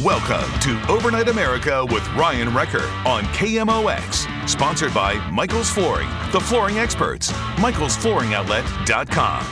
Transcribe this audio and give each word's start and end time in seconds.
Welcome 0.00 0.50
to 0.60 0.82
Overnight 0.90 1.28
America 1.28 1.84
with 1.84 2.08
Ryan 2.14 2.54
Wrecker 2.54 2.82
on 3.06 3.24
KMOX. 3.24 4.48
Sponsored 4.48 4.94
by 4.94 5.16
Michael's 5.28 5.68
Flooring, 5.68 6.08
the 6.32 6.40
flooring 6.40 6.78
experts. 6.78 7.30
Michael'sFlooringOutlet.com. 7.30 9.46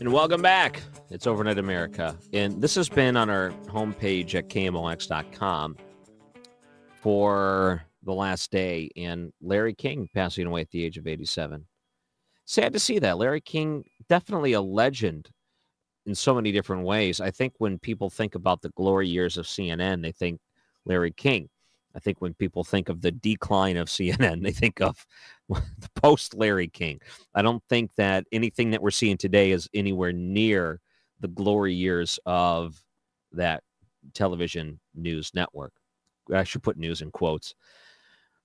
And 0.00 0.10
welcome 0.10 0.40
back. 0.40 0.80
It's 1.10 1.26
Overnight 1.26 1.58
America. 1.58 2.16
And 2.32 2.62
this 2.62 2.74
has 2.76 2.88
been 2.88 3.18
on 3.18 3.28
our 3.28 3.50
homepage 3.66 4.34
at 4.34 4.48
KMOX.com 4.48 5.76
for 7.02 7.84
the 8.02 8.14
last 8.14 8.50
day. 8.50 8.88
And 8.96 9.30
Larry 9.42 9.74
King 9.74 10.08
passing 10.14 10.46
away 10.46 10.62
at 10.62 10.70
the 10.70 10.86
age 10.86 10.96
of 10.96 11.06
87. 11.06 11.66
Sad 12.50 12.72
to 12.72 12.80
see 12.80 12.98
that. 12.98 13.16
Larry 13.16 13.40
King, 13.40 13.84
definitely 14.10 14.54
a 14.54 14.60
legend 14.60 15.30
in 16.04 16.14
so 16.16 16.34
many 16.34 16.50
different 16.50 16.82
ways. 16.82 17.20
I 17.20 17.30
think 17.30 17.54
when 17.58 17.78
people 17.78 18.10
think 18.10 18.34
about 18.34 18.60
the 18.60 18.70
glory 18.70 19.08
years 19.08 19.38
of 19.38 19.46
CNN, 19.46 20.02
they 20.02 20.10
think 20.10 20.40
Larry 20.84 21.12
King. 21.12 21.48
I 21.94 22.00
think 22.00 22.20
when 22.20 22.34
people 22.34 22.64
think 22.64 22.88
of 22.88 23.00
the 23.00 23.12
decline 23.12 23.76
of 23.76 23.88
CNN, 23.88 24.42
they 24.42 24.50
think 24.50 24.80
of 24.80 25.06
the 25.48 25.90
post 25.94 26.34
Larry 26.34 26.66
King. 26.66 27.00
I 27.34 27.42
don't 27.42 27.62
think 27.68 27.94
that 27.96 28.26
anything 28.32 28.72
that 28.72 28.82
we're 28.82 28.90
seeing 28.90 29.16
today 29.16 29.52
is 29.52 29.68
anywhere 29.72 30.12
near 30.12 30.80
the 31.20 31.28
glory 31.28 31.74
years 31.74 32.18
of 32.26 32.82
that 33.32 33.62
television 34.12 34.80
news 34.94 35.30
network. 35.34 35.72
I 36.34 36.42
should 36.42 36.64
put 36.64 36.78
news 36.78 37.00
in 37.00 37.12
quotes. 37.12 37.54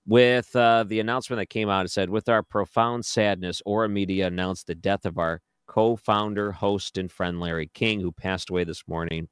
With 0.06 0.54
uh, 0.54 0.84
the 0.84 1.00
announcement 1.00 1.40
that 1.40 1.46
came 1.46 1.68
out, 1.68 1.86
it 1.86 1.88
said, 1.88 2.08
With 2.08 2.28
our 2.28 2.44
profound 2.44 3.04
sadness, 3.04 3.60
Ora 3.66 3.88
Media 3.88 4.28
announced 4.28 4.68
the 4.68 4.76
death 4.76 5.04
of 5.04 5.18
our 5.18 5.40
co 5.66 5.96
founder, 5.96 6.52
host, 6.52 6.98
and 6.98 7.10
friend 7.10 7.40
Larry 7.40 7.70
King, 7.74 8.00
who 8.00 8.12
passed 8.12 8.50
away 8.50 8.64
this 8.64 8.86
morning 8.86 9.28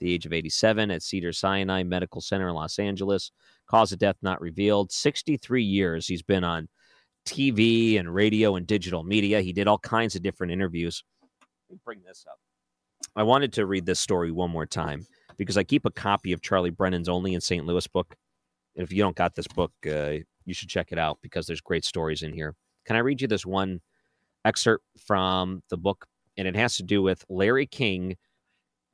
the 0.00 0.12
age 0.12 0.26
of 0.26 0.32
87 0.32 0.90
at 0.90 1.02
Cedar 1.02 1.32
Sinai 1.32 1.82
Medical 1.82 2.20
Center 2.20 2.48
in 2.48 2.54
Los 2.54 2.78
Angeles. 2.78 3.32
Cause 3.66 3.92
of 3.92 3.98
death 3.98 4.16
not 4.22 4.40
revealed. 4.40 4.92
63 4.92 5.62
years 5.62 6.06
he's 6.06 6.22
been 6.22 6.44
on 6.44 6.68
TV 7.26 7.98
and 7.98 8.14
radio 8.14 8.56
and 8.56 8.66
digital 8.66 9.02
media. 9.02 9.40
He 9.40 9.52
did 9.52 9.68
all 9.68 9.78
kinds 9.78 10.16
of 10.16 10.22
different 10.22 10.52
interviews. 10.52 11.04
Bring 11.84 12.00
this 12.06 12.24
up. 12.28 12.38
I 13.14 13.22
wanted 13.22 13.52
to 13.54 13.66
read 13.66 13.86
this 13.86 14.00
story 14.00 14.30
one 14.30 14.50
more 14.50 14.66
time 14.66 15.06
because 15.36 15.58
I 15.58 15.64
keep 15.64 15.84
a 15.84 15.90
copy 15.90 16.32
of 16.32 16.40
Charlie 16.40 16.70
Brennan's 16.70 17.08
Only 17.08 17.34
in 17.34 17.40
St. 17.40 17.66
Louis 17.66 17.86
book. 17.88 18.14
And 18.76 18.84
if 18.84 18.92
you 18.92 19.02
don't 19.02 19.16
got 19.16 19.34
this 19.34 19.48
book, 19.48 19.72
uh, 19.86 20.18
you 20.44 20.54
should 20.54 20.68
check 20.68 20.92
it 20.92 20.98
out 20.98 21.18
because 21.20 21.46
there's 21.46 21.60
great 21.60 21.84
stories 21.84 22.22
in 22.22 22.32
here. 22.32 22.54
Can 22.86 22.96
I 22.96 23.00
read 23.00 23.20
you 23.20 23.28
this 23.28 23.44
one 23.44 23.80
excerpt 24.48 24.84
from 25.06 25.62
the 25.68 25.76
book? 25.76 26.06
And 26.36 26.48
it 26.48 26.56
has 26.56 26.76
to 26.76 26.82
do 26.82 27.02
with 27.02 27.24
Larry 27.28 27.66
King 27.66 28.16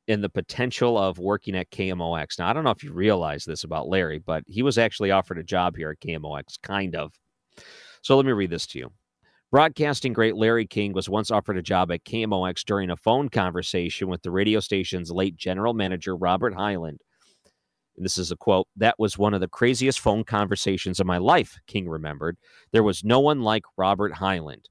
and 0.07 0.23
the 0.23 0.29
potential 0.29 0.97
of 0.97 1.17
working 1.17 1.55
at 1.55 1.71
KMOX. 1.71 2.37
Now, 2.37 2.49
I 2.49 2.53
don't 2.53 2.63
know 2.63 2.71
if 2.71 2.83
you 2.83 2.91
realize 2.91 3.45
this 3.45 3.63
about 3.63 3.87
Larry, 3.87 4.19
but 4.19 4.43
he 4.47 4.61
was 4.61 4.77
actually 4.77 5.11
offered 5.11 5.37
a 5.37 5.43
job 5.43 5.75
here 5.75 5.91
at 5.91 5.99
KMOX, 5.99 6.61
kind 6.61 6.95
of. 6.95 7.13
So 8.01 8.15
let 8.15 8.25
me 8.25 8.31
read 8.31 8.51
this 8.51 8.67
to 8.67 8.79
you. 8.79 8.91
Broadcasting 9.51 10.13
great 10.13 10.35
Larry 10.35 10.67
King 10.67 10.93
was 10.93 11.07
once 11.07 11.31
offered 11.31 11.57
a 11.57 11.61
job 11.61 11.91
at 11.91 12.03
KMOX 12.03 12.65
during 12.65 12.89
a 12.89 12.97
phone 12.97 13.29
conversation 13.29 14.09
with 14.09 14.21
the 14.21 14.31
radio 14.31 14.59
station's 14.59 15.11
late 15.11 15.37
general 15.37 15.73
manager, 15.73 16.15
Robert 16.15 16.53
Hyland. 16.53 16.99
And 17.95 18.03
this 18.03 18.17
is 18.17 18.31
a 18.31 18.35
quote 18.35 18.67
That 18.75 18.99
was 18.99 19.17
one 19.17 19.33
of 19.33 19.41
the 19.41 19.47
craziest 19.47 19.99
phone 19.99 20.23
conversations 20.23 20.99
of 20.99 21.07
my 21.07 21.17
life, 21.17 21.57
King 21.67 21.87
remembered. 21.87 22.37
There 22.71 22.83
was 22.83 23.03
no 23.03 23.19
one 23.19 23.41
like 23.41 23.63
Robert 23.77 24.13
Hyland. 24.13 24.67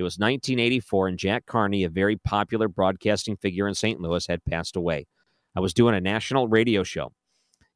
It 0.00 0.02
was 0.02 0.16
1984, 0.16 1.08
and 1.08 1.18
Jack 1.18 1.44
Carney, 1.44 1.84
a 1.84 1.90
very 1.90 2.16
popular 2.16 2.68
broadcasting 2.68 3.36
figure 3.36 3.68
in 3.68 3.74
St. 3.74 4.00
Louis, 4.00 4.26
had 4.26 4.42
passed 4.46 4.74
away. 4.74 5.06
I 5.54 5.60
was 5.60 5.74
doing 5.74 5.94
a 5.94 6.00
national 6.00 6.48
radio 6.48 6.82
show. 6.82 7.12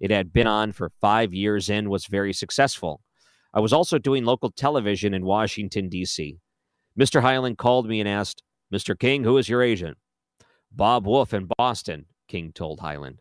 It 0.00 0.10
had 0.10 0.32
been 0.32 0.46
on 0.46 0.72
for 0.72 0.90
five 1.02 1.34
years 1.34 1.68
and 1.68 1.90
was 1.90 2.06
very 2.06 2.32
successful. 2.32 3.02
I 3.52 3.60
was 3.60 3.74
also 3.74 3.98
doing 3.98 4.24
local 4.24 4.50
television 4.50 5.12
in 5.12 5.26
Washington, 5.26 5.90
D.C. 5.90 6.38
Mr. 6.98 7.20
Hyland 7.20 7.58
called 7.58 7.86
me 7.86 8.00
and 8.00 8.08
asked, 8.08 8.42
Mr. 8.72 8.98
King, 8.98 9.22
who 9.22 9.36
is 9.36 9.50
your 9.50 9.60
agent? 9.60 9.98
Bob 10.72 11.06
Woolf 11.06 11.34
in 11.34 11.46
Boston, 11.58 12.06
King 12.26 12.52
told 12.54 12.80
Hyland. 12.80 13.20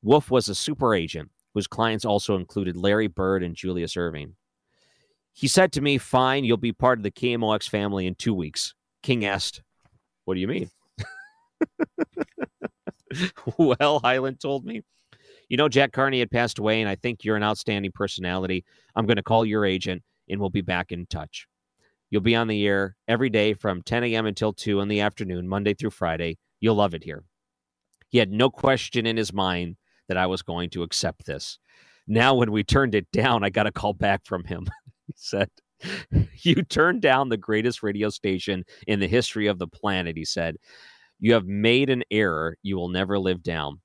Wolf 0.00 0.30
was 0.30 0.48
a 0.48 0.54
super 0.54 0.94
agent 0.94 1.30
whose 1.52 1.66
clients 1.66 2.06
also 2.06 2.36
included 2.36 2.78
Larry 2.78 3.08
Bird 3.08 3.42
and 3.42 3.54
Julius 3.54 3.94
Erving. 3.94 4.36
He 5.32 5.48
said 5.48 5.72
to 5.72 5.80
me, 5.80 5.98
Fine, 5.98 6.44
you'll 6.44 6.56
be 6.56 6.72
part 6.72 6.98
of 6.98 7.02
the 7.02 7.10
KMOX 7.10 7.68
family 7.68 8.06
in 8.06 8.14
two 8.14 8.34
weeks. 8.34 8.74
King 9.02 9.24
asked, 9.24 9.62
What 10.24 10.34
do 10.34 10.40
you 10.40 10.48
mean? 10.48 10.70
well, 13.56 14.00
Hyland 14.00 14.40
told 14.40 14.64
me, 14.64 14.82
You 15.48 15.56
know, 15.56 15.68
Jack 15.68 15.92
Carney 15.92 16.18
had 16.18 16.30
passed 16.30 16.58
away, 16.58 16.80
and 16.80 16.88
I 16.88 16.96
think 16.96 17.24
you're 17.24 17.36
an 17.36 17.42
outstanding 17.42 17.92
personality. 17.92 18.64
I'm 18.94 19.06
going 19.06 19.16
to 19.16 19.22
call 19.22 19.44
your 19.44 19.64
agent, 19.64 20.02
and 20.28 20.40
we'll 20.40 20.50
be 20.50 20.60
back 20.60 20.92
in 20.92 21.06
touch. 21.06 21.46
You'll 22.10 22.20
be 22.20 22.36
on 22.36 22.46
the 22.46 22.66
air 22.66 22.96
every 23.08 23.30
day 23.30 23.54
from 23.54 23.80
10 23.82 24.04
a.m. 24.04 24.26
until 24.26 24.52
2 24.52 24.80
in 24.80 24.88
the 24.88 25.00
afternoon, 25.00 25.48
Monday 25.48 25.72
through 25.72 25.90
Friday. 25.90 26.36
You'll 26.60 26.74
love 26.74 26.94
it 26.94 27.04
here. 27.04 27.24
He 28.10 28.18
had 28.18 28.30
no 28.30 28.50
question 28.50 29.06
in 29.06 29.16
his 29.16 29.32
mind 29.32 29.76
that 30.08 30.18
I 30.18 30.26
was 30.26 30.42
going 30.42 30.68
to 30.70 30.82
accept 30.82 31.24
this. 31.24 31.58
Now, 32.06 32.34
when 32.34 32.52
we 32.52 32.64
turned 32.64 32.94
it 32.94 33.10
down, 33.12 33.42
I 33.44 33.48
got 33.48 33.66
a 33.66 33.72
call 33.72 33.94
back 33.94 34.26
from 34.26 34.44
him. 34.44 34.66
said, 35.16 35.48
You 36.42 36.62
turned 36.62 37.02
down 37.02 37.28
the 37.28 37.36
greatest 37.36 37.82
radio 37.82 38.08
station 38.08 38.64
in 38.86 39.00
the 39.00 39.08
history 39.08 39.46
of 39.46 39.58
the 39.58 39.66
planet, 39.66 40.16
he 40.16 40.24
said. 40.24 40.56
You 41.18 41.34
have 41.34 41.46
made 41.46 41.88
an 41.90 42.02
error 42.10 42.56
you 42.62 42.76
will 42.76 42.88
never 42.88 43.18
live 43.18 43.42
down. 43.42 43.80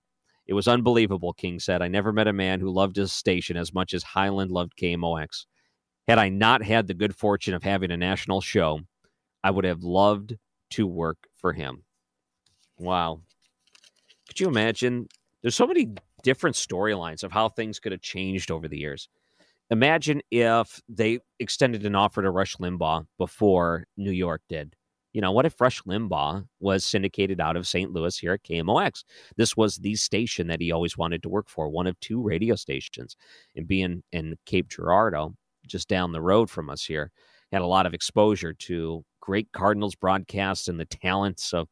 It 0.48 0.54
was 0.54 0.68
unbelievable, 0.68 1.34
King 1.34 1.60
said. 1.60 1.82
I 1.82 1.88
never 1.88 2.14
met 2.14 2.28
a 2.28 2.34
man 2.34 2.60
who 2.60 2.74
loved 2.74 2.96
his 2.96 3.12
station 3.12 3.58
as 3.58 3.74
much 3.74 3.94
as 3.94 4.02
Hyland 4.02 4.50
loved 4.50 4.74
KMOX. 4.82 5.46
Had 6.08 6.20
I 6.20 6.30
not 6.30 6.64
had 6.64 6.88
the 6.88 6.94
good 6.94 7.16
fortune 7.16 7.54
of 7.54 7.64
having 7.64 7.92
a 7.92 7.98
national 7.98 8.40
show, 8.40 8.80
I 9.44 9.52
would 9.52 9.66
have 9.66 9.84
loved 9.84 10.38
to 10.72 10.88
work 10.88 11.18
for 11.36 11.54
him. 11.54 11.84
Wow. 12.78 13.22
Could 14.28 14.40
you 14.40 14.48
imagine? 14.48 15.08
There's 15.42 15.56
so 15.56 15.68
many 15.68 15.94
different 16.24 16.56
storylines 16.56 17.24
of 17.24 17.32
how 17.32 17.50
things 17.50 17.80
could 17.80 17.92
have 17.92 18.02
changed 18.02 18.50
over 18.50 18.68
the 18.68 18.78
years. 18.78 19.10
Imagine 19.70 20.22
if 20.32 20.82
they 20.88 21.20
extended 21.40 21.86
an 21.86 21.96
offer 21.96 22.22
to 22.22 22.32
Rush 22.32 22.56
Limbaugh 22.58 23.06
before 23.18 23.86
New 23.98 24.12
York 24.12 24.42
did. 24.48 24.76
You 25.14 25.22
know, 25.22 25.32
what 25.32 25.46
if 25.46 25.60
Rush 25.60 25.82
Limbaugh 25.84 26.46
was 26.60 26.86
syndicated 26.86 27.42
out 27.42 27.58
of 27.58 27.68
St. 27.68 27.92
Louis 27.92 28.18
here 28.18 28.34
at 28.34 28.44
KMOX? 28.44 29.04
This 29.36 29.58
was 29.58 29.78
the 29.78 29.96
station 29.96 30.48
that 30.48 30.62
he 30.62 30.72
always 30.72 30.98
wanted 30.98 31.24
to 31.24 31.30
work 31.30 31.50
for, 31.50 31.70
one 31.70 31.88
of 31.88 32.00
two 32.00 32.22
radio 32.22 32.56
stations. 32.56 33.18
And 33.56 33.68
being 33.68 34.04
in 34.12 34.38
Cape 34.46 34.70
Girardeau, 34.70 35.34
just 35.66 35.88
down 35.88 36.12
the 36.12 36.22
road 36.22 36.50
from 36.50 36.70
us 36.70 36.84
here, 36.84 37.12
had 37.52 37.62
a 37.62 37.68
lot 37.68 37.86
of 37.86 37.94
exposure 37.94 38.54
to 38.54 39.04
great 39.22 39.52
Cardinals 39.54 39.96
broadcasts 39.96 40.68
and 40.68 40.80
the 40.80 40.86
talents 40.86 41.54
of 41.54 41.68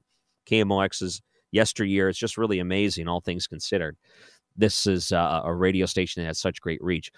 KMOX's 0.50 1.21
yesteryear. 1.51 2.09
It's 2.09 2.19
just 2.19 2.38
really 2.38 2.59
amazing, 2.59 3.07
all 3.07 3.21
things 3.21 3.48
considered. 3.48 3.95
This 4.57 4.88
is 4.88 5.12
uh, 5.12 5.41
a 5.44 5.53
radio 5.53 5.86
station 5.86 6.24
that 6.24 6.27
has 6.27 6.39
such 6.39 6.62
great 6.62 6.81
reach. 6.81 7.12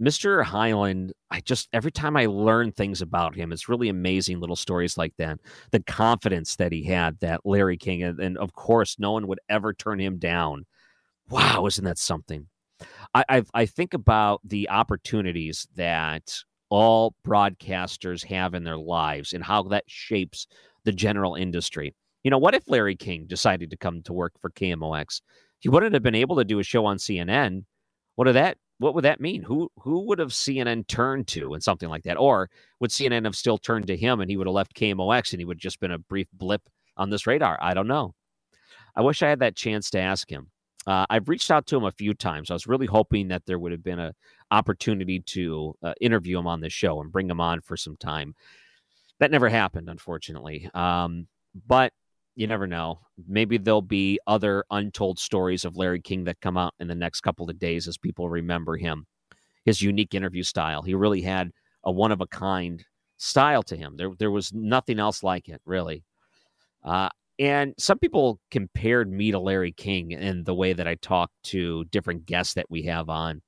Mr. 0.00 0.42
Hyland, 0.42 1.12
I 1.30 1.40
just 1.40 1.68
every 1.72 1.90
time 1.90 2.16
I 2.16 2.26
learn 2.26 2.72
things 2.72 3.02
about 3.02 3.34
him, 3.34 3.52
it's 3.52 3.68
really 3.68 3.90
amazing 3.90 4.40
little 4.40 4.56
stories 4.56 4.96
like 4.96 5.14
that. 5.18 5.38
The 5.72 5.82
confidence 5.82 6.56
that 6.56 6.72
he 6.72 6.84
had 6.84 7.18
that 7.20 7.44
Larry 7.44 7.76
King, 7.76 8.02
and, 8.02 8.18
and 8.18 8.38
of 8.38 8.54
course, 8.54 8.96
no 8.98 9.12
one 9.12 9.26
would 9.26 9.40
ever 9.50 9.74
turn 9.74 10.00
him 10.00 10.18
down. 10.18 10.64
Wow, 11.28 11.66
isn't 11.66 11.84
that 11.84 11.98
something? 11.98 12.46
I, 13.14 13.24
I, 13.28 13.42
I 13.52 13.66
think 13.66 13.92
about 13.92 14.40
the 14.42 14.70
opportunities 14.70 15.68
that 15.76 16.34
all 16.70 17.14
broadcasters 17.26 18.24
have 18.24 18.54
in 18.54 18.64
their 18.64 18.78
lives 18.78 19.34
and 19.34 19.44
how 19.44 19.64
that 19.64 19.84
shapes 19.86 20.46
the 20.84 20.92
general 20.92 21.34
industry. 21.34 21.94
You 22.24 22.30
know, 22.30 22.38
what 22.38 22.54
if 22.54 22.64
Larry 22.68 22.96
King 22.96 23.26
decided 23.26 23.70
to 23.70 23.76
come 23.76 24.02
to 24.02 24.12
work 24.12 24.32
for 24.40 24.50
KMOX? 24.50 25.20
He 25.58 25.68
wouldn't 25.68 25.92
have 25.92 26.02
been 26.02 26.14
able 26.14 26.36
to 26.36 26.44
do 26.44 26.58
a 26.58 26.62
show 26.64 26.86
on 26.86 26.96
CNN. 26.96 27.64
What 28.14 28.24
did 28.24 28.36
that 28.36 28.56
what 28.80 28.94
would 28.94 29.04
that 29.04 29.20
mean? 29.20 29.42
Who 29.42 29.70
who 29.76 30.00
would 30.06 30.18
have 30.18 30.30
CNN 30.30 30.86
turned 30.86 31.28
to 31.28 31.52
and 31.52 31.62
something 31.62 31.90
like 31.90 32.04
that? 32.04 32.16
Or 32.16 32.48
would 32.80 32.90
CNN 32.90 33.24
have 33.24 33.36
still 33.36 33.58
turned 33.58 33.86
to 33.88 33.96
him 33.96 34.20
and 34.20 34.30
he 34.30 34.38
would 34.38 34.46
have 34.46 34.54
left 34.54 34.74
KMOX 34.74 35.32
and 35.32 35.40
he 35.40 35.44
would 35.44 35.58
have 35.58 35.62
just 35.62 35.80
been 35.80 35.90
a 35.90 35.98
brief 35.98 36.28
blip 36.32 36.62
on 36.96 37.10
this 37.10 37.26
radar? 37.26 37.58
I 37.60 37.74
don't 37.74 37.86
know. 37.86 38.14
I 38.96 39.02
wish 39.02 39.22
I 39.22 39.28
had 39.28 39.40
that 39.40 39.54
chance 39.54 39.90
to 39.90 40.00
ask 40.00 40.30
him. 40.30 40.50
Uh, 40.86 41.04
I've 41.10 41.28
reached 41.28 41.50
out 41.50 41.66
to 41.66 41.76
him 41.76 41.84
a 41.84 41.92
few 41.92 42.14
times. 42.14 42.50
I 42.50 42.54
was 42.54 42.66
really 42.66 42.86
hoping 42.86 43.28
that 43.28 43.44
there 43.44 43.58
would 43.58 43.72
have 43.72 43.84
been 43.84 43.98
an 43.98 44.12
opportunity 44.50 45.20
to 45.20 45.74
uh, 45.82 45.92
interview 46.00 46.38
him 46.38 46.46
on 46.46 46.62
the 46.62 46.70
show 46.70 47.02
and 47.02 47.12
bring 47.12 47.28
him 47.28 47.40
on 47.40 47.60
for 47.60 47.76
some 47.76 47.96
time. 47.96 48.34
That 49.18 49.30
never 49.30 49.50
happened, 49.50 49.90
unfortunately. 49.90 50.70
Um, 50.72 51.28
but 51.66 51.92
you 52.36 52.46
never 52.46 52.66
know. 52.66 53.00
Maybe 53.28 53.58
there'll 53.58 53.82
be 53.82 54.18
other 54.26 54.64
untold 54.70 55.18
stories 55.18 55.64
of 55.64 55.76
Larry 55.76 56.00
King 56.00 56.24
that 56.24 56.40
come 56.40 56.56
out 56.56 56.74
in 56.80 56.88
the 56.88 56.94
next 56.94 57.20
couple 57.20 57.48
of 57.48 57.58
days 57.58 57.88
as 57.88 57.98
people 57.98 58.28
remember 58.28 58.76
him. 58.76 59.06
His 59.64 59.82
unique 59.82 60.14
interview 60.14 60.42
style. 60.42 60.82
He 60.82 60.94
really 60.94 61.22
had 61.22 61.50
a 61.84 61.92
one 61.92 62.12
of 62.12 62.20
a 62.20 62.26
kind 62.26 62.84
style 63.18 63.62
to 63.64 63.76
him. 63.76 63.96
There, 63.96 64.10
there 64.18 64.30
was 64.30 64.52
nothing 64.52 64.98
else 64.98 65.22
like 65.22 65.48
it, 65.48 65.60
really. 65.64 66.04
Uh, 66.82 67.10
and 67.38 67.74
some 67.78 67.98
people 67.98 68.38
compared 68.50 69.10
me 69.10 69.30
to 69.30 69.38
Larry 69.38 69.72
King 69.72 70.12
in 70.12 70.44
the 70.44 70.54
way 70.54 70.72
that 70.72 70.86
I 70.86 70.94
talk 70.96 71.30
to 71.44 71.84
different 71.86 72.26
guests 72.26 72.54
that 72.54 72.70
we 72.70 72.82
have 72.82 73.08
on. 73.08 73.42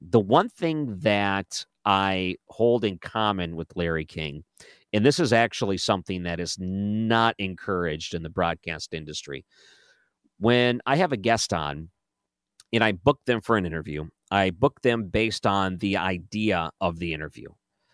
The 0.00 0.20
one 0.20 0.48
thing 0.48 0.98
that 1.00 1.64
I 1.84 2.36
hold 2.48 2.84
in 2.84 2.98
common 2.98 3.56
with 3.56 3.76
Larry 3.76 4.04
King 4.04 4.44
and 4.92 5.04
this 5.04 5.18
is 5.18 5.32
actually 5.32 5.78
something 5.78 6.24
that 6.24 6.40
is 6.40 6.56
not 6.60 7.34
encouraged 7.38 8.14
in 8.14 8.22
the 8.22 8.30
broadcast 8.30 8.92
industry. 8.92 9.44
When 10.38 10.80
I 10.86 10.96
have 10.96 11.12
a 11.12 11.16
guest 11.16 11.52
on 11.52 11.88
and 12.72 12.82
I 12.82 12.92
book 12.92 13.20
them 13.26 13.40
for 13.40 13.56
an 13.56 13.66
interview, 13.66 14.06
I 14.30 14.50
book 14.50 14.80
them 14.82 15.08
based 15.08 15.46
on 15.46 15.78
the 15.78 15.96
idea 15.96 16.70
of 16.80 16.98
the 16.98 17.14
interview. 17.14 17.48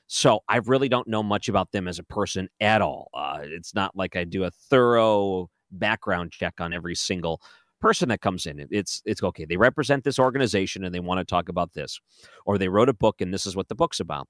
So 0.07 0.41
I 0.49 0.57
really 0.57 0.89
don't 0.89 1.07
know 1.07 1.23
much 1.23 1.49
about 1.49 1.73
them 1.73 1.87
as 1.87 1.99
a 1.99 2.05
person 2.05 2.49
at 2.61 2.81
all. 2.81 3.11
Uh, 3.13 3.41
it's 3.43 3.75
not 3.75 3.95
like 3.95 4.17
I 4.17 4.25
do 4.25 4.45
a 4.45 4.51
thorough 4.51 5.51
background 5.71 6.33
check 6.33 6.55
on 6.61 6.73
every 6.73 6.95
single 6.95 7.43
person 7.81 8.09
that 8.09 8.21
comes 8.21 8.47
in. 8.47 8.67
It's 8.71 9.03
it's 9.05 9.23
okay. 9.23 9.45
They 9.45 9.57
represent 9.57 10.05
this 10.05 10.19
organization 10.19 10.85
and 10.85 10.95
they 10.95 11.01
want 11.01 11.19
to 11.19 11.25
talk 11.25 11.49
about 11.49 11.75
this, 11.75 12.01
or 12.47 12.57
they 12.57 12.69
wrote 12.69 12.89
a 12.89 12.95
book 12.95 13.21
and 13.21 13.33
this 13.33 13.47
is 13.47 13.55
what 13.55 13.69
the 13.69 13.75
book's 13.75 14.01
about, 14.01 14.29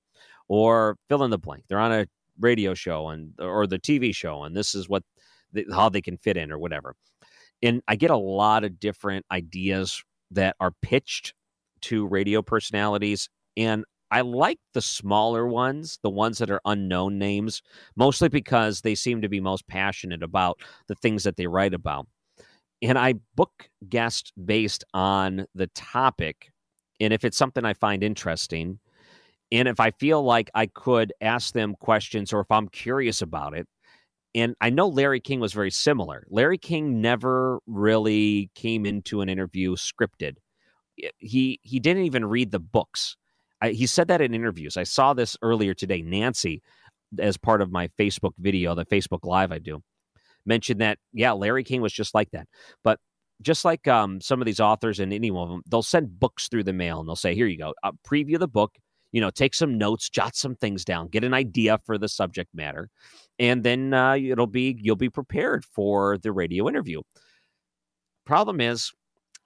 or 0.49 0.97
fill 1.09 1.23
in 1.23 1.31
the 1.31 1.39
blank. 1.39 1.65
They're 1.69 1.79
on 1.79 1.93
a 1.93 2.07
radio 2.41 2.75
show 2.75 3.09
and 3.09 3.33
or 3.39 3.67
the 3.67 3.79
TV 3.79 4.15
show, 4.15 4.45
and 4.45 4.57
this 4.57 4.75
is 4.75 4.89
what 4.89 5.03
the, 5.53 5.67
how 5.73 5.89
they 5.89 6.01
can 6.01 6.17
fit 6.17 6.37
in 6.37 6.53
or 6.53 6.59
whatever. 6.59 6.95
And 7.63 7.83
I 7.89 7.97
get 7.97 8.11
a 8.11 8.17
lot 8.17 8.65
of 8.65 8.79
different 8.79 9.27
ideas 9.31 10.03
that 10.31 10.57
are 10.61 10.73
pitched 10.83 11.35
to 11.83 12.07
radio 12.07 12.43
personalities, 12.43 13.29
and 13.57 13.85
I 14.11 14.23
like 14.23 14.59
the 14.73 14.81
smaller 14.81 15.47
ones, 15.47 15.99
the 16.03 16.11
ones 16.11 16.39
that 16.39 16.51
are 16.51 16.63
unknown 16.65 17.19
names, 17.19 17.63
mostly 17.97 18.29
because 18.29 18.81
they 18.81 18.95
seem 18.95 19.21
to 19.21 19.29
be 19.29 19.41
most 19.41 19.67
passionate 19.69 20.23
about 20.23 20.61
the 20.87 20.95
things 20.95 21.25
that 21.25 21.37
they 21.37 21.47
write 21.47 21.75
about. 21.75 22.07
And 22.81 22.97
I 22.97 23.15
book 23.35 23.69
guests 23.89 24.33
based 24.43 24.85
on 24.95 25.47
the 25.55 25.67
topic. 25.69 26.51
And 27.01 27.13
if 27.13 27.25
it's 27.25 27.37
something 27.37 27.65
I 27.65 27.75
find 27.75 28.03
interesting, 28.03 28.79
and 29.51 29.69
if 29.69 29.81
I 29.81 29.91
feel 29.93 30.23
like 30.23 30.51
I 30.55 30.67
could 30.67 31.13
ask 31.21 31.55
them 31.55 31.75
questions 31.81 32.33
or 32.33 32.41
if 32.41 32.51
I'm 32.51 32.69
curious 32.69 33.23
about 33.23 33.57
it, 33.57 33.67
and 34.35 34.55
I 34.61 34.71
know 34.71 34.89
Larry 34.89 35.21
King 35.21 35.41
was 35.41 35.53
very 35.53 35.71
similar. 35.71 36.27
Larry 36.29 36.59
King 36.59 37.01
never 37.01 37.61
really 37.67 38.51
came 38.55 38.85
into 38.85 39.21
an 39.21 39.29
interview 39.29 39.75
scripted. 39.75 40.35
He 41.19 41.61
he 41.63 41.81
didn't 41.81 42.05
even 42.05 42.25
read 42.25 42.51
the 42.51 42.59
books. 42.59 43.17
I, 43.61 43.71
he 43.71 43.87
said 43.87 44.09
that 44.09 44.21
in 44.21 44.35
interviews. 44.35 44.77
I 44.77 44.83
saw 44.83 45.15
this 45.15 45.37
earlier 45.43 45.75
today. 45.75 46.03
Nancy, 46.03 46.63
as 47.19 47.37
part 47.37 47.63
of 47.63 47.73
my 47.73 47.89
Facebook 47.99 48.33
video, 48.39 48.75
the 48.75 48.85
Facebook 48.85 49.21
Live 49.25 49.51
I 49.51 49.59
do, 49.59 49.83
mentioned 50.45 50.81
that 50.81 50.99
yeah, 51.13 51.33
Larry 51.33 51.65
King 51.65 51.81
was 51.81 51.93
just 51.93 52.15
like 52.15 52.31
that. 52.33 52.47
But 52.85 53.01
just 53.41 53.65
like 53.65 53.89
um, 53.89 54.21
some 54.21 54.43
of 54.43 54.47
these 54.47 54.61
authors 54.61 55.01
and 55.01 55.13
any 55.13 55.31
one 55.31 55.45
of 55.45 55.51
them, 55.51 55.63
they'll 55.69 55.83
send 55.83 56.19
books 56.21 56.49
through 56.49 56.65
the 56.65 56.73
mail 56.73 57.01
and 57.01 57.09
they'll 57.09 57.17
say, 57.17 57.35
"Here 57.35 57.47
you 57.47 57.59
go, 57.59 57.75
uh, 57.83 57.93
preview 58.07 58.39
the 58.39 58.49
book 58.49 58.77
you 59.13 59.21
know, 59.21 59.31
take 59.31 59.55
some 59.55 59.79
notes, 59.79 60.09
jot 60.09 60.37
some 60.37 60.55
things 60.55 60.85
down, 60.85 61.09
get 61.09 61.25
an 61.25 61.35
idea 61.35 61.79
for 61.85 61.99
the 61.99 62.09
subject 62.09 62.51
matter, 62.55 62.91
and 63.39 63.63
then 63.63 63.95
uh, 63.95 64.15
it'll 64.15 64.47
be 64.47 64.79
you'll 64.81 64.97
be 64.97 65.11
prepared 65.11 65.65
for 65.65 66.19
the 66.19 66.33
radio 66.33 66.69
interview. 66.69 67.01
Problem 68.27 68.61
is, 68.61 68.93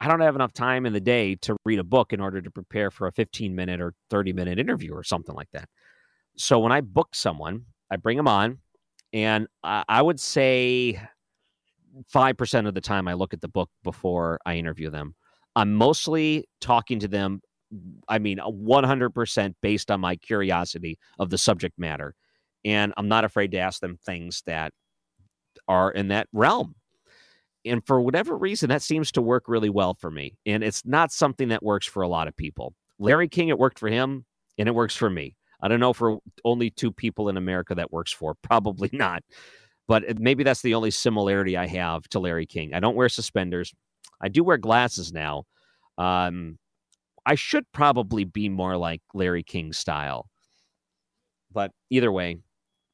I 0.01 0.09
don't 0.09 0.21
have 0.21 0.35
enough 0.35 0.53
time 0.53 0.87
in 0.87 0.93
the 0.93 1.01
day 1.01 1.37
to 1.37 1.57
read 1.65 1.79
a 1.79 1.85
book 1.85 2.13
in 2.13 2.21
order 2.21 2.41
to 2.41 2.51
prepare 2.51 2.91
for 2.91 3.07
a 3.07 3.13
15 3.13 3.55
minute 3.55 3.81
or 3.81 3.95
30 4.11 4.33
minute 4.33 4.59
interview 4.59 4.93
or 4.93 5.05
something 5.05 5.35
like 5.35 5.51
that. 5.53 5.69
So 6.37 6.59
when 6.59 6.73
I 6.73 6.81
book 6.81 7.15
someone, 7.15 7.67
I 7.91 7.97
bring 7.97 8.17
them 8.17 8.29
on, 8.29 8.59
and 9.13 9.47
I, 9.63 9.85
I 9.89 10.03
would 10.03 10.19
say 10.19 11.01
5% 12.13 12.67
of 12.67 12.75
the 12.75 12.81
time 12.81 13.07
I 13.07 13.13
look 13.15 13.35
at 13.35 13.41
the 13.41 13.49
book 13.49 13.71
before 13.85 14.41
I 14.47 14.55
interview 14.55 14.91
them. 14.91 15.15
I'm 15.55 15.75
mostly 15.75 16.49
talking 16.61 16.99
to 17.01 17.09
them 17.09 17.43
I 18.09 18.19
mean, 18.19 18.39
100% 18.39 19.55
based 19.63 19.91
on 19.91 20.01
my 20.01 20.17
curiosity 20.17 20.99
of 21.19 21.31
the 21.31 21.39
subject 21.39 21.79
matter. 21.79 22.15
And 22.65 22.93
I'm 22.97 23.09
not 23.09 23.25
afraid 23.25 23.51
to 23.53 23.59
ask 23.59 23.81
them 23.81 23.97
things 23.97 24.43
that 24.47 24.73
are 25.69 25.91
in 25.91 26.09
that 26.09 26.29
realm. 26.33 26.75
And 27.65 27.85
for 27.87 28.01
whatever 28.01 28.37
reason, 28.37 28.69
that 28.71 28.83
seems 28.83 29.13
to 29.13 29.23
work 29.23 29.45
really 29.47 29.71
well 29.71 29.95
for 29.95 30.11
me. 30.11 30.35
And 30.45 30.65
it's 30.65 30.85
not 30.85 31.13
something 31.13 31.49
that 31.49 31.63
works 31.63 31.87
for 31.87 32.03
a 32.03 32.09
lot 32.09 32.29
of 32.29 32.37
people. 32.37 32.75
Larry 32.99 33.29
King, 33.29 33.49
it 33.49 33.59
worked 33.59 33.79
for 33.79 33.89
him 33.89 34.25
and 34.59 34.69
it 34.69 34.75
works 34.75 34.97
for 34.97 35.09
me. 35.09 35.37
I 35.61 35.69
don't 35.69 35.81
know 35.81 35.93
for 35.93 36.19
only 36.45 36.71
two 36.71 36.91
people 36.91 37.29
in 37.29 37.37
America 37.37 37.75
that 37.77 37.93
works 37.93 38.13
for. 38.13 38.35
Probably 38.43 38.91
not. 38.93 39.23
But 39.89 40.19
maybe 40.19 40.45
that's 40.45 40.63
the 40.63 40.75
only 40.75 40.91
similarity 40.91 41.57
I 41.57 41.67
have 41.67 42.09
to 42.11 42.21
Larry 42.21 42.47
King. 42.47 42.75
I 42.75 42.81
don't 42.81 42.97
wear 42.97 43.09
suspenders. 43.09 43.73
I 44.21 44.29
do 44.29 44.45
wear 44.45 44.57
glasses 44.57 45.13
now. 45.13 45.45
Um, 45.99 46.59
I 47.25 47.35
should 47.35 47.65
probably 47.73 48.25
be 48.25 48.49
more 48.49 48.77
like 48.77 49.03
Larry 49.15 49.43
King 49.43 49.73
style. 49.73 50.29
But 51.53 51.73
either 51.91 52.11
way, 52.11 52.39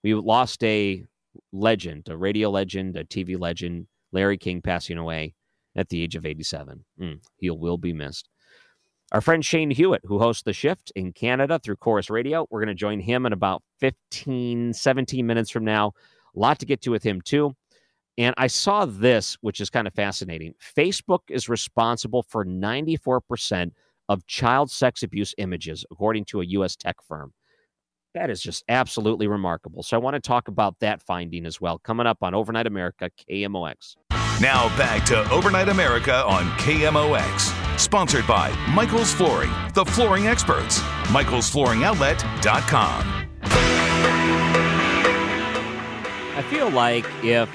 we 0.02 0.14
lost 0.14 0.62
a 0.64 1.04
legend, 1.52 2.08
a 2.08 2.16
radio 2.16 2.50
legend, 2.50 2.96
a 2.96 3.04
TV 3.04 3.38
legend, 3.38 3.86
Larry 4.12 4.38
King 4.38 4.60
passing 4.62 4.98
away 4.98 5.34
at 5.76 5.88
the 5.88 6.02
age 6.02 6.16
of 6.16 6.26
87. 6.26 6.84
Mm, 7.00 7.20
he 7.36 7.50
will 7.50 7.78
be 7.78 7.92
missed. 7.92 8.28
Our 9.12 9.20
friend 9.22 9.42
Shane 9.42 9.70
Hewitt, 9.70 10.02
who 10.04 10.18
hosts 10.18 10.42
The 10.42 10.52
Shift 10.52 10.92
in 10.94 11.12
Canada 11.12 11.58
through 11.58 11.76
Corus 11.76 12.10
Radio, 12.10 12.46
we're 12.50 12.60
going 12.60 12.68
to 12.68 12.74
join 12.74 13.00
him 13.00 13.24
in 13.24 13.32
about 13.32 13.62
15, 13.80 14.74
17 14.74 15.26
minutes 15.26 15.50
from 15.50 15.64
now. 15.64 15.92
A 16.36 16.38
lot 16.38 16.58
to 16.58 16.66
get 16.66 16.82
to 16.82 16.90
with 16.90 17.02
him, 17.02 17.22
too. 17.22 17.56
And 18.18 18.34
I 18.36 18.48
saw 18.48 18.84
this, 18.84 19.38
which 19.40 19.60
is 19.60 19.70
kind 19.70 19.86
of 19.86 19.94
fascinating. 19.94 20.52
Facebook 20.76 21.20
is 21.30 21.48
responsible 21.48 22.24
for 22.24 22.44
94% 22.44 23.70
of 24.08 24.26
child 24.26 24.70
sex 24.70 25.02
abuse 25.02 25.34
images, 25.38 25.84
according 25.90 26.24
to 26.26 26.40
a 26.40 26.44
U.S. 26.46 26.76
tech 26.76 26.96
firm. 27.06 27.32
That 28.14 28.30
is 28.30 28.40
just 28.40 28.64
absolutely 28.68 29.28
remarkable. 29.28 29.82
So 29.82 29.96
I 29.96 30.00
want 30.00 30.14
to 30.14 30.20
talk 30.20 30.48
about 30.48 30.78
that 30.80 31.02
finding 31.02 31.46
as 31.46 31.60
well. 31.60 31.78
Coming 31.78 32.06
up 32.06 32.18
on 32.22 32.34
Overnight 32.34 32.66
America, 32.66 33.10
KMOX. 33.30 33.96
Now 34.40 34.68
back 34.78 35.04
to 35.06 35.30
Overnight 35.30 35.68
America 35.68 36.24
on 36.24 36.44
KMOX. 36.58 37.78
Sponsored 37.78 38.26
by 38.26 38.50
Michael's 38.72 39.12
Flooring, 39.12 39.50
the 39.74 39.84
flooring 39.84 40.26
experts. 40.26 40.80
Michael'sFlooringOutlet.com. 41.08 43.28
I 46.34 46.42
feel 46.48 46.70
like 46.70 47.04
if 47.22 47.48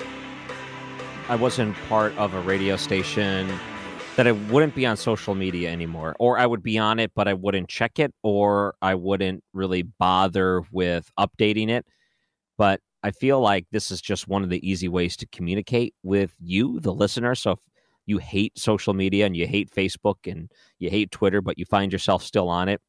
I 1.29 1.35
wasn't 1.35 1.75
part 1.89 2.15
of 2.17 2.33
a 2.33 2.41
radio 2.41 2.75
station 2.75 3.47
that 4.15 4.27
I 4.27 4.31
wouldn't 4.31 4.75
be 4.75 4.85
on 4.85 4.95
social 4.95 5.33
media 5.33 5.71
anymore, 5.71 6.15
or 6.19 6.37
I 6.37 6.45
would 6.45 6.61
be 6.61 6.77
on 6.77 6.99
it, 6.99 7.11
but 7.15 7.27
I 7.27 7.33
wouldn't 7.33 7.67
check 7.67 7.97
it, 7.97 8.13
or 8.21 8.75
I 8.81 8.93
wouldn't 8.93 9.43
really 9.53 9.81
bother 9.81 10.61
with 10.71 11.11
updating 11.17 11.69
it. 11.69 11.85
But 12.57 12.79
I 13.01 13.09
feel 13.09 13.39
like 13.39 13.65
this 13.71 13.89
is 13.89 14.01
just 14.01 14.27
one 14.27 14.43
of 14.43 14.49
the 14.49 14.67
easy 14.67 14.87
ways 14.87 15.17
to 15.17 15.27
communicate 15.27 15.95
with 16.03 16.33
you, 16.39 16.79
the 16.79 16.93
listener. 16.93 17.33
So 17.33 17.51
if 17.51 17.59
you 18.05 18.19
hate 18.19 18.57
social 18.57 18.93
media 18.93 19.25
and 19.25 19.35
you 19.35 19.47
hate 19.47 19.71
Facebook 19.71 20.31
and 20.31 20.51
you 20.77 20.91
hate 20.91 21.09
Twitter, 21.09 21.41
but 21.41 21.57
you 21.57 21.65
find 21.65 21.91
yourself 21.91 22.23
still 22.23 22.49
on 22.49 22.69
it, 22.69 22.81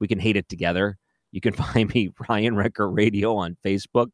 we 0.00 0.08
can 0.08 0.18
hate 0.18 0.36
it 0.36 0.48
together. 0.48 0.98
You 1.30 1.40
can 1.40 1.52
find 1.72 1.94
me 1.94 2.10
Ryan 2.28 2.56
Wrecker 2.56 2.90
Radio 2.90 3.36
on 3.36 3.56
Facebook 3.64 4.08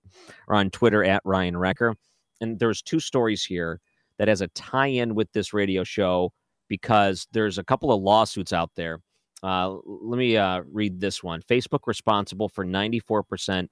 or 0.47 0.57
on 0.57 0.69
Twitter 0.69 1.03
at 1.03 1.23
Ryan 1.25 1.57
Wrecker. 1.57 1.95
And 2.43 2.59
there's 2.59 2.83
two 2.83 3.01
stories 3.01 3.43
here 3.43 3.81
that 4.19 4.29
has 4.29 4.43
a 4.43 4.49
tie-in 4.49 5.15
with 5.15 5.33
this 5.33 5.55
radio 5.55 5.83
show 5.83 6.31
because 6.69 7.27
there's 7.33 7.59
a 7.59 7.65
couple 7.65 7.93
of 7.93 8.03
lawsuits 8.03 8.53
out 8.53 8.71
there. 8.75 9.01
Uh, 9.43 9.77
let 9.85 10.19
me 10.19 10.37
uh, 10.37 10.63
read 10.71 11.01
this 11.01 11.23
one. 11.23 11.43
Facebook 11.43 11.81
responsible 11.87 12.49
for 12.49 12.65
94% 12.65 13.69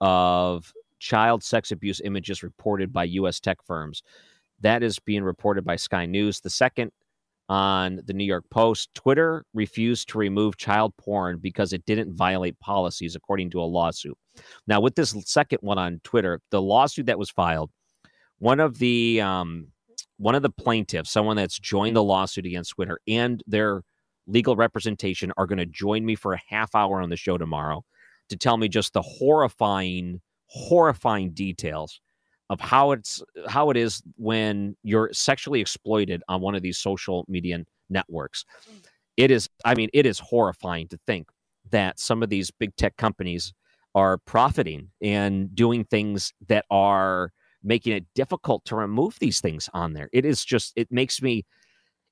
of 0.00 0.72
child 0.98 1.42
sex 1.42 1.70
abuse 1.70 2.00
images 2.00 2.42
reported 2.42 2.92
by 2.92 3.04
U.S. 3.04 3.40
tech 3.40 3.58
firms. 3.64 4.02
That 4.60 4.82
is 4.82 4.98
being 4.98 5.22
reported 5.22 5.64
by 5.64 5.76
Sky 5.76 6.06
News. 6.06 6.40
The 6.40 6.50
second 6.50 6.90
on 7.48 8.00
the 8.06 8.14
New 8.14 8.24
York 8.24 8.44
Post, 8.50 8.88
Twitter 8.94 9.44
refused 9.52 10.08
to 10.08 10.18
remove 10.18 10.56
child 10.56 10.96
porn 10.96 11.38
because 11.38 11.72
it 11.72 11.84
didn't 11.84 12.14
violate 12.14 12.58
policies, 12.60 13.16
according 13.16 13.50
to 13.50 13.60
a 13.60 13.62
lawsuit. 13.62 14.16
Now, 14.66 14.80
with 14.80 14.94
this 14.94 15.14
second 15.26 15.58
one 15.60 15.78
on 15.78 16.00
Twitter, 16.04 16.40
the 16.50 16.62
lawsuit 16.62 17.06
that 17.06 17.18
was 17.18 17.30
filed, 17.30 17.70
one 18.38 18.60
of 18.60 18.78
the 18.78 19.20
um, 19.20 19.68
one 20.18 20.34
of 20.34 20.42
the 20.42 20.50
plaintiffs, 20.50 21.10
someone 21.10 21.36
that's 21.36 21.58
joined 21.58 21.96
the 21.96 22.00
mm-hmm. 22.00 22.08
lawsuit 22.08 22.46
against 22.46 22.72
Twitter, 22.72 22.98
and 23.08 23.42
their 23.46 23.82
legal 24.26 24.56
representation 24.56 25.32
are 25.36 25.46
going 25.46 25.58
to 25.58 25.66
join 25.66 26.04
me 26.04 26.14
for 26.14 26.32
a 26.32 26.40
half 26.48 26.74
hour 26.74 27.00
on 27.00 27.10
the 27.10 27.16
show 27.16 27.36
tomorrow 27.36 27.84
to 28.30 28.36
tell 28.36 28.56
me 28.56 28.68
just 28.68 28.92
the 28.92 29.02
horrifying, 29.02 30.20
horrifying 30.46 31.32
details 31.32 32.00
of 32.50 32.60
how 32.60 32.92
it's 32.92 33.22
how 33.48 33.70
it 33.70 33.76
is 33.76 34.02
when 34.16 34.76
you're 34.82 35.10
sexually 35.12 35.60
exploited 35.60 36.22
on 36.28 36.40
one 36.40 36.54
of 36.54 36.62
these 36.62 36.78
social 36.78 37.24
media 37.28 37.58
networks. 37.90 38.44
Mm. 38.70 38.84
It 39.16 39.30
is, 39.30 39.48
I 39.64 39.74
mean, 39.74 39.90
it 39.92 40.06
is 40.06 40.18
horrifying 40.18 40.88
to 40.88 40.98
think 41.06 41.28
that 41.70 41.98
some 41.98 42.22
of 42.22 42.30
these 42.30 42.50
big 42.50 42.74
tech 42.76 42.96
companies 42.96 43.52
are 43.94 44.18
profiting 44.18 44.90
and 45.00 45.54
doing 45.54 45.84
things 45.84 46.32
that 46.48 46.64
are 46.70 47.30
making 47.64 47.94
it 47.94 48.04
difficult 48.14 48.64
to 48.66 48.76
remove 48.76 49.18
these 49.18 49.40
things 49.40 49.68
on 49.72 49.94
there. 49.94 50.08
It 50.12 50.24
is 50.24 50.44
just 50.44 50.72
it 50.76 50.88
makes 50.90 51.22
me 51.22 51.44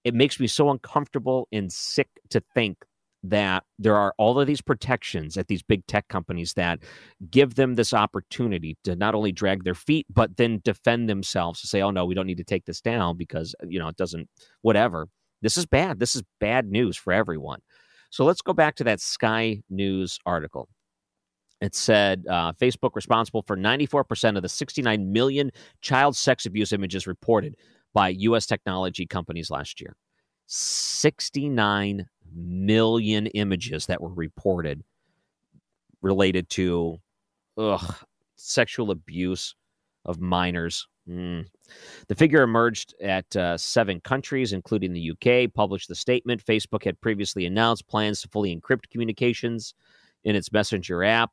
it 0.05 0.15
makes 0.15 0.41
me 0.41 0.47
so 0.47 0.71
uncomfortable 0.71 1.47
and 1.53 1.73
sick 1.73 2.09
to 2.31 2.43
think 2.55 2.79
that 3.25 3.63
there 3.79 3.97
are 3.97 4.13
all 4.19 4.41
of 4.41 4.49
these 4.49 4.61
protections 4.61 5.37
at 5.37 5.47
these 5.47 5.63
big 5.63 5.87
tech 5.87 6.09
companies 6.09 6.55
that 6.55 6.81
give 7.31 7.55
them 7.55 7.75
this 7.75 7.95
opportunity 7.95 8.77
to 8.83 8.97
not 8.97 9.15
only 9.15 9.31
drag 9.31 9.63
their 9.63 9.77
feet 9.77 10.07
but 10.13 10.37
then 10.37 10.61
defend 10.65 11.09
themselves 11.09 11.61
to 11.61 11.69
say 11.69 11.81
oh 11.81 11.93
no 11.93 12.05
we 12.05 12.15
don't 12.15 12.27
need 12.27 12.39
to 12.39 12.45
take 12.45 12.65
this 12.65 12.81
down 12.81 13.17
because 13.17 13.55
you 13.69 13.79
know 13.79 13.89
it 13.89 13.97
doesn't 13.97 14.29
whatever. 14.63 15.07
This 15.43 15.57
is 15.57 15.67
bad. 15.67 15.99
This 15.99 16.15
is 16.15 16.23
bad 16.41 16.67
news 16.67 16.97
for 16.97 17.13
everyone. 17.13 17.61
So 18.11 18.25
let's 18.25 18.43
go 18.43 18.53
back 18.53 18.77
to 18.77 18.85
that 18.85 19.01
sky 19.01 19.63
news 19.71 20.19
article 20.25 20.69
it 21.63 21.75
said 21.75 22.25
uh, 22.29 22.53
facebook 22.53 22.95
responsible 22.95 23.43
for 23.47 23.57
94% 23.57 24.37
of 24.37 24.43
the 24.43 24.49
69 24.49 25.13
million 25.13 25.51
child 25.81 26.17
sex 26.17 26.45
abuse 26.45 26.73
images 26.73 27.07
reported 27.07 27.57
by 27.95 28.13
us 28.13 28.47
technology 28.47 29.07
companies 29.07 29.51
last 29.51 29.81
year 29.81 29.97
69 30.47 32.07
million 32.35 33.27
images 33.29 33.87
that 33.87 34.01
were 34.01 34.13
reported 34.13 34.83
related 36.03 36.49
to 36.51 36.99
ugh, 37.57 37.95
sexual 38.37 38.91
abuse 38.91 39.55
of 40.05 40.21
minors. 40.21 40.87
Mm. 41.09 41.47
The 42.09 42.15
figure 42.15 42.43
emerged 42.43 42.95
at 43.01 43.35
uh, 43.37 43.57
seven 43.57 44.01
countries, 44.01 44.53
including 44.53 44.93
the 44.93 45.13
UK, 45.13 45.53
published 45.53 45.89
the 45.89 45.95
statement. 45.95 46.45
Facebook 46.45 46.85
had 46.85 47.01
previously 47.01 47.47
announced 47.47 47.89
plans 47.89 48.21
to 48.23 48.29
fully 48.29 48.55
encrypt 48.55 48.91
communications 48.91 49.75
in 50.25 50.37
its 50.37 50.53
Messenger 50.53 51.03
app. 51.05 51.31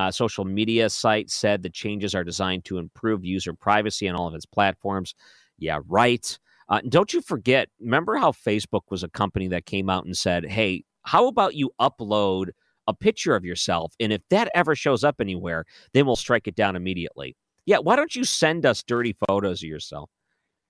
Uh, 0.00 0.10
social 0.10 0.46
media 0.46 0.88
site 0.88 1.30
said 1.30 1.62
the 1.62 1.68
changes 1.68 2.14
are 2.14 2.24
designed 2.24 2.64
to 2.64 2.78
improve 2.78 3.22
user 3.22 3.52
privacy 3.52 4.08
on 4.08 4.16
all 4.16 4.26
of 4.26 4.34
its 4.34 4.46
platforms. 4.46 5.14
Yeah, 5.58 5.80
right. 5.88 6.38
Uh, 6.70 6.80
don't 6.88 7.12
you 7.12 7.20
forget, 7.20 7.68
remember 7.80 8.16
how 8.16 8.32
Facebook 8.32 8.80
was 8.88 9.02
a 9.02 9.10
company 9.10 9.46
that 9.48 9.66
came 9.66 9.90
out 9.90 10.06
and 10.06 10.16
said, 10.16 10.46
hey, 10.46 10.84
how 11.02 11.26
about 11.28 11.54
you 11.54 11.70
upload 11.78 12.48
a 12.86 12.94
picture 12.94 13.36
of 13.36 13.44
yourself? 13.44 13.92
And 14.00 14.10
if 14.10 14.22
that 14.30 14.50
ever 14.54 14.74
shows 14.74 15.04
up 15.04 15.16
anywhere, 15.20 15.66
then 15.92 16.06
we'll 16.06 16.16
strike 16.16 16.46
it 16.46 16.54
down 16.54 16.76
immediately. 16.76 17.36
Yeah, 17.66 17.76
why 17.76 17.94
don't 17.94 18.16
you 18.16 18.24
send 18.24 18.64
us 18.64 18.82
dirty 18.82 19.14
photos 19.28 19.62
of 19.62 19.68
yourself? 19.68 20.08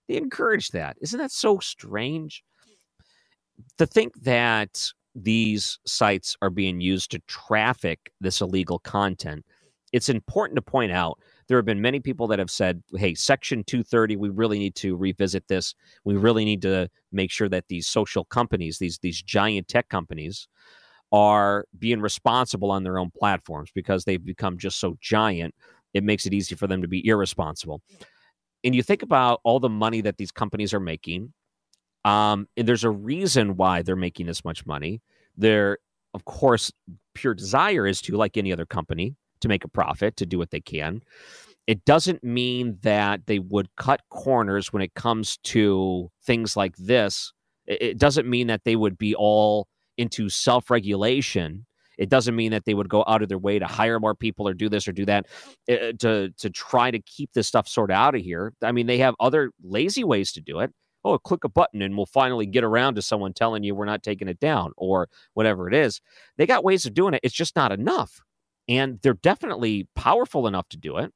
They 0.08 0.16
encourage 0.16 0.70
that. 0.70 0.96
Isn't 1.00 1.20
that 1.20 1.30
so 1.30 1.60
strange? 1.60 2.42
To 3.78 3.86
think 3.86 4.22
that 4.22 4.90
these 5.14 5.78
sites 5.86 6.36
are 6.42 6.50
being 6.50 6.80
used 6.80 7.10
to 7.10 7.18
traffic 7.26 8.12
this 8.20 8.40
illegal 8.40 8.78
content, 8.78 9.44
it's 9.92 10.08
important 10.08 10.56
to 10.56 10.62
point 10.62 10.92
out 10.92 11.18
there 11.48 11.58
have 11.58 11.64
been 11.64 11.80
many 11.80 11.98
people 11.98 12.28
that 12.28 12.38
have 12.38 12.50
said, 12.50 12.82
hey, 12.96 13.14
Section 13.14 13.64
230, 13.64 14.16
we 14.16 14.28
really 14.28 14.58
need 14.58 14.76
to 14.76 14.96
revisit 14.96 15.48
this. 15.48 15.74
We 16.04 16.16
really 16.16 16.44
need 16.44 16.62
to 16.62 16.88
make 17.10 17.32
sure 17.32 17.48
that 17.48 17.66
these 17.68 17.88
social 17.88 18.24
companies, 18.24 18.78
these, 18.78 18.98
these 18.98 19.20
giant 19.20 19.66
tech 19.66 19.88
companies, 19.88 20.46
are 21.12 21.64
being 21.76 22.00
responsible 22.00 22.70
on 22.70 22.84
their 22.84 22.98
own 22.98 23.10
platforms 23.10 23.70
because 23.74 24.04
they've 24.04 24.24
become 24.24 24.58
just 24.58 24.78
so 24.78 24.96
giant. 25.00 25.54
It 25.92 26.04
makes 26.04 26.24
it 26.24 26.32
easy 26.32 26.54
for 26.54 26.68
them 26.68 26.82
to 26.82 26.88
be 26.88 27.04
irresponsible. 27.04 27.82
And 28.62 28.74
you 28.74 28.82
think 28.84 29.02
about 29.02 29.40
all 29.42 29.58
the 29.58 29.68
money 29.68 30.02
that 30.02 30.18
these 30.18 30.30
companies 30.30 30.72
are 30.72 30.80
making, 30.80 31.32
um, 32.04 32.48
and 32.56 32.66
there's 32.66 32.84
a 32.84 32.90
reason 32.90 33.56
why 33.56 33.82
they're 33.82 33.96
making 33.96 34.26
this 34.26 34.44
much 34.44 34.64
money. 34.66 35.02
Their, 35.36 35.78
of 36.14 36.24
course, 36.24 36.72
pure 37.14 37.34
desire 37.34 37.86
is 37.86 38.00
to, 38.02 38.16
like 38.16 38.36
any 38.36 38.52
other 38.52 38.66
company, 38.66 39.16
to 39.40 39.48
make 39.48 39.64
a 39.64 39.68
profit, 39.68 40.16
to 40.16 40.26
do 40.26 40.38
what 40.38 40.50
they 40.50 40.60
can. 40.60 41.02
It 41.66 41.84
doesn't 41.84 42.24
mean 42.24 42.78
that 42.82 43.26
they 43.26 43.38
would 43.38 43.68
cut 43.76 44.00
corners 44.10 44.72
when 44.72 44.82
it 44.82 44.94
comes 44.94 45.38
to 45.44 46.10
things 46.22 46.56
like 46.56 46.76
this. 46.76 47.32
It 47.66 47.98
doesn't 47.98 48.28
mean 48.28 48.48
that 48.48 48.64
they 48.64 48.76
would 48.76 48.98
be 48.98 49.14
all 49.14 49.68
into 49.96 50.28
self 50.28 50.70
regulation. 50.70 51.66
It 51.98 52.08
doesn't 52.08 52.34
mean 52.34 52.50
that 52.52 52.64
they 52.64 52.72
would 52.72 52.88
go 52.88 53.04
out 53.06 53.22
of 53.22 53.28
their 53.28 53.38
way 53.38 53.58
to 53.58 53.66
hire 53.66 54.00
more 54.00 54.14
people 54.14 54.48
or 54.48 54.54
do 54.54 54.70
this 54.70 54.88
or 54.88 54.92
do 54.92 55.04
that 55.04 55.26
uh, 55.70 55.92
to 55.98 56.30
to 56.30 56.50
try 56.50 56.90
to 56.90 56.98
keep 56.98 57.34
this 57.34 57.46
stuff 57.46 57.68
sort 57.68 57.90
of 57.90 57.96
out 57.96 58.14
of 58.14 58.22
here. 58.22 58.54
I 58.62 58.72
mean, 58.72 58.86
they 58.86 58.98
have 58.98 59.14
other 59.20 59.50
lazy 59.62 60.02
ways 60.02 60.32
to 60.32 60.40
do 60.40 60.60
it. 60.60 60.72
Oh, 61.04 61.18
click 61.18 61.44
a 61.44 61.48
button 61.48 61.82
and 61.82 61.96
we'll 61.96 62.06
finally 62.06 62.46
get 62.46 62.64
around 62.64 62.94
to 62.96 63.02
someone 63.02 63.32
telling 63.32 63.62
you 63.62 63.74
we're 63.74 63.86
not 63.86 64.02
taking 64.02 64.28
it 64.28 64.38
down 64.38 64.72
or 64.76 65.08
whatever 65.34 65.66
it 65.66 65.74
is. 65.74 66.00
They 66.36 66.46
got 66.46 66.64
ways 66.64 66.84
of 66.84 66.94
doing 66.94 67.14
it. 67.14 67.20
It's 67.22 67.34
just 67.34 67.56
not 67.56 67.72
enough 67.72 68.20
and 68.70 69.00
they're 69.02 69.14
definitely 69.14 69.88
powerful 69.96 70.46
enough 70.46 70.68
to 70.70 70.78
do 70.78 70.96
it. 70.96 71.12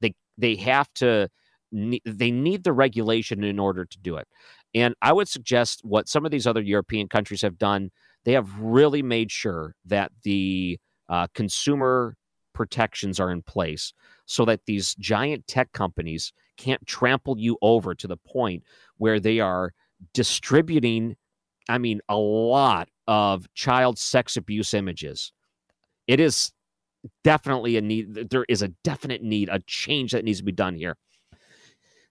They 0.00 0.14
they 0.36 0.56
have 0.56 0.92
to 0.94 1.30
they 1.72 2.30
need 2.30 2.64
the 2.64 2.72
regulation 2.72 3.44
in 3.44 3.58
order 3.58 3.84
to 3.84 3.98
do 3.98 4.16
it. 4.16 4.26
And 4.74 4.94
I 5.00 5.12
would 5.12 5.28
suggest 5.28 5.80
what 5.84 6.08
some 6.08 6.24
of 6.24 6.30
these 6.30 6.46
other 6.46 6.60
European 6.60 7.08
countries 7.08 7.42
have 7.42 7.58
done. 7.58 7.90
They 8.24 8.32
have 8.32 8.50
really 8.58 9.02
made 9.02 9.30
sure 9.30 9.74
that 9.84 10.12
the 10.22 10.78
uh, 11.08 11.28
consumer 11.34 12.16
protections 12.52 13.20
are 13.20 13.30
in 13.30 13.42
place 13.42 13.92
so 14.26 14.44
that 14.44 14.60
these 14.66 14.94
giant 14.96 15.46
tech 15.46 15.72
companies 15.72 16.32
can't 16.56 16.84
trample 16.86 17.38
you 17.38 17.58
over 17.62 17.94
to 17.94 18.06
the 18.06 18.16
point 18.16 18.62
where 18.98 19.20
they 19.20 19.40
are 19.40 19.72
distributing, 20.12 21.16
I 21.68 21.78
mean, 21.78 22.00
a 22.08 22.16
lot 22.16 22.88
of 23.06 23.52
child 23.54 23.98
sex 23.98 24.36
abuse 24.36 24.74
images. 24.74 25.32
It 26.06 26.20
is 26.20 26.52
definitely 27.24 27.76
a 27.76 27.80
need. 27.80 28.30
There 28.30 28.46
is 28.48 28.62
a 28.62 28.68
definite 28.84 29.22
need, 29.22 29.48
a 29.48 29.60
change 29.66 30.12
that 30.12 30.24
needs 30.24 30.38
to 30.38 30.44
be 30.44 30.52
done 30.52 30.74
here. 30.74 30.96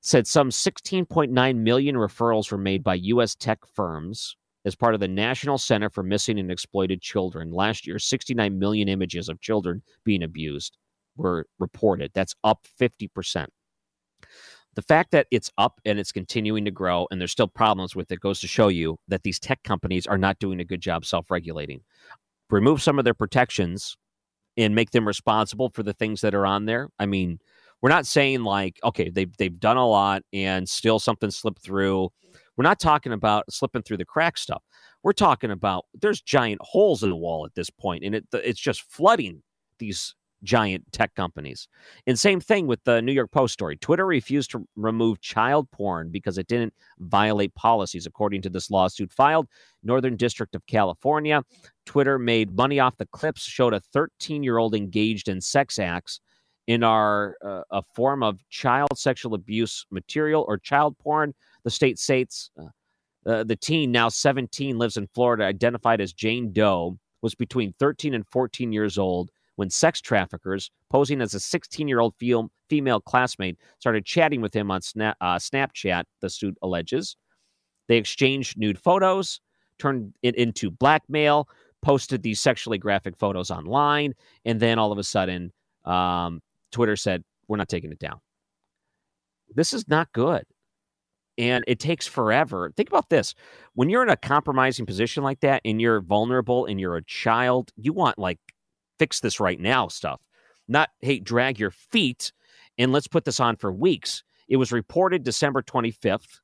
Said 0.01 0.27
some 0.27 0.49
16.9 0.49 1.55
million 1.57 1.95
referrals 1.95 2.51
were 2.51 2.57
made 2.57 2.83
by 2.83 2.95
U.S. 2.95 3.35
tech 3.35 3.59
firms 3.73 4.37
as 4.63 4.75
part 4.75 4.93
of 4.93 4.99
the 4.99 5.07
National 5.07 5.57
Center 5.57 5.89
for 5.89 6.03
Missing 6.03 6.39
and 6.39 6.51
Exploited 6.51 7.01
Children. 7.01 7.51
Last 7.51 7.87
year, 7.87 7.99
69 7.99 8.57
million 8.57 8.87
images 8.87 9.29
of 9.29 9.41
children 9.41 9.81
being 10.03 10.23
abused 10.23 10.77
were 11.17 11.47
reported. 11.59 12.11
That's 12.13 12.35
up 12.43 12.65
50%. 12.79 13.47
The 14.75 14.81
fact 14.81 15.11
that 15.11 15.27
it's 15.31 15.49
up 15.57 15.79
and 15.85 15.99
it's 15.99 16.11
continuing 16.11 16.65
to 16.65 16.71
grow 16.71 17.07
and 17.09 17.19
there's 17.19 17.31
still 17.31 17.47
problems 17.47 17.95
with 17.95 18.11
it 18.11 18.19
goes 18.19 18.39
to 18.41 18.47
show 18.47 18.67
you 18.67 18.97
that 19.07 19.23
these 19.23 19.39
tech 19.39 19.63
companies 19.63 20.05
are 20.05 20.17
not 20.17 20.39
doing 20.39 20.59
a 20.59 20.65
good 20.65 20.81
job 20.81 21.05
self 21.05 21.31
regulating. 21.31 21.81
Remove 22.49 22.81
some 22.81 22.99
of 22.99 23.05
their 23.05 23.13
protections 23.13 23.95
and 24.57 24.75
make 24.75 24.91
them 24.91 25.07
responsible 25.07 25.69
for 25.73 25.83
the 25.83 25.93
things 25.93 26.21
that 26.21 26.35
are 26.35 26.45
on 26.45 26.65
there. 26.65 26.89
I 26.99 27.05
mean, 27.05 27.39
we're 27.81 27.89
not 27.89 28.05
saying 28.05 28.43
like, 28.43 28.79
okay, 28.83 29.09
they've 29.09 29.35
they've 29.37 29.59
done 29.59 29.77
a 29.77 29.87
lot 29.87 30.23
and 30.33 30.67
still 30.67 30.99
something 30.99 31.31
slipped 31.31 31.61
through. 31.61 32.09
We're 32.57 32.63
not 32.63 32.79
talking 32.79 33.11
about 33.11 33.45
slipping 33.51 33.83
through 33.83 33.97
the 33.97 34.05
crack 34.05 34.37
stuff. 34.37 34.63
We're 35.03 35.13
talking 35.13 35.51
about 35.51 35.85
there's 35.93 36.21
giant 36.21 36.61
holes 36.61 37.03
in 37.03 37.09
the 37.09 37.15
wall 37.15 37.45
at 37.45 37.55
this 37.55 37.69
point, 37.69 38.03
and 38.03 38.15
it 38.15 38.25
it's 38.33 38.59
just 38.59 38.81
flooding 38.91 39.43
these 39.79 40.15
giant 40.43 40.83
tech 40.91 41.13
companies. 41.15 41.67
And 42.07 42.17
same 42.17 42.39
thing 42.39 42.67
with 42.67 42.83
the 42.83 43.01
New 43.01 43.11
York 43.11 43.31
Post 43.31 43.53
story. 43.53 43.77
Twitter 43.77 44.05
refused 44.05 44.51
to 44.51 44.65
remove 44.75 45.21
child 45.21 45.69
porn 45.71 46.09
because 46.11 46.37
it 46.37 46.47
didn't 46.47 46.73
violate 46.99 47.53
policies, 47.55 48.05
according 48.05 48.41
to 48.43 48.49
this 48.49 48.69
lawsuit 48.69 49.11
filed. 49.11 49.47
Northern 49.83 50.15
District 50.15 50.55
of 50.55 50.65
California. 50.67 51.43
Twitter 51.85 52.17
made 52.17 52.55
money 52.55 52.79
off 52.79 52.97
the 52.97 53.07
clips, 53.07 53.43
showed 53.43 53.73
a 53.73 53.79
13 53.79 54.43
year 54.43 54.57
old 54.57 54.75
engaged 54.75 55.27
in 55.27 55.41
sex 55.41 55.79
acts 55.79 56.19
in 56.67 56.83
our 56.83 57.37
uh, 57.45 57.61
a 57.71 57.83
form 57.93 58.23
of 58.23 58.39
child 58.49 58.89
sexual 58.95 59.35
abuse 59.35 59.85
material 59.91 60.45
or 60.47 60.57
child 60.57 60.97
porn. 60.97 61.33
The 61.63 61.69
state 61.69 61.99
states 61.99 62.49
uh, 62.59 62.65
uh, 63.25 63.43
the 63.43 63.55
teen, 63.55 63.91
now 63.91 64.09
17, 64.09 64.77
lives 64.77 64.97
in 64.97 65.07
Florida, 65.15 65.45
identified 65.45 65.99
as 65.99 66.13
Jane 66.13 66.53
Doe, 66.53 66.97
was 67.21 67.33
between 67.33 67.73
13 67.79 68.13
and 68.13 68.27
14 68.27 68.71
years 68.71 68.97
old 68.97 69.31
when 69.55 69.69
sex 69.69 70.01
traffickers, 70.01 70.69
posing 70.89 71.21
as 71.21 71.33
a 71.33 71.39
16 71.39 71.87
year 71.87 71.99
old 71.99 72.13
female 72.69 73.01
classmate, 73.01 73.57
started 73.79 74.05
chatting 74.05 74.41
with 74.41 74.53
him 74.53 74.71
on 74.71 74.79
uh, 74.99 75.37
Snapchat, 75.37 76.03
the 76.21 76.29
suit 76.29 76.57
alleges. 76.61 77.15
They 77.87 77.97
exchanged 77.97 78.57
nude 78.57 78.79
photos, 78.79 79.39
turned 79.79 80.13
it 80.23 80.35
into 80.35 80.71
blackmail, 80.71 81.47
posted 81.81 82.23
these 82.23 82.41
sexually 82.41 82.77
graphic 82.77 83.15
photos 83.15 83.51
online, 83.51 84.13
and 84.43 84.59
then 84.59 84.79
all 84.79 84.91
of 84.91 84.97
a 84.97 85.03
sudden, 85.03 85.51
um, 85.85 86.41
Twitter 86.71 86.95
said, 86.95 87.23
We're 87.47 87.57
not 87.57 87.69
taking 87.69 87.91
it 87.91 87.99
down. 87.99 88.19
This 89.53 89.73
is 89.73 89.87
not 89.87 90.11
good. 90.11 90.43
And 91.37 91.63
it 91.67 91.79
takes 91.79 92.07
forever. 92.07 92.71
Think 92.75 92.89
about 92.89 93.09
this. 93.09 93.35
When 93.73 93.89
you're 93.89 94.03
in 94.03 94.09
a 94.09 94.15
compromising 94.15 94.85
position 94.85 95.21
like 95.21 95.41
that 95.41 95.61
and 95.65 95.81
you're 95.81 95.99
vulnerable 95.99 96.65
and 96.65 96.79
you're 96.79 96.95
a 96.95 97.03
child, 97.03 97.71
you 97.75 97.91
want 97.91 98.17
like 98.17 98.39
fix 98.99 99.19
this 99.19 99.39
right 99.39 99.59
now 99.59 99.87
stuff, 99.87 100.21
not, 100.67 100.89
hey, 101.01 101.19
drag 101.19 101.59
your 101.59 101.71
feet 101.71 102.31
and 102.77 102.91
let's 102.91 103.07
put 103.07 103.25
this 103.25 103.39
on 103.39 103.55
for 103.55 103.71
weeks. 103.71 104.23
It 104.47 104.57
was 104.57 104.71
reported 104.71 105.23
December 105.23 105.61
25th. 105.61 106.39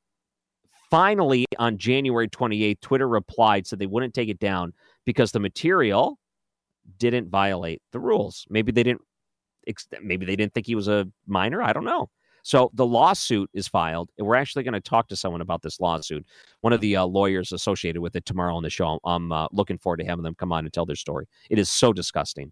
Finally, 0.89 1.45
on 1.57 1.77
January 1.77 2.27
28th, 2.27 2.81
Twitter 2.81 3.07
replied, 3.07 3.65
said 3.65 3.79
they 3.79 3.85
wouldn't 3.85 4.13
take 4.13 4.29
it 4.29 4.39
down 4.39 4.73
because 5.05 5.31
the 5.31 5.39
material 5.39 6.19
didn't 6.97 7.29
violate 7.29 7.81
the 7.91 7.99
rules. 7.99 8.45
Maybe 8.49 8.71
they 8.71 8.83
didn't 8.83 9.01
maybe 10.01 10.25
they 10.25 10.35
didn't 10.35 10.53
think 10.53 10.65
he 10.65 10.75
was 10.75 10.87
a 10.87 11.07
minor. 11.27 11.61
I 11.61 11.71
don't 11.71 11.85
know. 11.85 12.09
So 12.43 12.71
the 12.73 12.85
lawsuit 12.85 13.49
is 13.53 13.67
filed, 13.67 14.09
and 14.17 14.27
we're 14.27 14.35
actually 14.35 14.63
going 14.63 14.73
to 14.73 14.81
talk 14.81 15.07
to 15.09 15.15
someone 15.15 15.41
about 15.41 15.61
this 15.61 15.79
lawsuit. 15.79 16.25
One 16.61 16.73
of 16.73 16.81
the 16.81 16.97
uh, 16.97 17.05
lawyers 17.05 17.51
associated 17.51 18.01
with 18.01 18.15
it 18.15 18.25
tomorrow 18.25 18.55
on 18.55 18.63
the 18.63 18.69
show. 18.69 18.99
I'm 19.03 19.31
uh, 19.31 19.47
looking 19.51 19.77
forward 19.77 19.97
to 19.97 20.05
having 20.05 20.23
them 20.23 20.35
come 20.35 20.51
on 20.51 20.65
and 20.65 20.73
tell 20.73 20.85
their 20.85 20.95
story. 20.95 21.27
It 21.49 21.59
is 21.59 21.69
so 21.69 21.93
disgusting. 21.93 22.51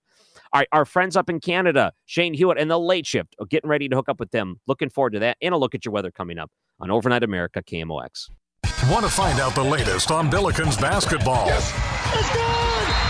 All 0.53 0.59
right, 0.59 0.67
our 0.71 0.85
friends 0.85 1.15
up 1.15 1.29
in 1.29 1.39
Canada, 1.39 1.91
Shane 2.05 2.33
Hewitt 2.33 2.57
and 2.57 2.69
the 2.71 2.79
Late 2.79 3.05
Shift, 3.05 3.35
are 3.39 3.45
getting 3.45 3.69
ready 3.69 3.87
to 3.89 3.95
hook 3.95 4.09
up 4.09 4.19
with 4.19 4.31
them. 4.31 4.59
Looking 4.67 4.89
forward 4.89 5.13
to 5.13 5.19
that, 5.19 5.37
and 5.41 5.53
a 5.53 5.57
look 5.57 5.75
at 5.75 5.85
your 5.85 5.91
weather 5.91 6.11
coming 6.11 6.39
up 6.39 6.51
on 6.79 6.89
Overnight 6.89 7.23
America 7.23 7.61
KMOX. 7.61 8.29
Want 8.89 9.05
to 9.05 9.11
find 9.11 9.39
out 9.39 9.53
the 9.55 9.63
latest 9.63 10.09
on 10.09 10.31
Billikens 10.31 10.79
basketball? 10.79 11.45
Yes. 11.47 11.73
It's 12.13 12.33
good! 12.33 13.08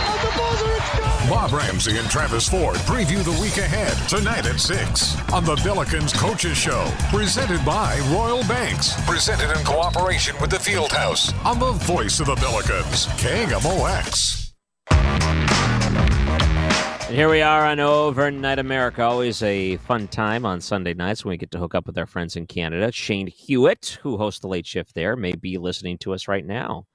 Bob 1.27 1.51
Ramsey 1.51 1.97
and 1.97 2.09
Travis 2.09 2.47
Ford 2.47 2.77
preview 2.77 3.23
the 3.23 3.37
week 3.41 3.57
ahead 3.57 3.95
tonight 4.07 4.45
at 4.45 4.59
6 4.59 5.31
on 5.31 5.43
the 5.43 5.55
Billikens 5.57 6.17
Coaches 6.17 6.57
Show, 6.57 6.89
presented 7.11 7.63
by 7.65 7.99
Royal 8.11 8.41
Banks, 8.47 8.93
presented 9.05 9.51
in 9.55 9.63
cooperation 9.65 10.35
with 10.39 10.49
the 10.49 10.57
Fieldhouse 10.57 11.33
on 11.45 11.59
the 11.59 11.71
voice 11.73 12.19
of 12.19 12.27
the 12.27 12.35
Billikens, 12.35 13.07
KMOX. 13.19 14.53
And 17.09 17.15
here 17.15 17.29
we 17.29 17.41
are 17.41 17.65
on 17.65 17.79
Overnight 17.79 18.59
America. 18.59 19.03
Always 19.03 19.43
a 19.43 19.77
fun 19.77 20.07
time 20.07 20.45
on 20.45 20.61
Sunday 20.61 20.93
nights 20.93 21.25
when 21.25 21.31
we 21.31 21.37
get 21.37 21.51
to 21.51 21.59
hook 21.59 21.75
up 21.75 21.85
with 21.85 21.97
our 21.97 22.05
friends 22.05 22.35
in 22.35 22.45
Canada. 22.45 22.91
Shane 22.91 23.27
Hewitt, 23.27 23.99
who 24.03 24.17
hosts 24.17 24.39
the 24.39 24.47
late 24.47 24.65
shift 24.65 24.95
there, 24.95 25.15
may 25.15 25.33
be 25.33 25.57
listening 25.57 25.97
to 25.99 26.13
us 26.13 26.27
right 26.27 26.45
now. 26.45 26.85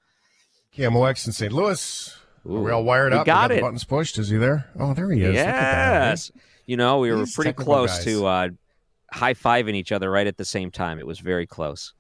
KMOX 0.77 1.27
in 1.27 1.33
St. 1.33 1.53
Louis. 1.53 2.17
Ooh, 2.47 2.57
Are 2.57 2.63
we 2.63 2.71
all 2.71 2.85
wired 2.85 3.13
we 3.13 3.19
up? 3.19 3.27
got 3.27 3.51
We 3.51 3.57
it. 3.57 3.59
the 3.59 3.63
buttons 3.63 3.85
pushed. 3.85 4.19
Is 4.19 4.29
he 4.29 4.37
there? 4.37 4.71
Oh, 4.79 4.95
there 4.95 5.11
he 5.11 5.23
is. 5.23 5.37
At 5.37 5.45
that. 5.47 6.09
Yes. 6.11 6.33
You 6.67 6.77
know, 6.77 6.99
we 6.99 7.13
were 7.13 7.27
pretty 7.35 7.53
close 7.53 7.97
guys. 7.97 8.05
to 8.05 8.27
uh, 8.27 8.49
high 9.13 9.35
fiving 9.35 9.75
each 9.75 9.93
other 9.93 10.11
right 10.11 10.27
at 10.27 10.37
the 10.37 10.45
same 10.45 10.71
time. 10.71 10.99
It 10.99 11.07
was 11.07 11.21
very 11.21 11.47
close. 11.47 11.93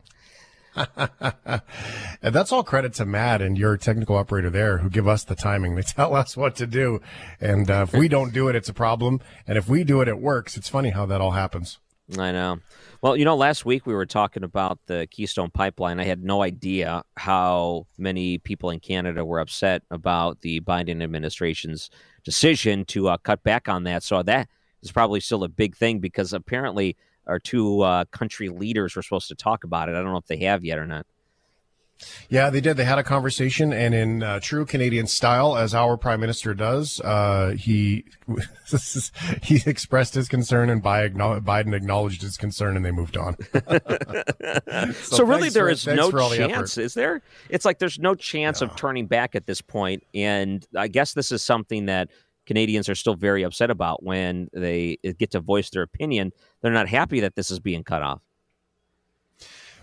and 0.96 2.34
that's 2.34 2.50
all 2.50 2.64
credit 2.64 2.92
to 2.94 3.04
Matt 3.04 3.40
and 3.40 3.56
your 3.56 3.76
technical 3.76 4.16
operator 4.16 4.50
there 4.50 4.78
who 4.78 4.90
give 4.90 5.06
us 5.06 5.22
the 5.24 5.34
timing. 5.36 5.74
They 5.76 5.82
tell 5.82 6.14
us 6.14 6.36
what 6.36 6.56
to 6.56 6.66
do. 6.66 7.00
And 7.40 7.70
uh, 7.70 7.86
if 7.88 7.92
we 7.94 8.08
don't 8.08 8.32
do 8.32 8.48
it, 8.48 8.56
it's 8.56 8.68
a 8.68 8.74
problem. 8.74 9.20
And 9.46 9.56
if 9.58 9.68
we 9.68 9.84
do 9.84 10.00
it, 10.00 10.08
it 10.08 10.18
works. 10.18 10.56
It's 10.56 10.68
funny 10.68 10.90
how 10.90 11.06
that 11.06 11.20
all 11.20 11.32
happens. 11.32 11.78
I 12.18 12.32
know. 12.32 12.60
Well, 13.00 13.16
you 13.16 13.24
know, 13.24 13.34
last 13.34 13.64
week 13.64 13.86
we 13.86 13.94
were 13.94 14.04
talking 14.04 14.44
about 14.44 14.78
the 14.86 15.08
Keystone 15.10 15.50
Pipeline. 15.50 15.98
I 15.98 16.04
had 16.04 16.22
no 16.22 16.42
idea 16.42 17.02
how 17.16 17.86
many 17.96 18.38
people 18.38 18.70
in 18.70 18.80
Canada 18.80 19.24
were 19.24 19.40
upset 19.40 19.82
about 19.90 20.42
the 20.42 20.60
Biden 20.60 21.02
administration's 21.02 21.88
decision 22.24 22.84
to 22.86 23.08
uh, 23.08 23.16
cut 23.16 23.42
back 23.42 23.68
on 23.68 23.84
that. 23.84 24.02
So 24.02 24.22
that 24.22 24.48
is 24.82 24.92
probably 24.92 25.20
still 25.20 25.44
a 25.44 25.48
big 25.48 25.76
thing 25.76 25.98
because 25.98 26.34
apparently 26.34 26.96
our 27.26 27.38
two 27.38 27.80
uh, 27.80 28.04
country 28.06 28.50
leaders 28.50 28.96
were 28.96 29.02
supposed 29.02 29.28
to 29.28 29.34
talk 29.34 29.64
about 29.64 29.88
it. 29.88 29.94
I 29.94 30.02
don't 30.02 30.12
know 30.12 30.18
if 30.18 30.26
they 30.26 30.44
have 30.44 30.62
yet 30.62 30.78
or 30.78 30.86
not. 30.86 31.06
Yeah, 32.28 32.50
they 32.50 32.60
did. 32.60 32.76
They 32.76 32.84
had 32.84 32.98
a 32.98 33.02
conversation, 33.02 33.72
and 33.72 33.94
in 33.94 34.22
uh, 34.22 34.40
true 34.40 34.64
Canadian 34.66 35.06
style, 35.06 35.56
as 35.56 35.74
our 35.74 35.96
prime 35.96 36.20
minister 36.20 36.54
does, 36.54 37.00
uh, 37.00 37.54
he 37.58 38.04
he 39.42 39.60
expressed 39.66 40.14
his 40.14 40.28
concern, 40.28 40.70
and 40.70 40.82
Biden 40.82 41.74
acknowledged 41.74 42.22
his 42.22 42.36
concern, 42.36 42.76
and 42.76 42.84
they 42.84 42.90
moved 42.90 43.16
on. 43.16 43.36
So, 44.94 45.24
really, 45.24 45.42
thanks 45.42 45.54
there 45.54 45.64
for- 45.66 45.70
is 45.70 45.86
no 45.86 46.10
for 46.10 46.20
all 46.20 46.30
the 46.30 46.40
effort. 46.40 46.52
chance, 46.54 46.78
is 46.78 46.94
there? 46.94 47.22
It's 47.48 47.64
like 47.64 47.78
there's 47.78 47.98
no 47.98 48.14
chance 48.14 48.60
of 48.62 48.74
turning 48.76 49.06
back 49.06 49.34
at 49.34 49.46
this 49.46 49.60
point, 49.60 50.02
and 50.14 50.66
I 50.76 50.88
guess 50.88 51.12
this 51.14 51.30
is 51.30 51.42
something 51.42 51.86
that 51.86 52.10
Canadians 52.46 52.88
are 52.88 52.94
still 52.94 53.14
very 53.14 53.42
upset 53.42 53.70
about 53.70 54.02
when 54.02 54.48
they 54.52 54.98
get 55.18 55.30
to 55.32 55.40
voice 55.40 55.70
their 55.70 55.82
opinion. 55.82 56.32
They're 56.62 56.72
not 56.72 56.88
happy 56.88 57.20
that 57.20 57.36
this 57.36 57.50
is 57.50 57.60
being 57.60 57.84
cut 57.84 58.02
off. 58.02 58.20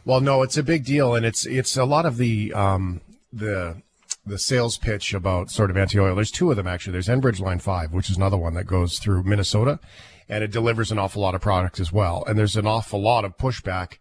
Well, 0.03 0.21
no, 0.21 0.41
it's 0.41 0.57
a 0.57 0.63
big 0.63 0.85
deal, 0.85 1.15
and 1.15 1.25
it's 1.25 1.45
it's 1.45 1.77
a 1.77 1.85
lot 1.85 2.05
of 2.05 2.17
the 2.17 2.53
um, 2.53 3.01
the 3.31 3.81
the 4.25 4.37
sales 4.37 4.77
pitch 4.77 5.13
about 5.13 5.49
sort 5.49 5.69
of 5.69 5.77
anti-oil. 5.77 6.15
There's 6.15 6.31
two 6.31 6.51
of 6.51 6.57
them 6.57 6.67
actually. 6.67 6.93
There's 6.93 7.07
Enbridge 7.07 7.39
Line 7.39 7.59
Five, 7.59 7.93
which 7.93 8.09
is 8.09 8.17
another 8.17 8.37
one 8.37 8.53
that 8.55 8.65
goes 8.65 8.99
through 8.99 9.23
Minnesota, 9.23 9.79
and 10.27 10.43
it 10.43 10.51
delivers 10.51 10.91
an 10.91 10.99
awful 10.99 11.21
lot 11.21 11.35
of 11.35 11.41
product 11.41 11.79
as 11.79 11.91
well. 11.91 12.23
And 12.27 12.37
there's 12.37 12.55
an 12.55 12.67
awful 12.67 13.01
lot 13.01 13.25
of 13.25 13.37
pushback 13.37 13.97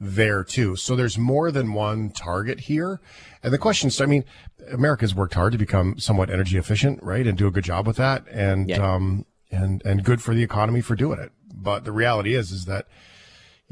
there 0.00 0.42
too. 0.44 0.76
So 0.76 0.96
there's 0.96 1.18
more 1.18 1.50
than 1.50 1.72
one 1.72 2.10
target 2.10 2.60
here. 2.60 3.00
And 3.42 3.52
the 3.52 3.58
question 3.58 3.88
is, 3.88 4.00
I 4.00 4.06
mean, 4.06 4.24
America's 4.70 5.14
worked 5.14 5.34
hard 5.34 5.52
to 5.52 5.58
become 5.58 5.98
somewhat 5.98 6.30
energy 6.30 6.58
efficient, 6.58 7.02
right, 7.02 7.26
and 7.26 7.38
do 7.38 7.46
a 7.46 7.50
good 7.50 7.64
job 7.64 7.86
with 7.86 7.96
that, 7.96 8.24
and 8.30 8.70
um, 8.72 9.26
and 9.50 9.82
and 9.84 10.04
good 10.04 10.20
for 10.22 10.34
the 10.34 10.42
economy 10.42 10.80
for 10.80 10.96
doing 10.96 11.18
it. 11.18 11.32
But 11.52 11.84
the 11.84 11.92
reality 11.92 12.34
is, 12.34 12.50
is 12.50 12.64
that 12.64 12.86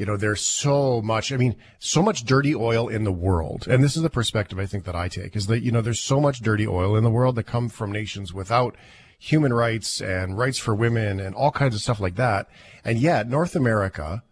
you 0.03 0.07
know, 0.07 0.17
there's 0.17 0.41
so 0.41 1.01
much, 1.01 1.31
I 1.31 1.37
mean, 1.37 1.55
so 1.79 2.03
much 2.03 2.25
dirty 2.25 2.57
oil 2.57 2.89
in 2.89 3.05
the 3.05 3.13
world. 3.13 3.69
And 3.69 3.85
this 3.85 3.97
is 3.97 4.03
the 4.03 4.11
perspective 4.11 4.59
I 4.59 4.67
think 4.67 4.83
that 4.85 4.97
I 4.97 5.07
take 5.07 5.37
is 5.37 5.47
that, 5.47 5.63
you 5.63 5.71
know, 5.71 5.81
there's 5.81 6.01
so 6.01 6.21
much 6.21 6.41
dirty 6.41 6.67
oil 6.67 6.97
in 6.97 7.05
the 7.05 7.11
world 7.11 7.37
that 7.37 7.45
come 7.45 7.69
from 7.69 7.93
nations 7.93 8.35
without 8.35 8.75
human 9.17 9.53
rights 9.53 10.01
and 10.01 10.37
rights 10.37 10.59
for 10.59 10.75
women 10.75 11.21
and 11.21 11.37
all 11.37 11.53
kinds 11.53 11.77
of 11.77 11.81
stuff 11.81 12.01
like 12.01 12.17
that. 12.17 12.49
And 12.85 12.99
yet 12.99 13.29
North 13.29 13.55
America 13.55 14.25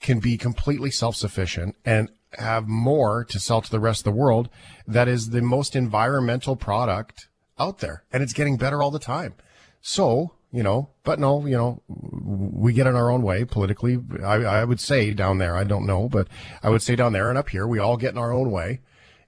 can 0.00 0.20
be 0.20 0.38
completely 0.38 0.90
self-sufficient 0.90 1.76
and 1.84 2.10
have 2.38 2.66
more 2.66 3.22
to 3.24 3.38
sell 3.38 3.60
to 3.60 3.70
the 3.70 3.78
rest 3.78 4.00
of 4.00 4.04
the 4.04 4.18
world 4.18 4.48
that 4.86 5.06
is 5.06 5.28
the 5.28 5.42
most 5.42 5.76
environmental 5.76 6.56
product 6.56 7.28
out 7.58 7.80
there. 7.80 8.04
And 8.10 8.22
it's 8.22 8.32
getting 8.32 8.56
better 8.56 8.82
all 8.82 8.90
the 8.90 8.98
time. 8.98 9.34
So, 9.82 10.32
you 10.52 10.62
know, 10.62 10.90
but 11.04 11.18
no, 11.18 11.46
you 11.46 11.56
know, 11.56 11.82
we 11.88 12.72
get 12.72 12.86
in 12.86 12.96
our 12.96 13.10
own 13.10 13.22
way 13.22 13.44
politically. 13.44 13.98
I, 14.22 14.34
I 14.36 14.64
would 14.64 14.80
say 14.80 15.12
down 15.12 15.38
there, 15.38 15.56
I 15.56 15.64
don't 15.64 15.86
know, 15.86 16.08
but 16.08 16.26
I 16.62 16.70
would 16.70 16.82
say 16.82 16.96
down 16.96 17.12
there 17.12 17.28
and 17.28 17.38
up 17.38 17.50
here, 17.50 17.66
we 17.66 17.78
all 17.78 17.96
get 17.96 18.12
in 18.12 18.18
our 18.18 18.32
own 18.32 18.50
way. 18.50 18.80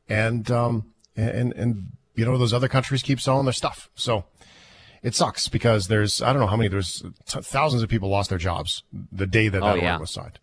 And, 0.08 0.50
um, 0.50 0.92
and, 1.16 1.52
and, 1.52 1.92
you 2.16 2.24
know, 2.24 2.36
those 2.38 2.52
other 2.52 2.68
countries 2.68 3.02
keep 3.02 3.20
selling 3.20 3.44
their 3.46 3.52
stuff. 3.52 3.88
So 3.94 4.24
it 5.02 5.14
sucks 5.14 5.48
because 5.48 5.88
there's, 5.88 6.20
I 6.20 6.32
don't 6.32 6.40
know 6.40 6.48
how 6.48 6.56
many, 6.56 6.68
there's 6.68 7.02
t- 7.26 7.40
thousands 7.40 7.82
of 7.82 7.88
people 7.88 8.08
lost 8.08 8.28
their 8.28 8.38
jobs 8.38 8.82
the 9.12 9.26
day 9.26 9.48
that 9.48 9.62
Oh, 9.62 9.66
that 9.66 9.76
yeah. 9.82 9.92
order 9.92 10.00
was 10.02 10.10
signed. 10.10 10.38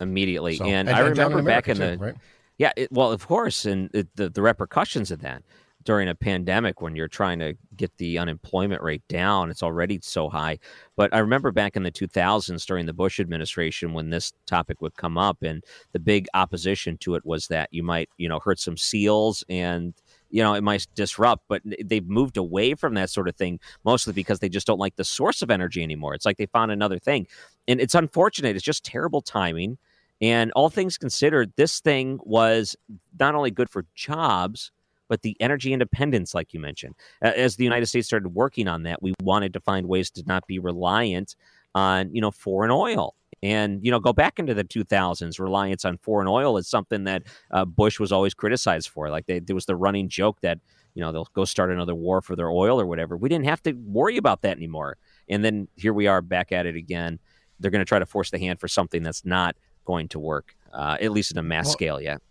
immediately. 0.00 0.56
So- 0.56 0.64
and, 0.64 0.88
and- 0.88 0.96
I 0.96 1.00
down 1.00 1.06
in 1.12 1.18
remember 1.36 1.42
back 1.42 1.68
in 1.68 1.78
the 1.78 1.96
too, 1.96 2.02
right? 2.02 2.14
yeah, 2.58 2.72
it, 2.76 2.90
well, 2.90 3.12
of 3.12 3.26
course, 3.26 3.64
and 3.66 3.90
it, 3.94 4.08
the 4.16 4.28
the 4.30 4.42
repercussions 4.42 5.10
of 5.10 5.20
that 5.20 5.42
during 5.84 6.08
a 6.08 6.14
pandemic 6.14 6.80
when 6.80 6.96
you're 6.96 7.08
trying 7.08 7.38
to 7.38 7.54
get 7.76 7.96
the 7.98 8.18
unemployment 8.18 8.82
rate 8.82 9.02
down, 9.08 9.50
it's 9.50 9.62
already 9.62 10.00
so 10.02 10.28
high. 10.28 10.58
But 10.96 11.14
I 11.14 11.18
remember 11.18 11.52
back 11.52 11.76
in 11.76 11.82
the 11.82 11.90
2000s 11.90 12.64
during 12.66 12.86
the 12.86 12.92
Bush 12.92 13.20
administration 13.20 13.92
when 13.92 14.10
this 14.10 14.32
topic 14.46 14.80
would 14.80 14.96
come 14.96 15.18
up, 15.18 15.42
and 15.42 15.62
the 15.92 15.98
big 15.98 16.26
opposition 16.34 16.98
to 16.98 17.14
it 17.14 17.24
was 17.24 17.48
that 17.48 17.68
you 17.72 17.82
might 17.82 18.08
you 18.16 18.28
know 18.28 18.40
hurt 18.40 18.58
some 18.58 18.76
seals 18.76 19.44
and 19.48 19.94
you 20.34 20.42
know, 20.42 20.54
it 20.54 20.64
might 20.64 20.84
disrupt, 20.96 21.44
but 21.46 21.62
they've 21.84 22.08
moved 22.08 22.36
away 22.36 22.74
from 22.74 22.94
that 22.94 23.08
sort 23.08 23.28
of 23.28 23.36
thing 23.36 23.60
mostly 23.84 24.12
because 24.12 24.40
they 24.40 24.48
just 24.48 24.66
don't 24.66 24.80
like 24.80 24.96
the 24.96 25.04
source 25.04 25.42
of 25.42 25.50
energy 25.50 25.80
anymore. 25.80 26.12
It's 26.12 26.26
like 26.26 26.38
they 26.38 26.46
found 26.46 26.72
another 26.72 26.98
thing. 26.98 27.28
And 27.68 27.80
it's 27.80 27.94
unfortunate. 27.94 28.56
It's 28.56 28.64
just 28.64 28.84
terrible 28.84 29.22
timing. 29.22 29.78
And 30.20 30.50
all 30.56 30.70
things 30.70 30.98
considered, 30.98 31.52
this 31.56 31.78
thing 31.78 32.18
was 32.24 32.74
not 33.16 33.36
only 33.36 33.52
good 33.52 33.70
for 33.70 33.86
jobs, 33.94 34.72
but 35.08 35.22
the 35.22 35.36
energy 35.40 35.72
independence, 35.72 36.34
like 36.34 36.52
you 36.54 36.60
mentioned. 36.60 36.94
As 37.22 37.56
the 37.56 37.64
United 37.64 37.86
States 37.86 38.06
started 38.06 38.28
working 38.28 38.68
on 38.68 38.84
that, 38.84 39.02
we 39.02 39.14
wanted 39.22 39.52
to 39.54 39.60
find 39.60 39.86
ways 39.88 40.10
to 40.12 40.22
not 40.26 40.46
be 40.46 40.58
reliant 40.58 41.36
on, 41.74 42.14
you 42.14 42.20
know, 42.20 42.30
foreign 42.30 42.70
oil. 42.70 43.14
And, 43.42 43.84
you 43.84 43.90
know, 43.90 44.00
go 44.00 44.12
back 44.12 44.38
into 44.38 44.54
the 44.54 44.64
2000s, 44.64 45.38
reliance 45.38 45.84
on 45.84 45.98
foreign 45.98 46.28
oil 46.28 46.56
is 46.56 46.66
something 46.66 47.04
that 47.04 47.24
uh, 47.50 47.64
Bush 47.66 48.00
was 48.00 48.10
always 48.10 48.32
criticized 48.32 48.88
for. 48.88 49.10
Like 49.10 49.26
they, 49.26 49.38
there 49.38 49.54
was 49.54 49.66
the 49.66 49.76
running 49.76 50.08
joke 50.08 50.40
that, 50.40 50.60
you 50.94 51.02
know, 51.02 51.12
they'll 51.12 51.28
go 51.34 51.44
start 51.44 51.70
another 51.70 51.94
war 51.94 52.22
for 52.22 52.36
their 52.36 52.48
oil 52.48 52.80
or 52.80 52.86
whatever. 52.86 53.16
We 53.16 53.28
didn't 53.28 53.44
have 53.44 53.62
to 53.64 53.72
worry 53.72 54.16
about 54.16 54.42
that 54.42 54.56
anymore. 54.56 54.96
And 55.28 55.44
then 55.44 55.68
here 55.76 55.92
we 55.92 56.06
are 56.06 56.22
back 56.22 56.52
at 56.52 56.64
it 56.64 56.76
again. 56.76 57.18
They're 57.60 57.70
going 57.70 57.80
to 57.80 57.88
try 57.88 57.98
to 57.98 58.06
force 58.06 58.30
the 58.30 58.38
hand 58.38 58.60
for 58.60 58.68
something 58.68 59.02
that's 59.02 59.24
not 59.24 59.56
going 59.84 60.08
to 60.08 60.18
work, 60.18 60.56
uh, 60.72 60.96
at 61.00 61.12
least 61.12 61.30
in 61.30 61.38
a 61.38 61.42
mass 61.42 61.66
well, 61.66 61.72
scale 61.72 62.00
yet. 62.00 62.22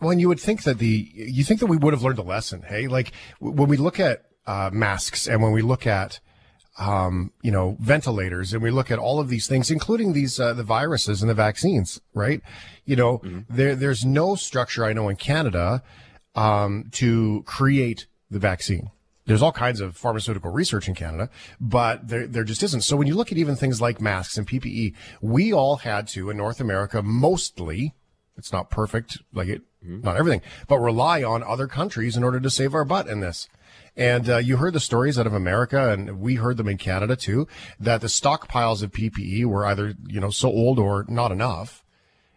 Well, 0.00 0.10
and 0.10 0.20
you 0.20 0.28
would 0.28 0.40
think 0.40 0.64
that 0.64 0.78
the 0.78 1.10
you 1.14 1.44
think 1.44 1.60
that 1.60 1.66
we 1.66 1.76
would 1.76 1.92
have 1.92 2.02
learned 2.02 2.18
a 2.18 2.22
lesson. 2.22 2.62
Hey, 2.62 2.86
like 2.86 3.12
when 3.40 3.68
we 3.68 3.76
look 3.76 3.98
at 3.98 4.24
uh, 4.46 4.70
masks 4.72 5.26
and 5.26 5.42
when 5.42 5.52
we 5.52 5.62
look 5.62 5.86
at 5.86 6.20
um, 6.78 7.32
you 7.42 7.50
know 7.50 7.76
ventilators 7.80 8.52
and 8.52 8.62
we 8.62 8.70
look 8.70 8.90
at 8.90 8.98
all 8.98 9.20
of 9.20 9.28
these 9.28 9.46
things, 9.46 9.70
including 9.70 10.12
these 10.12 10.38
uh, 10.38 10.52
the 10.52 10.62
viruses 10.62 11.22
and 11.22 11.30
the 11.30 11.34
vaccines, 11.34 12.00
right? 12.14 12.42
You 12.84 12.96
know, 12.96 13.18
mm-hmm. 13.18 13.40
there 13.48 13.74
there's 13.74 14.04
no 14.04 14.34
structure 14.34 14.84
I 14.84 14.92
know 14.92 15.08
in 15.08 15.16
Canada 15.16 15.82
um, 16.34 16.90
to 16.92 17.42
create 17.46 18.06
the 18.30 18.38
vaccine. 18.38 18.90
There's 19.26 19.42
all 19.42 19.52
kinds 19.52 19.80
of 19.80 19.96
pharmaceutical 19.96 20.52
research 20.52 20.86
in 20.86 20.94
Canada, 20.94 21.30
but 21.60 22.06
there, 22.06 22.28
there 22.28 22.44
just 22.44 22.62
isn't. 22.62 22.82
So 22.82 22.96
when 22.96 23.08
you 23.08 23.16
look 23.16 23.32
at 23.32 23.38
even 23.38 23.56
things 23.56 23.80
like 23.80 24.00
masks 24.00 24.38
and 24.38 24.46
PPE, 24.46 24.94
we 25.20 25.52
all 25.52 25.76
had 25.76 26.06
to 26.08 26.30
in 26.30 26.36
North 26.36 26.60
America 26.60 27.02
mostly, 27.02 27.94
it's 28.36 28.52
not 28.52 28.70
perfect, 28.70 29.18
like 29.32 29.48
it, 29.48 29.62
mm-hmm. 29.86 30.04
not 30.04 30.16
everything, 30.16 30.42
but 30.68 30.78
rely 30.78 31.22
on 31.22 31.42
other 31.42 31.66
countries 31.66 32.16
in 32.16 32.24
order 32.24 32.40
to 32.40 32.50
save 32.50 32.74
our 32.74 32.84
butt 32.84 33.06
in 33.06 33.20
this. 33.20 33.48
And 33.96 34.28
uh, 34.28 34.36
you 34.38 34.58
heard 34.58 34.74
the 34.74 34.80
stories 34.80 35.18
out 35.18 35.26
of 35.26 35.32
America, 35.32 35.90
and 35.90 36.20
we 36.20 36.34
heard 36.34 36.58
them 36.58 36.68
in 36.68 36.76
Canada 36.76 37.16
too, 37.16 37.48
that 37.80 38.02
the 38.02 38.08
stockpiles 38.08 38.82
of 38.82 38.92
PPE 38.92 39.46
were 39.46 39.64
either 39.64 39.94
you 40.06 40.20
know 40.20 40.30
so 40.30 40.48
old 40.48 40.78
or 40.78 41.06
not 41.08 41.32
enough, 41.32 41.82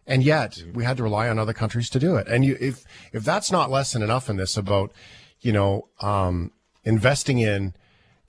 and 0.08 0.24
yet 0.24 0.52
mm-hmm. 0.52 0.74
we 0.74 0.86
had 0.86 0.98
to 0.98 1.04
rely 1.04 1.28
on 1.28 1.38
other 1.38 1.54
countries 1.54 1.90
to 1.90 2.00
do 2.00 2.16
it. 2.16 2.28
And 2.28 2.46
you, 2.46 2.56
if 2.62 2.86
if 3.12 3.26
that's 3.26 3.52
not 3.52 3.70
lesson 3.70 4.02
enough 4.02 4.30
in 4.30 4.38
this 4.38 4.56
about, 4.56 4.94
you 5.42 5.52
know, 5.52 5.90
um, 6.00 6.52
investing 6.86 7.40
in 7.40 7.74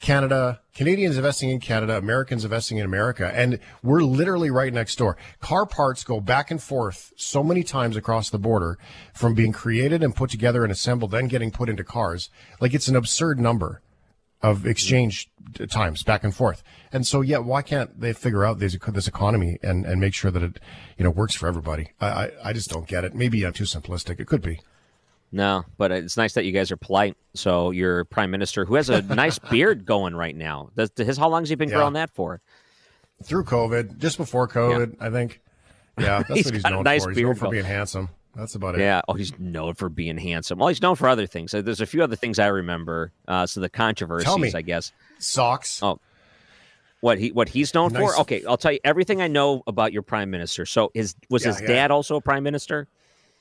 Canada, 0.01 0.61
Canadians 0.75 1.19
investing 1.19 1.51
in 1.51 1.61
Canada, 1.61 1.97
Americans 1.99 2.43
investing 2.43 2.79
in 2.79 2.87
America, 2.87 3.31
and 3.35 3.59
we're 3.83 4.03
literally 4.03 4.51
right 4.51 4.73
next 4.73 4.97
door. 4.97 5.17
Car 5.41 5.67
parts 5.67 6.05
go 6.05 6.21
back 6.21 6.51
and 6.51 6.63
forth 6.63 7.13
so 7.17 7.45
many 7.45 7.63
times 7.63 7.97
across 7.97 8.31
the 8.31 8.39
border 8.39 8.79
from 9.13 9.35
being 9.35 9.53
created 9.53 10.03
and 10.03 10.17
put 10.17 10.31
together 10.31 10.63
and 10.63 10.73
assembled, 10.73 11.11
then 11.11 11.29
getting 11.29 11.51
put 11.51 11.69
into 11.69 11.85
cars. 11.85 12.31
Like 12.61 12.73
it's 12.73 12.89
an 12.89 12.97
absurd 12.97 13.39
number 13.39 13.83
of 14.43 14.67
exchange 14.67 15.31
times 15.69 16.03
back 16.03 16.25
and 16.25 16.35
forth. 16.35 16.63
And 16.91 17.07
so, 17.07 17.21
yeah, 17.21 17.39
why 17.39 17.61
can't 17.61 18.01
they 18.01 18.15
figure 18.15 18.45
out 18.45 18.59
this, 18.59 18.79
this 18.89 19.07
economy 19.07 19.59
and, 19.63 19.85
and 19.85 20.01
make 20.01 20.15
sure 20.15 20.31
that 20.31 20.43
it, 20.43 20.61
you 20.97 21.05
know, 21.05 21.11
works 21.11 21.35
for 21.35 21.47
everybody? 21.47 21.91
I, 22.01 22.07
I, 22.07 22.31
I 22.45 22.53
just 22.55 22.71
don't 22.71 22.87
get 22.87 23.05
it. 23.05 23.15
Maybe 23.15 23.45
I'm 23.45 23.53
too 23.53 23.65
simplistic. 23.65 24.19
It 24.19 24.27
could 24.27 24.41
be. 24.41 24.61
No, 25.33 25.64
but 25.79 25.93
it's 25.93 26.16
nice 26.16 26.33
that 26.35 26.45
you 26.45 26.53
guys 26.53 26.73
are 26.73 26.77
polite. 26.77 27.16
So 27.35 27.71
your 27.71 28.05
prime 28.05 28.31
minister, 28.31 28.64
who 28.64 28.75
has 28.75 28.90
a 28.90 29.03
nice 29.03 29.38
beard 29.51 29.85
going 29.85 30.14
right 30.14 30.35
now, 30.35 30.71
does 30.77 30.90
his 30.97 31.16
how 31.16 31.29
long 31.29 31.43
has 31.43 31.49
he 31.49 31.55
been 31.55 31.69
yeah. 31.69 31.77
growing 31.77 31.93
that 31.95 32.11
for? 32.11 32.40
Through 33.23 33.45
COVID, 33.45 33.99
just 33.99 34.16
before 34.16 34.49
COVID, 34.49 34.97
yeah. 34.99 35.07
I 35.07 35.11
think. 35.11 35.40
Yeah, 35.99 36.23
that's 36.29 36.45
what 36.45 36.55
he's 36.55 36.64
known 36.64 36.85
nice 36.85 37.05
for. 37.05 37.11
He's 37.11 37.23
known 37.23 37.35
for 37.35 37.49
being 37.49 37.64
handsome. 37.64 38.09
That's 38.35 38.55
about 38.55 38.77
it. 38.77 38.81
Yeah. 38.81 39.03
Oh, 39.09 39.14
he's 39.14 39.38
known 39.38 39.75
for 39.75 39.88
being 39.88 40.16
handsome. 40.16 40.59
Well, 40.59 40.69
he's 40.69 40.81
known 40.81 40.97
for 40.97 41.09
other 41.09 41.27
things. 41.27 41.53
There's 41.53 41.81
a 41.81 41.87
few 41.87 42.03
other 42.03 42.16
things 42.16 42.38
I 42.38 42.47
remember. 42.47 43.12
Uh, 43.27 43.47
so 43.47 43.61
the 43.61 43.69
controversies, 43.69 44.55
I 44.55 44.62
guess. 44.62 44.93
Socks. 45.19 45.83
Oh, 45.83 46.01
what 47.01 47.19
he 47.19 47.33
what 47.33 47.49
he's 47.49 47.75
known 47.75 47.93
nice. 47.93 48.14
for? 48.14 48.21
Okay, 48.21 48.45
I'll 48.47 48.57
tell 48.57 48.73
you 48.73 48.79
everything 48.85 49.21
I 49.21 49.29
know 49.29 49.62
about 49.66 49.93
your 49.93 50.03
prime 50.03 50.31
minister. 50.31 50.66
So 50.66 50.90
his 50.95 51.14
was 51.29 51.45
yeah, 51.45 51.53
his 51.53 51.61
dad 51.62 51.90
also 51.90 52.16
a 52.16 52.21
prime 52.21 52.43
minister? 52.43 52.88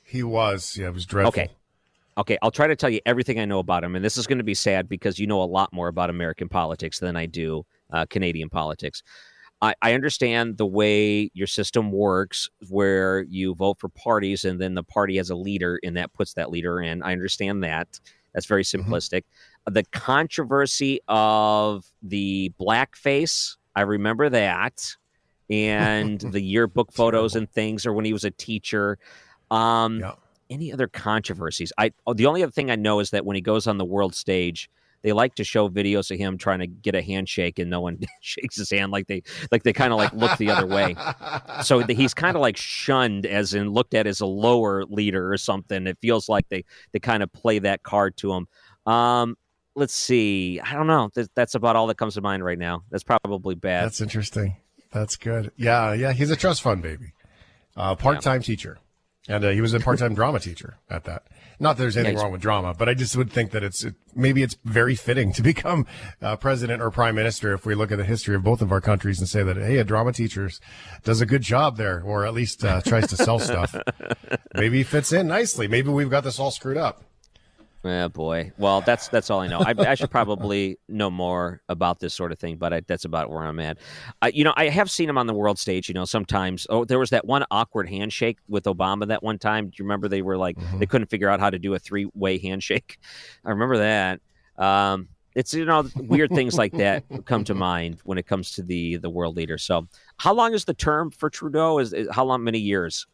He 0.03 0.23
was. 0.23 0.75
Yeah, 0.77 0.87
it 0.87 0.93
was 0.93 1.05
dreadful. 1.05 1.29
Okay. 1.29 1.51
Okay, 2.19 2.37
I'll 2.41 2.51
try 2.51 2.67
to 2.67 2.75
tell 2.75 2.89
you 2.89 2.99
everything 3.05 3.39
I 3.39 3.45
know 3.45 3.59
about 3.59 3.81
him, 3.81 3.95
and 3.95 4.03
this 4.03 4.17
is 4.17 4.27
going 4.27 4.39
to 4.39 4.43
be 4.43 4.53
sad 4.53 4.89
because 4.89 5.19
you 5.19 5.25
know 5.25 5.41
a 5.41 5.45
lot 5.45 5.71
more 5.71 5.87
about 5.87 6.09
American 6.09 6.49
politics 6.49 6.99
than 6.99 7.15
I 7.15 7.25
do 7.25 7.65
uh, 7.93 8.05
Canadian 8.09 8.49
politics. 8.49 9.03
I, 9.61 9.73
I 9.81 9.93
understand 9.93 10.57
the 10.57 10.65
way 10.65 11.31
your 11.33 11.47
system 11.47 11.93
works, 11.93 12.49
where 12.67 13.21
you 13.21 13.55
vote 13.55 13.79
for 13.79 13.87
parties, 13.87 14.43
and 14.43 14.59
then 14.59 14.73
the 14.73 14.83
party 14.83 15.15
has 15.15 15.29
a 15.29 15.35
leader, 15.35 15.79
and 15.81 15.95
that 15.95 16.11
puts 16.11 16.33
that 16.33 16.49
leader 16.51 16.81
in. 16.81 17.01
I 17.03 17.13
understand 17.13 17.63
that. 17.63 18.01
That's 18.33 18.45
very 18.45 18.63
mm-hmm. 18.63 18.91
simplistic. 18.91 19.21
Mm-hmm. 19.21 19.73
The 19.75 19.83
controversy 19.93 20.99
of 21.07 21.85
the 22.03 22.51
blackface, 22.59 23.55
I 23.77 23.83
remember 23.83 24.27
that, 24.27 24.97
and 25.49 26.19
the 26.33 26.41
yearbook 26.41 26.91
photos 26.91 27.37
and 27.37 27.49
things, 27.49 27.85
or 27.85 27.93
when 27.93 28.03
he 28.03 28.11
was 28.11 28.25
a 28.25 28.31
teacher. 28.31 28.97
Um, 29.51 30.01
yeah 30.01 30.15
any 30.49 30.73
other 30.73 30.87
controversies? 30.87 31.71
I 31.77 31.91
oh, 32.05 32.13
the 32.13 32.25
only 32.25 32.43
other 32.43 32.51
thing 32.51 32.71
I 32.71 32.75
know 32.75 32.99
is 32.99 33.11
that 33.11 33.25
when 33.25 33.35
he 33.35 33.41
goes 33.41 33.67
on 33.67 33.77
the 33.77 33.85
world 33.85 34.15
stage, 34.15 34.69
they 35.01 35.13
like 35.13 35.35
to 35.35 35.43
show 35.43 35.69
videos 35.69 36.11
of 36.11 36.17
him 36.17 36.37
trying 36.37 36.59
to 36.59 36.67
get 36.67 36.95
a 36.95 37.01
handshake 37.01 37.59
and 37.59 37.69
no 37.69 37.81
one 37.81 37.99
shakes 38.21 38.57
his 38.57 38.69
hand 38.69 38.91
like 38.91 39.07
they 39.07 39.23
like 39.51 39.63
they 39.63 39.73
kind 39.73 39.93
of 39.93 39.99
like 39.99 40.13
look 40.13 40.37
the 40.37 40.49
other 40.49 40.67
way. 40.67 40.95
So 41.63 41.81
the, 41.83 41.93
he's 41.93 42.13
kind 42.13 42.35
of 42.35 42.41
like 42.41 42.57
shunned 42.57 43.25
as 43.25 43.53
in 43.53 43.69
looked 43.69 43.93
at 43.93 44.07
as 44.07 44.21
a 44.21 44.25
lower 44.25 44.83
leader 44.85 45.31
or 45.31 45.37
something. 45.37 45.87
It 45.87 45.97
feels 46.01 46.29
like 46.29 46.47
they 46.49 46.65
they 46.91 46.99
kind 46.99 47.23
of 47.23 47.31
play 47.31 47.59
that 47.59 47.83
card 47.83 48.17
to 48.17 48.33
him. 48.33 48.47
Um 48.85 49.37
let's 49.75 49.93
see. 49.93 50.59
I 50.59 50.73
don't 50.73 50.87
know. 50.87 51.09
That's 51.35 51.55
about 51.55 51.75
all 51.75 51.87
that 51.87 51.97
comes 51.97 52.15
to 52.15 52.21
mind 52.21 52.43
right 52.43 52.59
now. 52.59 52.83
That's 52.89 53.03
probably 53.03 53.55
bad. 53.55 53.85
That's 53.85 54.01
interesting. 54.01 54.57
That's 54.91 55.15
good. 55.15 55.51
Yeah 55.55 55.93
yeah 55.93 56.13
he's 56.13 56.31
a 56.31 56.35
trust 56.35 56.61
fund 56.61 56.81
baby. 56.81 57.13
Uh 57.75 57.95
part-time 57.95 58.41
yeah. 58.41 58.45
teacher 58.45 58.79
and 59.29 59.45
uh, 59.45 59.49
he 59.51 59.61
was 59.61 59.73
a 59.73 59.79
part-time 59.79 60.13
drama 60.15 60.39
teacher 60.39 60.77
at 60.89 61.05
that. 61.05 61.23
Not 61.61 61.77
that 61.77 61.83
there's 61.83 61.97
anything 61.97 62.17
yeah, 62.17 62.23
wrong 62.23 62.31
with 62.31 62.41
drama, 62.41 62.73
but 62.73 62.89
I 62.89 62.93
just 62.93 63.15
would 63.15 63.31
think 63.31 63.51
that 63.51 63.63
it's 63.63 63.83
it, 63.83 63.93
maybe 64.15 64.43
it's 64.43 64.57
very 64.65 64.95
fitting 64.95 65.31
to 65.33 65.41
become 65.53 65.85
uh, 66.21 66.35
president 66.35 66.81
or 66.81 66.89
prime 66.89 67.15
minister 67.15 67.53
if 67.53 67.65
we 67.65 67.75
look 67.75 67.91
at 67.91 67.97
the 67.97 68.05
history 68.05 68.35
of 68.35 68.43
both 68.43 68.61
of 68.61 68.71
our 68.71 68.81
countries 68.81 69.19
and 69.19 69.29
say 69.29 69.43
that 69.43 69.55
hey, 69.55 69.77
a 69.77 69.83
drama 69.83 70.11
teacher 70.11 70.49
does 71.03 71.21
a 71.21 71.25
good 71.25 71.43
job 71.43 71.77
there, 71.77 72.01
or 72.01 72.25
at 72.25 72.33
least 72.33 72.65
uh, 72.65 72.81
tries 72.81 73.07
to 73.07 73.15
sell 73.15 73.39
stuff. 73.39 73.75
maybe 74.55 74.79
he 74.79 74.83
fits 74.83 75.13
in 75.13 75.27
nicely. 75.27 75.67
Maybe 75.67 75.89
we've 75.89 76.09
got 76.09 76.23
this 76.23 76.39
all 76.39 76.51
screwed 76.51 76.77
up. 76.77 77.03
Yeah, 77.83 78.09
boy. 78.09 78.51
Well, 78.57 78.81
that's 78.81 79.07
that's 79.07 79.29
all 79.29 79.39
I 79.39 79.47
know. 79.47 79.59
I, 79.59 79.73
I, 79.77 79.95
should 79.95 80.11
probably 80.11 80.77
know 80.89 81.09
more 81.09 81.61
about 81.69 81.99
this 81.99 82.13
sort 82.13 82.33
of 82.33 82.39
thing, 82.39 82.57
but 82.57 82.73
I, 82.73 82.81
that's 82.81 83.05
about 83.05 83.29
where 83.29 83.43
I'm 83.43 83.59
at. 83.61 83.77
I, 84.21 84.29
you 84.29 84.43
know, 84.43 84.53
I 84.57 84.67
have 84.67 84.91
seen 84.91 85.07
him 85.07 85.17
on 85.17 85.27
the 85.27 85.33
world 85.33 85.57
stage. 85.57 85.87
You 85.87 85.93
know, 85.93 86.03
sometimes. 86.03 86.67
Oh, 86.69 86.83
there 86.83 86.99
was 86.99 87.11
that 87.11 87.25
one 87.25 87.45
awkward 87.51 87.87
handshake 87.87 88.37
with 88.49 88.65
Obama 88.65 89.07
that 89.07 89.23
one 89.23 89.39
time. 89.39 89.67
Do 89.67 89.75
you 89.79 89.85
remember? 89.85 90.09
They 90.09 90.21
were 90.21 90.35
like 90.35 90.57
mm-hmm. 90.57 90.79
they 90.79 90.85
couldn't 90.85 91.09
figure 91.09 91.29
out 91.29 91.39
how 91.39 91.49
to 91.49 91.57
do 91.57 91.73
a 91.73 91.79
three 91.79 92.09
way 92.13 92.37
handshake. 92.37 92.97
I 93.45 93.51
remember 93.51 93.77
that. 93.77 94.19
Um, 94.57 95.07
it's 95.33 95.53
you 95.53 95.63
know 95.63 95.87
weird 95.95 96.31
things 96.31 96.57
like 96.57 96.73
that 96.73 97.05
come 97.25 97.45
to 97.45 97.53
mind 97.55 97.99
when 98.03 98.17
it 98.17 98.27
comes 98.27 98.51
to 98.53 98.61
the 98.61 98.97
the 98.97 99.09
world 99.09 99.37
leader. 99.37 99.57
So, 99.57 99.87
how 100.17 100.33
long 100.33 100.53
is 100.53 100.65
the 100.65 100.73
term 100.73 101.11
for 101.11 101.29
Trudeau? 101.29 101.79
Is, 101.79 101.93
is 101.93 102.09
how 102.11 102.25
long? 102.25 102.43
Many 102.43 102.59
years? 102.59 103.07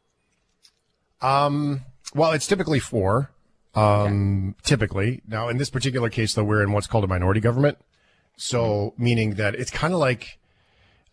Um. 1.21 1.82
Well, 2.15 2.32
it's 2.32 2.47
typically 2.47 2.80
four 2.80 3.30
um, 3.76 4.56
typically. 4.64 5.22
Now, 5.28 5.50
in 5.50 5.58
this 5.58 5.70
particular 5.70 6.10
case, 6.10 6.34
though, 6.34 6.44
we're 6.44 6.64
in 6.64 6.72
what's 6.72 6.88
called 6.88 7.04
a 7.04 7.08
minority 7.08 7.42
government. 7.42 7.78
So, 8.38 8.64
mm-hmm. 8.64 9.04
meaning 9.04 9.34
that 9.36 9.56
it's 9.56 9.72
kind 9.72 9.94
of 9.94 10.00
like, 10.00 10.40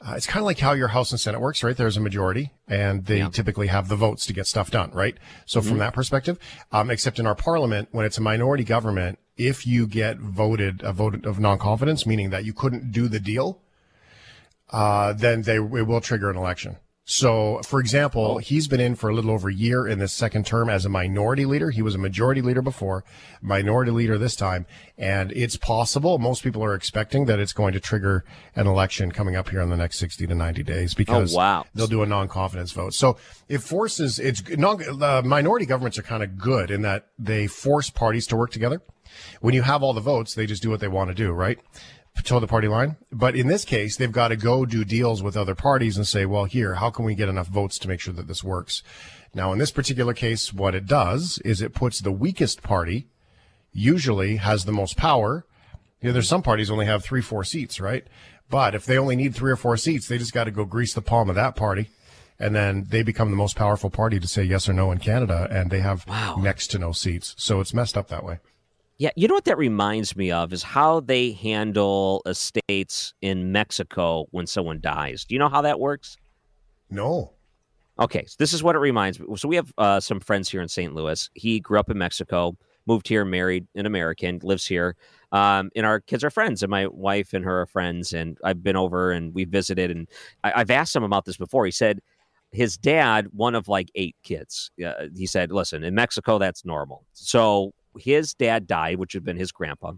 uh, 0.01 0.14
it's 0.16 0.27
kind 0.27 0.42
of 0.42 0.46
like 0.46 0.59
how 0.59 0.72
your 0.72 0.88
House 0.88 1.12
and 1.12 1.20
Senate 1.20 1.40
works, 1.40 1.62
right? 1.62 1.77
There's 1.77 1.96
a 1.96 2.01
majority, 2.01 2.51
and 2.66 3.07
they 3.07 3.18
yeah. 3.18 3.29
typically 3.29 3.68
have 3.68 3.88
the 3.88 3.96
votes 3.96 4.27
to 4.27 4.33
get 4.33 4.46
stuff 4.46 4.70
done, 4.70 4.90
right? 4.92 5.16
So, 5.46 5.61
mm-hmm. 5.61 5.68
from 5.68 5.79
that 5.79 5.94
perspective, 5.94 6.38
um, 6.72 6.90
except 6.90 7.18
in 7.18 7.27
our 7.27 7.35
parliament, 7.37 7.88
when 7.92 8.07
it's 8.07 8.18
a 8.18 8.22
minority 8.22 8.64
government, 8.64 9.18
if 9.37 9.66
you 9.66 9.87
get 9.87 10.18
voted 10.18 10.83
a 10.83 10.92
vote 10.92 11.25
of 11.25 11.38
non-confidence, 11.38 12.07
meaning 12.07 12.31
that 12.31 12.44
you 12.44 12.53
couldn't 12.53 12.92
do 12.92 13.09
the 13.09 13.20
deal, 13.20 13.61
uh, 14.70 15.12
then 15.12 15.42
they 15.42 15.57
it 15.57 15.87
will 15.87 16.01
trigger 16.01 16.31
an 16.31 16.37
election. 16.37 16.77
So, 17.04 17.60
for 17.64 17.80
example, 17.80 18.38
he's 18.38 18.68
been 18.68 18.78
in 18.80 18.94
for 18.94 19.10
a 19.10 19.14
little 19.14 19.32
over 19.32 19.48
a 19.48 19.54
year 19.54 19.88
in 19.88 19.98
this 19.98 20.12
second 20.12 20.46
term 20.46 20.70
as 20.70 20.84
a 20.84 20.88
minority 20.88 21.44
leader. 21.44 21.70
He 21.70 21.82
was 21.82 21.96
a 21.96 21.98
majority 21.98 22.40
leader 22.40 22.62
before, 22.62 23.02
minority 23.40 23.90
leader 23.90 24.18
this 24.18 24.36
time. 24.36 24.66
And 24.96 25.32
it's 25.32 25.56
possible, 25.56 26.18
most 26.20 26.44
people 26.44 26.62
are 26.62 26.74
expecting 26.74 27.24
that 27.26 27.40
it's 27.40 27.52
going 27.52 27.72
to 27.72 27.80
trigger 27.80 28.24
an 28.54 28.68
election 28.68 29.10
coming 29.10 29.34
up 29.34 29.48
here 29.48 29.60
in 29.60 29.68
the 29.68 29.76
next 29.76 29.98
60 29.98 30.28
to 30.28 30.34
90 30.34 30.62
days 30.62 30.94
because 30.94 31.34
Oh, 31.34 31.38
wow. 31.38 31.64
they'll 31.74 31.88
do 31.88 32.02
a 32.04 32.06
non-confidence 32.06 32.70
vote. 32.70 32.94
So 32.94 33.16
it 33.48 33.58
forces, 33.62 34.20
it's 34.20 34.48
non, 34.56 34.80
uh, 35.02 35.22
minority 35.24 35.66
governments 35.66 35.98
are 35.98 36.02
kind 36.02 36.22
of 36.22 36.38
good 36.38 36.70
in 36.70 36.82
that 36.82 37.08
they 37.18 37.48
force 37.48 37.90
parties 37.90 38.28
to 38.28 38.36
work 38.36 38.52
together. 38.52 38.80
When 39.40 39.54
you 39.54 39.62
have 39.62 39.82
all 39.82 39.92
the 39.92 40.00
votes, 40.00 40.34
they 40.34 40.46
just 40.46 40.62
do 40.62 40.70
what 40.70 40.78
they 40.78 40.88
want 40.88 41.08
to 41.10 41.14
do, 41.14 41.32
right? 41.32 41.58
Toe 42.22 42.40
the 42.40 42.46
party 42.46 42.68
line. 42.68 42.96
But 43.11 43.35
in 43.35 43.48
this 43.48 43.64
case, 43.64 43.96
they've 43.96 44.12
got 44.12 44.29
to 44.29 44.37
go 44.37 44.64
do 44.66 44.85
deals 44.85 45.22
with 45.22 45.37
other 45.37 45.55
parties 45.55 45.96
and 45.96 46.07
say, 46.07 46.27
well, 46.27 46.44
here, 46.44 46.75
how 46.75 46.90
can 46.90 47.05
we 47.05 47.14
get 47.14 47.29
enough 47.29 47.48
votes 47.48 47.79
to 47.81 47.88
make 47.88 48.01
sure 48.01 48.14
that 48.14 48.29
this 48.29 48.44
works? 48.44 48.83
Now, 49.35 49.53
in 49.53 49.59
this 49.59 49.70
particular 49.70 50.12
case, 50.12 50.53
what 50.53 50.75
it 50.75 50.87
does 50.87 51.38
is 51.44 51.62
it 51.62 51.75
puts 51.75 52.01
the 52.01 52.12
weakest 52.12 52.62
party 52.62 53.07
usually 53.72 54.37
has 54.37 54.64
the 54.64 54.72
most 54.72 54.96
power. 54.96 55.46
You 56.01 56.09
know, 56.09 56.12
there's 56.12 56.29
some 56.29 56.42
parties 56.42 56.70
only 56.70 56.87
have 56.87 57.03
three, 57.03 57.22
four 57.22 57.44
seats, 57.44 57.81
right? 57.81 58.07
But 58.51 58.75
if 58.75 58.85
they 58.85 58.98
only 58.98 59.16
need 59.16 59.35
three 59.35 59.51
or 59.51 59.57
four 59.57 59.77
seats, 59.79 60.09
they 60.09 60.18
just 60.18 60.35
got 60.35 60.44
to 60.44 60.51
go 60.51 60.64
grease 60.66 60.92
the 60.92 61.01
palm 61.01 61.31
of 61.31 61.37
that 61.37 61.57
party. 61.57 61.88
And 62.38 62.55
then 62.55 62.87
they 62.90 63.03
become 63.03 63.31
the 63.31 63.37
most 63.37 63.57
powerful 63.57 63.88
party 63.88 64.18
to 64.18 64.29
say 64.29 64.42
yes 64.42 64.68
or 64.68 64.72
no 64.72 64.90
in 64.90 64.98
Canada. 64.98 65.46
And 65.51 65.70
they 65.70 65.81
have 65.81 66.07
next 66.38 66.66
to 66.68 66.79
no 66.79 66.92
seats. 66.92 67.35
So 67.38 67.61
it's 67.61 67.72
messed 67.72 67.96
up 67.96 68.09
that 68.09 68.25
way. 68.25 68.40
Yeah, 69.02 69.10
you 69.16 69.26
know 69.26 69.34
what 69.34 69.46
that 69.46 69.58
reminds 69.58 70.14
me 70.14 70.30
of 70.30 70.52
is 70.52 70.62
how 70.62 71.00
they 71.00 71.32
handle 71.32 72.22
estates 72.24 73.14
in 73.20 73.50
Mexico 73.50 74.26
when 74.30 74.46
someone 74.46 74.78
dies. 74.80 75.24
Do 75.24 75.34
you 75.34 75.40
know 75.40 75.48
how 75.48 75.60
that 75.62 75.80
works? 75.80 76.16
No. 76.88 77.32
Okay, 77.98 78.24
so 78.26 78.36
this 78.38 78.52
is 78.52 78.62
what 78.62 78.76
it 78.76 78.78
reminds 78.78 79.18
me. 79.18 79.26
So 79.34 79.48
we 79.48 79.56
have 79.56 79.72
uh, 79.76 79.98
some 79.98 80.20
friends 80.20 80.48
here 80.48 80.62
in 80.62 80.68
St. 80.68 80.94
Louis. 80.94 81.28
He 81.34 81.58
grew 81.58 81.80
up 81.80 81.90
in 81.90 81.98
Mexico, 81.98 82.56
moved 82.86 83.08
here, 83.08 83.24
married 83.24 83.66
an 83.74 83.86
American, 83.86 84.38
lives 84.44 84.68
here. 84.68 84.94
Um, 85.32 85.72
and 85.74 85.84
our 85.84 85.98
kids 85.98 86.22
are 86.22 86.30
friends, 86.30 86.62
and 86.62 86.70
my 86.70 86.86
wife 86.86 87.32
and 87.32 87.44
her 87.44 87.62
are 87.62 87.66
friends. 87.66 88.12
And 88.12 88.38
I've 88.44 88.62
been 88.62 88.76
over 88.76 89.10
and 89.10 89.34
we 89.34 89.46
visited, 89.46 89.90
and 89.90 90.08
I, 90.44 90.52
I've 90.60 90.70
asked 90.70 90.94
him 90.94 91.02
about 91.02 91.24
this 91.24 91.36
before. 91.36 91.64
He 91.64 91.72
said 91.72 91.98
his 92.52 92.76
dad, 92.76 93.26
one 93.32 93.56
of 93.56 93.66
like 93.66 93.90
eight 93.96 94.14
kids. 94.22 94.70
Uh, 94.80 95.08
he 95.16 95.26
said, 95.26 95.50
"Listen, 95.50 95.82
in 95.82 95.96
Mexico, 95.96 96.38
that's 96.38 96.64
normal." 96.64 97.04
So 97.14 97.72
his 97.98 98.35
dad 98.35 98.66
died, 98.66 98.98
which 98.98 99.12
had 99.12 99.24
been 99.24 99.37
his 99.37 99.52
grandpa, 99.52 99.92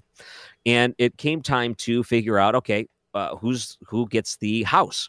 and 0.67 0.95
it 0.99 1.17
came 1.17 1.43
time 1.43 1.75
to 1.77 2.03
figure 2.03 2.39
out, 2.39 2.55
okay, 2.55 2.87
uh, 3.15 3.37
who's 3.37 3.79
who 3.87 4.09
gets 4.09 4.37
the 4.37 4.63
house. 4.65 5.09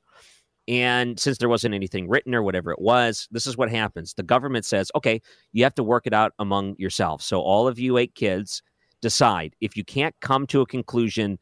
And 0.67 1.19
since 1.19 1.37
there 1.37 1.49
wasn't 1.49 1.75
anything 1.75 2.09
written 2.09 2.33
or 2.33 2.41
whatever 2.41 2.71
it 2.71 2.81
was, 2.81 3.27
this 3.29 3.45
is 3.45 3.55
what 3.55 3.69
happens. 3.69 4.15
The 4.15 4.23
government 4.23 4.65
says, 4.65 4.91
okay, 4.95 5.21
you 5.53 5.63
have 5.63 5.75
to 5.75 5.83
work 5.83 6.07
it 6.07 6.13
out 6.13 6.33
among 6.39 6.75
yourselves. 6.79 7.23
So 7.23 7.39
all 7.39 7.67
of 7.67 7.77
you 7.77 7.97
eight 7.97 8.15
kids 8.15 8.63
decide. 9.01 9.55
If 9.61 9.77
you 9.77 9.83
can't 9.83 10.15
come 10.21 10.47
to 10.47 10.61
a 10.61 10.65
conclusion, 10.65 11.37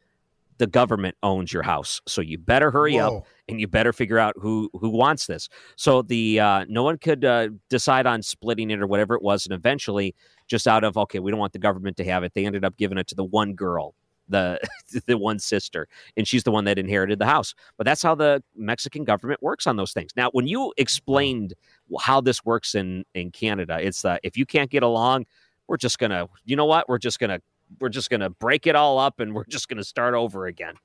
the 0.57 0.67
government 0.67 1.15
owns 1.23 1.53
your 1.53 1.63
house. 1.63 2.01
So 2.07 2.21
you 2.21 2.37
better 2.37 2.69
hurry 2.69 2.95
Whoa. 2.95 3.19
up 3.19 3.25
and 3.47 3.59
you 3.59 3.67
better 3.67 3.93
figure 3.93 4.19
out 4.19 4.33
who 4.37 4.69
who 4.73 4.89
wants 4.89 5.25
this. 5.25 5.49
So 5.77 6.01
the 6.01 6.39
uh, 6.39 6.65
no 6.67 6.83
one 6.83 6.97
could 6.97 7.25
uh, 7.25 7.49
decide 7.69 8.05
on 8.05 8.21
splitting 8.21 8.71
it 8.71 8.81
or 8.81 8.87
whatever 8.87 9.15
it 9.15 9.21
was, 9.21 9.45
and 9.45 9.53
eventually, 9.53 10.15
just 10.53 10.67
out 10.67 10.83
of 10.83 10.95
okay, 10.95 11.17
we 11.17 11.31
don't 11.31 11.39
want 11.39 11.51
the 11.51 11.57
government 11.57 11.97
to 11.97 12.03
have 12.03 12.23
it, 12.23 12.35
they 12.35 12.45
ended 12.45 12.63
up 12.63 12.77
giving 12.77 12.99
it 12.99 13.07
to 13.07 13.15
the 13.15 13.23
one 13.23 13.53
girl, 13.53 13.95
the 14.29 14.59
the 15.07 15.17
one 15.17 15.39
sister, 15.39 15.87
and 16.15 16.27
she's 16.27 16.43
the 16.43 16.51
one 16.51 16.65
that 16.65 16.77
inherited 16.77 17.17
the 17.17 17.25
house. 17.25 17.55
But 17.75 17.85
that's 17.85 18.03
how 18.03 18.13
the 18.13 18.43
Mexican 18.55 19.03
government 19.03 19.41
works 19.41 19.65
on 19.65 19.77
those 19.77 19.93
things. 19.93 20.11
Now, 20.15 20.29
when 20.31 20.45
you 20.45 20.71
explained 20.77 21.55
how 21.99 22.21
this 22.21 22.45
works 22.45 22.75
in 22.75 23.03
in 23.15 23.31
Canada, 23.31 23.79
it's 23.81 24.05
uh, 24.05 24.17
if 24.21 24.37
you 24.37 24.45
can't 24.45 24.69
get 24.69 24.83
along, 24.83 25.25
we're 25.67 25.77
just 25.77 25.97
gonna, 25.97 26.27
you 26.45 26.55
know 26.55 26.65
what, 26.65 26.87
we're 26.87 26.99
just 26.99 27.17
gonna 27.17 27.39
we're 27.79 27.89
just 27.89 28.11
gonna 28.11 28.29
break 28.29 28.67
it 28.67 28.75
all 28.75 28.99
up 28.99 29.19
and 29.19 29.33
we're 29.33 29.45
just 29.45 29.67
gonna 29.69 29.83
start 29.83 30.13
over 30.13 30.45
again. 30.45 30.75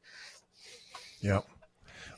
Yep. 1.20 1.46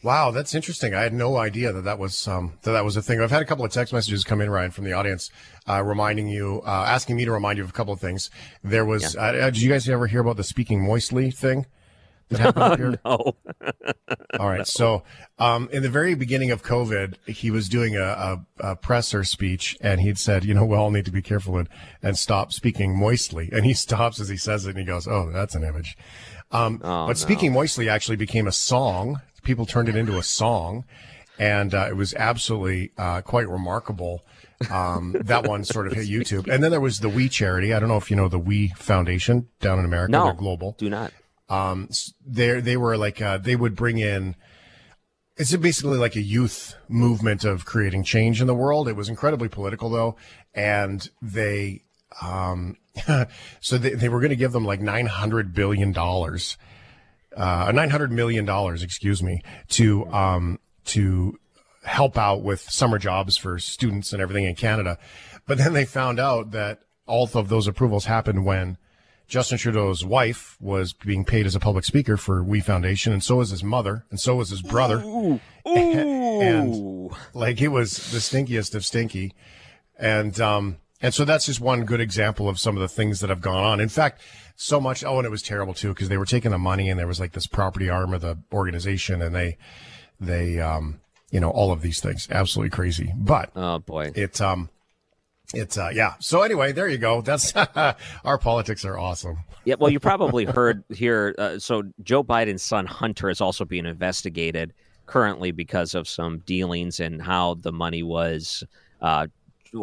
Wow, 0.02 0.30
that's 0.30 0.54
interesting. 0.54 0.94
I 0.94 1.02
had 1.02 1.12
no 1.12 1.36
idea 1.36 1.72
that 1.72 1.82
that 1.82 1.98
was 1.98 2.26
um, 2.26 2.54
that 2.62 2.72
that 2.72 2.84
was 2.84 2.96
a 2.96 3.02
thing. 3.02 3.20
I've 3.20 3.30
had 3.30 3.42
a 3.42 3.44
couple 3.44 3.64
of 3.66 3.70
text 3.72 3.92
messages 3.92 4.24
come 4.24 4.40
in, 4.40 4.48
Ryan, 4.48 4.70
from 4.70 4.84
the 4.84 4.94
audience, 4.94 5.30
uh, 5.68 5.82
reminding 5.82 6.28
you, 6.28 6.62
uh, 6.64 6.84
asking 6.88 7.16
me 7.16 7.26
to 7.26 7.32
remind 7.32 7.58
you 7.58 7.64
of 7.64 7.70
a 7.70 7.72
couple 7.74 7.92
of 7.92 8.00
things. 8.00 8.30
There 8.64 8.86
was, 8.86 9.14
uh, 9.14 9.20
uh, 9.20 9.50
did 9.50 9.60
you 9.60 9.68
guys 9.70 9.86
ever 9.88 10.06
hear 10.06 10.20
about 10.20 10.36
the 10.38 10.44
speaking 10.44 10.86
moistly 10.86 11.30
thing 11.30 11.66
that 12.30 12.40
happened 12.40 12.62
up 12.64 12.78
here? 12.78 12.98
no. 13.04 13.36
All 14.38 14.48
right. 14.48 14.66
So, 14.66 15.02
um, 15.38 15.68
in 15.72 15.82
the 15.82 15.90
very 15.90 16.14
beginning 16.14 16.50
of 16.50 16.62
COVID, 16.62 17.16
he 17.28 17.50
was 17.50 17.68
doing 17.68 17.96
a, 17.96 18.02
a, 18.02 18.46
a 18.60 18.76
presser 18.76 19.24
speech 19.24 19.76
and 19.82 20.00
he'd 20.00 20.18
said, 20.18 20.44
you 20.44 20.54
know, 20.54 20.64
we 20.64 20.76
all 20.76 20.90
need 20.90 21.04
to 21.06 21.10
be 21.10 21.22
careful 21.22 21.58
and, 21.58 21.68
and 22.02 22.16
stop 22.16 22.52
speaking 22.52 22.98
moistly. 22.98 23.50
And 23.52 23.66
he 23.66 23.74
stops 23.84 24.18
as 24.18 24.28
he 24.30 24.36
says 24.38 24.64
it 24.64 24.70
and 24.70 24.78
he 24.78 24.84
goes, 24.84 25.06
Oh, 25.06 25.30
that's 25.30 25.54
an 25.54 25.64
image. 25.64 25.96
Um, 26.52 26.80
Oh, 26.82 27.06
but 27.06 27.18
speaking 27.18 27.52
moistly 27.52 27.88
actually 27.88 28.16
became 28.16 28.46
a 28.46 28.52
song. 28.52 29.20
People 29.50 29.66
turned 29.66 29.88
it 29.88 29.96
into 29.96 30.16
a 30.16 30.22
song 30.22 30.84
and, 31.36 31.74
uh, 31.74 31.88
it 31.88 31.96
was 31.96 32.14
absolutely, 32.14 32.92
uh, 32.96 33.20
quite 33.22 33.48
remarkable. 33.48 34.22
Um, 34.70 35.16
that 35.24 35.48
one 35.48 35.64
sort 35.64 35.88
of 35.88 35.94
hit 35.94 36.06
YouTube. 36.06 36.46
And 36.46 36.62
then 36.62 36.70
there 36.70 36.80
was 36.80 37.00
the 37.00 37.08
We 37.08 37.28
charity. 37.28 37.74
I 37.74 37.80
don't 37.80 37.88
know 37.88 37.96
if 37.96 38.12
you 38.12 38.16
know 38.16 38.28
the 38.28 38.38
We 38.38 38.68
Foundation 38.76 39.48
down 39.58 39.80
in 39.80 39.84
America. 39.84 40.12
No, 40.12 40.24
They're 40.26 40.34
global. 40.34 40.76
Do 40.78 40.88
not. 40.88 41.12
Um, 41.48 41.88
they 42.24 42.60
they 42.60 42.76
were 42.76 42.96
like 42.96 43.20
uh, 43.20 43.38
they 43.38 43.56
would 43.56 43.74
bring 43.74 43.98
in. 43.98 44.36
It's 45.36 45.56
basically 45.56 45.98
like 45.98 46.14
a 46.14 46.22
youth 46.22 46.76
movement 46.88 47.44
of 47.44 47.64
creating 47.64 48.04
change 48.04 48.40
in 48.40 48.46
the 48.46 48.54
world. 48.54 48.86
It 48.86 48.94
was 48.94 49.08
incredibly 49.08 49.48
political 49.48 49.90
though, 49.90 50.14
and 50.54 51.08
they 51.20 51.82
um, 52.22 52.76
so 53.60 53.78
they, 53.78 53.94
they 53.94 54.08
were 54.08 54.20
going 54.20 54.30
to 54.30 54.36
give 54.36 54.52
them 54.52 54.64
like 54.64 54.80
nine 54.80 55.06
hundred 55.06 55.54
billion 55.54 55.90
dollars, 55.90 56.56
uh, 57.36 57.70
nine 57.72 57.90
hundred 57.90 58.12
million 58.12 58.44
dollars, 58.44 58.82
excuse 58.82 59.22
me, 59.22 59.42
to 59.68 60.06
um 60.06 60.58
to 60.86 61.38
help 61.84 62.18
out 62.18 62.42
with 62.42 62.60
summer 62.60 62.98
jobs 62.98 63.36
for 63.36 63.58
students 63.58 64.12
and 64.12 64.20
everything 64.20 64.44
in 64.44 64.54
Canada. 64.54 64.98
But 65.46 65.58
then 65.58 65.72
they 65.72 65.84
found 65.84 66.20
out 66.20 66.50
that 66.50 66.80
all 67.06 67.28
of 67.34 67.48
those 67.48 67.66
approvals 67.66 68.04
happened 68.04 68.44
when 68.44 68.76
Justin 69.26 69.58
Trudeau's 69.58 70.04
wife 70.04 70.56
was 70.60 70.92
being 70.92 71.24
paid 71.24 71.46
as 71.46 71.54
a 71.54 71.60
public 71.60 71.84
speaker 71.84 72.16
for 72.16 72.42
We 72.42 72.60
Foundation, 72.60 73.12
and 73.12 73.22
so 73.22 73.36
was 73.36 73.50
his 73.50 73.62
mother, 73.62 74.04
and 74.10 74.18
so 74.18 74.36
was 74.36 74.50
his 74.50 74.60
brother. 74.60 74.98
and 75.64 77.10
like 77.32 77.60
it 77.60 77.68
was 77.68 78.10
the 78.12 78.18
stinkiest 78.18 78.74
of 78.74 78.84
stinky. 78.84 79.34
And 79.98 80.40
um 80.40 80.78
and 81.02 81.14
so 81.14 81.24
that's 81.24 81.46
just 81.46 81.60
one 81.60 81.84
good 81.84 82.00
example 82.00 82.48
of 82.48 82.58
some 82.58 82.76
of 82.76 82.80
the 82.80 82.88
things 82.88 83.20
that 83.20 83.30
have 83.30 83.40
gone 83.40 83.62
on. 83.62 83.80
In 83.80 83.88
fact, 83.88 84.20
so 84.60 84.78
much 84.78 85.02
oh 85.02 85.16
and 85.16 85.26
it 85.26 85.30
was 85.30 85.42
terrible 85.42 85.72
too 85.72 85.88
because 85.88 86.10
they 86.10 86.18
were 86.18 86.26
taking 86.26 86.50
the 86.50 86.58
money 86.58 86.90
and 86.90 87.00
there 87.00 87.06
was 87.06 87.18
like 87.18 87.32
this 87.32 87.46
property 87.46 87.88
arm 87.88 88.12
of 88.12 88.20
the 88.20 88.36
organization 88.52 89.22
and 89.22 89.34
they 89.34 89.56
they 90.20 90.60
um 90.60 91.00
you 91.30 91.40
know 91.40 91.48
all 91.50 91.72
of 91.72 91.80
these 91.80 92.00
things 92.00 92.28
absolutely 92.30 92.70
crazy. 92.70 93.12
But 93.16 93.50
oh 93.56 93.78
boy. 93.78 94.12
It 94.14 94.38
um 94.40 94.68
it's 95.54 95.78
uh 95.78 95.90
yeah. 95.94 96.14
So 96.20 96.42
anyway, 96.42 96.72
there 96.72 96.88
you 96.88 96.98
go. 96.98 97.22
That's 97.22 97.54
our 98.24 98.38
politics 98.38 98.84
are 98.84 98.98
awesome. 98.98 99.38
Yeah, 99.64 99.76
well, 99.78 99.90
you 99.90 100.00
probably 100.00 100.44
heard 100.44 100.84
here. 100.90 101.34
Uh, 101.38 101.58
so 101.58 101.82
Joe 102.02 102.22
Biden's 102.22 102.62
son 102.62 102.86
Hunter 102.86 103.30
is 103.30 103.40
also 103.40 103.64
being 103.64 103.86
investigated 103.86 104.74
currently 105.06 105.52
because 105.52 105.94
of 105.94 106.06
some 106.06 106.40
dealings 106.40 107.00
and 107.00 107.20
how 107.20 107.54
the 107.54 107.72
money 107.72 108.02
was, 108.02 108.62
uh, 109.00 109.26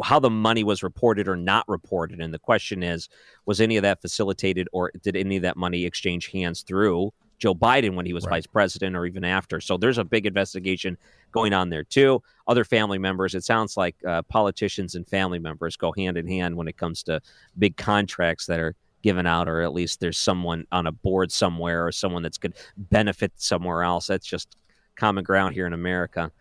how 0.02 0.18
the 0.18 0.30
money 0.30 0.64
was 0.64 0.82
reported 0.82 1.28
or 1.28 1.36
not 1.36 1.64
reported. 1.68 2.20
And 2.20 2.32
the 2.32 2.38
question 2.38 2.82
is, 2.82 3.08
was 3.46 3.60
any 3.60 3.76
of 3.76 3.82
that 3.82 4.00
facilitated, 4.00 4.68
or 4.72 4.90
did 5.02 5.16
any 5.16 5.36
of 5.36 5.42
that 5.42 5.56
money 5.56 5.84
exchange 5.84 6.30
hands 6.30 6.62
through 6.62 7.12
Joe 7.38 7.54
Biden 7.54 7.94
when 7.94 8.04
he 8.04 8.12
was 8.12 8.24
vice 8.24 8.46
president, 8.46 8.96
or 8.96 9.06
even 9.06 9.24
after? 9.24 9.60
So 9.60 9.76
there's 9.76 9.98
a 9.98 10.04
big 10.04 10.26
investigation 10.26 10.98
going 11.32 11.52
on 11.52 11.70
there 11.70 11.84
too. 11.84 12.22
Other 12.46 12.64
family 12.64 12.98
members. 12.98 13.34
It 13.34 13.44
sounds 13.44 13.76
like 13.76 13.96
uh, 14.06 14.22
politicians 14.22 14.94
and 14.94 15.06
family 15.06 15.38
members 15.38 15.76
go 15.76 15.92
hand 15.96 16.16
in 16.16 16.26
hand 16.26 16.56
when 16.56 16.68
it 16.68 16.76
comes 16.76 17.02
to 17.04 17.20
big 17.58 17.76
contracts 17.76 18.46
that 18.46 18.60
are 18.60 18.74
given 19.02 19.26
out, 19.26 19.48
or 19.48 19.62
at 19.62 19.72
least 19.72 20.00
there's 20.00 20.18
someone 20.18 20.66
on 20.72 20.86
a 20.86 20.92
board 20.92 21.30
somewhere 21.30 21.86
or 21.86 21.92
someone 21.92 22.22
that's 22.22 22.38
going 22.38 22.52
to 22.52 22.58
benefit 22.76 23.32
somewhere 23.36 23.82
else. 23.82 24.08
That's 24.08 24.26
just 24.26 24.56
common 24.96 25.22
ground 25.22 25.54
here 25.54 25.66
in 25.66 25.72
America. 25.72 26.32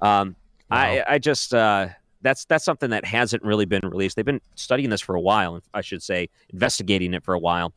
Um, 0.00 0.34
I, 0.70 1.02
I 1.06 1.18
just 1.18 1.52
uh, 1.52 1.88
that's 2.22 2.44
that's 2.44 2.64
something 2.64 2.90
that 2.90 3.04
hasn't 3.04 3.42
really 3.42 3.64
been 3.64 3.82
released. 3.84 4.16
They've 4.16 4.24
been 4.24 4.40
studying 4.54 4.90
this 4.90 5.00
for 5.00 5.14
a 5.14 5.20
while, 5.20 5.60
I 5.72 5.80
should 5.80 6.02
say, 6.02 6.28
investigating 6.50 7.14
it 7.14 7.24
for 7.24 7.34
a 7.34 7.38
while. 7.38 7.72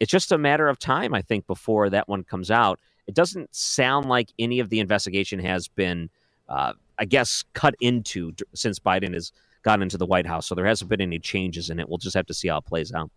It's 0.00 0.10
just 0.10 0.32
a 0.32 0.38
matter 0.38 0.68
of 0.68 0.78
time, 0.78 1.14
I 1.14 1.22
think, 1.22 1.46
before 1.46 1.88
that 1.90 2.08
one 2.08 2.22
comes 2.22 2.50
out. 2.50 2.78
It 3.06 3.14
doesn't 3.14 3.54
sound 3.54 4.08
like 4.08 4.30
any 4.38 4.60
of 4.60 4.68
the 4.68 4.80
investigation 4.80 5.38
has 5.38 5.68
been, 5.68 6.10
uh, 6.48 6.72
I 6.98 7.04
guess, 7.04 7.44
cut 7.54 7.74
into 7.80 8.32
since 8.54 8.78
Biden 8.78 9.14
has 9.14 9.32
gotten 9.62 9.82
into 9.82 9.96
the 9.96 10.06
White 10.06 10.26
House. 10.26 10.46
So 10.46 10.54
there 10.54 10.66
hasn't 10.66 10.90
been 10.90 11.00
any 11.00 11.18
changes 11.18 11.70
in 11.70 11.78
it. 11.78 11.88
We'll 11.88 11.98
just 11.98 12.14
have 12.14 12.26
to 12.26 12.34
see 12.34 12.48
how 12.48 12.58
it 12.58 12.66
plays 12.66 12.92
out. 12.92 13.10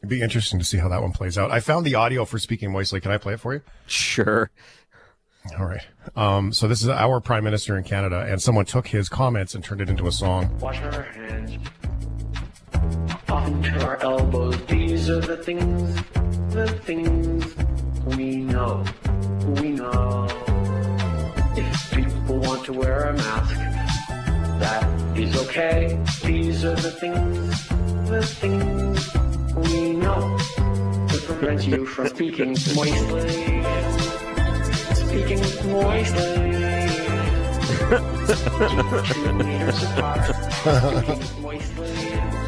It'd 0.00 0.10
be 0.10 0.20
interesting 0.20 0.58
to 0.58 0.64
see 0.64 0.76
how 0.76 0.88
that 0.90 1.00
one 1.00 1.12
plays 1.12 1.38
out. 1.38 1.50
I 1.50 1.60
found 1.60 1.86
the 1.86 1.94
audio 1.94 2.24
for 2.26 2.38
speaking 2.38 2.70
moistly. 2.70 3.00
Can 3.00 3.10
I 3.10 3.18
play 3.18 3.34
it 3.34 3.40
for 3.40 3.54
you? 3.54 3.62
Sure. 3.86 4.50
All 5.58 5.66
right. 5.66 5.86
Um, 6.16 6.52
so 6.52 6.68
this 6.68 6.82
is 6.82 6.88
our 6.88 7.20
prime 7.20 7.44
minister 7.44 7.76
in 7.76 7.84
Canada, 7.84 8.26
and 8.28 8.40
someone 8.40 8.64
took 8.64 8.86
his 8.86 9.08
comments 9.08 9.54
and 9.54 9.62
turned 9.62 9.80
it 9.80 9.88
into 9.88 10.06
a 10.06 10.12
song. 10.12 10.56
Wash 10.58 10.80
our 10.82 11.02
hands 11.02 11.58
onto 13.28 13.78
our 13.80 13.96
elbows. 14.02 14.56
These 14.66 15.10
are 15.10 15.20
the 15.20 15.36
things, 15.36 15.94
the 16.52 16.68
things 16.84 17.54
we 18.16 18.36
know. 18.36 18.84
We 19.60 19.70
know. 19.70 20.26
If 21.56 21.92
people 21.92 22.38
want 22.38 22.64
to 22.66 22.72
wear 22.72 23.04
a 23.04 23.12
mask, 23.14 23.54
that 24.60 25.18
is 25.18 25.36
okay. 25.44 25.98
These 26.24 26.64
are 26.64 26.74
the 26.76 26.90
things, 26.90 27.68
the 28.08 28.22
things 28.22 29.14
we 29.56 29.92
know. 29.92 30.38
To 31.08 31.22
prevent 31.24 31.66
you 31.66 31.86
from 31.86 32.08
speaking 32.08 32.56
moistly. 32.74 34.25
Speaking 35.16 35.40
moistly. 35.72 36.20
Two 39.14 39.32
meters 39.32 39.82
apart. 39.82 40.26
Speaking 40.52 41.42
moistly. 41.42 41.88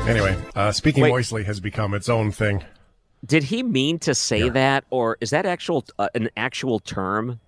Anyway, 0.07 0.37
uh, 0.55 0.71
speaking 0.73 1.05
Wait. 1.05 1.09
moistly 1.09 1.45
has 1.45 1.61
become 1.61 1.95
its 1.95 2.11
own 2.11 2.31
thing. 2.31 2.63
Did 3.25 3.45
he 3.45 3.63
mean 3.63 3.99
to 4.01 4.15
say 4.15 4.51
that, 4.51 4.85
or 4.91 5.17
is 5.23 5.31
that 5.31 5.47
actual 5.47 5.87
uh, 5.99 6.11
an 6.15 6.29
actual 6.37 6.79
term? 6.79 7.41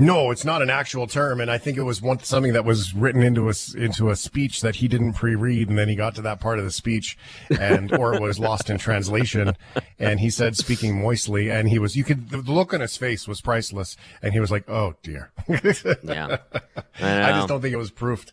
No, 0.00 0.30
it's 0.30 0.44
not 0.44 0.62
an 0.62 0.70
actual 0.70 1.08
term, 1.08 1.40
and 1.40 1.50
I 1.50 1.58
think 1.58 1.76
it 1.76 1.82
was 1.82 2.00
one 2.00 2.20
something 2.20 2.52
that 2.52 2.64
was 2.64 2.94
written 2.94 3.22
into 3.22 3.48
a 3.48 3.54
into 3.76 4.10
a 4.10 4.16
speech 4.16 4.60
that 4.60 4.76
he 4.76 4.86
didn't 4.86 5.14
pre-read, 5.14 5.68
and 5.68 5.76
then 5.76 5.88
he 5.88 5.96
got 5.96 6.14
to 6.14 6.22
that 6.22 6.38
part 6.40 6.60
of 6.60 6.64
the 6.64 6.70
speech, 6.70 7.18
and 7.58 7.92
or 7.92 8.14
it 8.14 8.22
was 8.22 8.38
lost 8.38 8.70
in 8.70 8.78
translation, 8.78 9.56
and 9.98 10.20
he 10.20 10.30
said 10.30 10.56
speaking 10.56 11.02
moistly, 11.02 11.50
and 11.50 11.68
he 11.68 11.80
was 11.80 11.96
you 11.96 12.04
could 12.04 12.30
the 12.30 12.38
look 12.38 12.72
on 12.72 12.80
his 12.80 12.96
face 12.96 13.26
was 13.26 13.40
priceless, 13.40 13.96
and 14.22 14.32
he 14.32 14.40
was 14.40 14.52
like, 14.52 14.68
oh 14.70 14.94
dear, 15.02 15.32
Yeah. 15.48 16.36
I 17.00 17.30
know. 17.30 17.32
just 17.32 17.48
don't 17.48 17.60
think 17.60 17.74
it 17.74 17.78
was 17.78 17.90
proofed. 17.90 18.32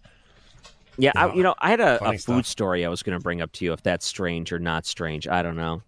Yeah, 0.98 1.12
I, 1.16 1.34
you 1.34 1.44
know, 1.44 1.56
I 1.60 1.72
had 1.72 1.82
a, 1.82 2.02
a 2.04 2.18
food 2.18 2.46
story 2.46 2.86
I 2.86 2.90
was 2.90 3.04
going 3.04 3.18
to 3.18 3.22
bring 3.24 3.42
up 3.42 3.52
to 3.54 3.66
you. 3.66 3.74
If 3.74 3.82
that's 3.84 4.06
strange 4.06 4.54
or 4.54 4.60
not 4.60 4.86
strange, 4.86 5.28
I 5.28 5.42
don't 5.42 5.58
know. 5.58 5.82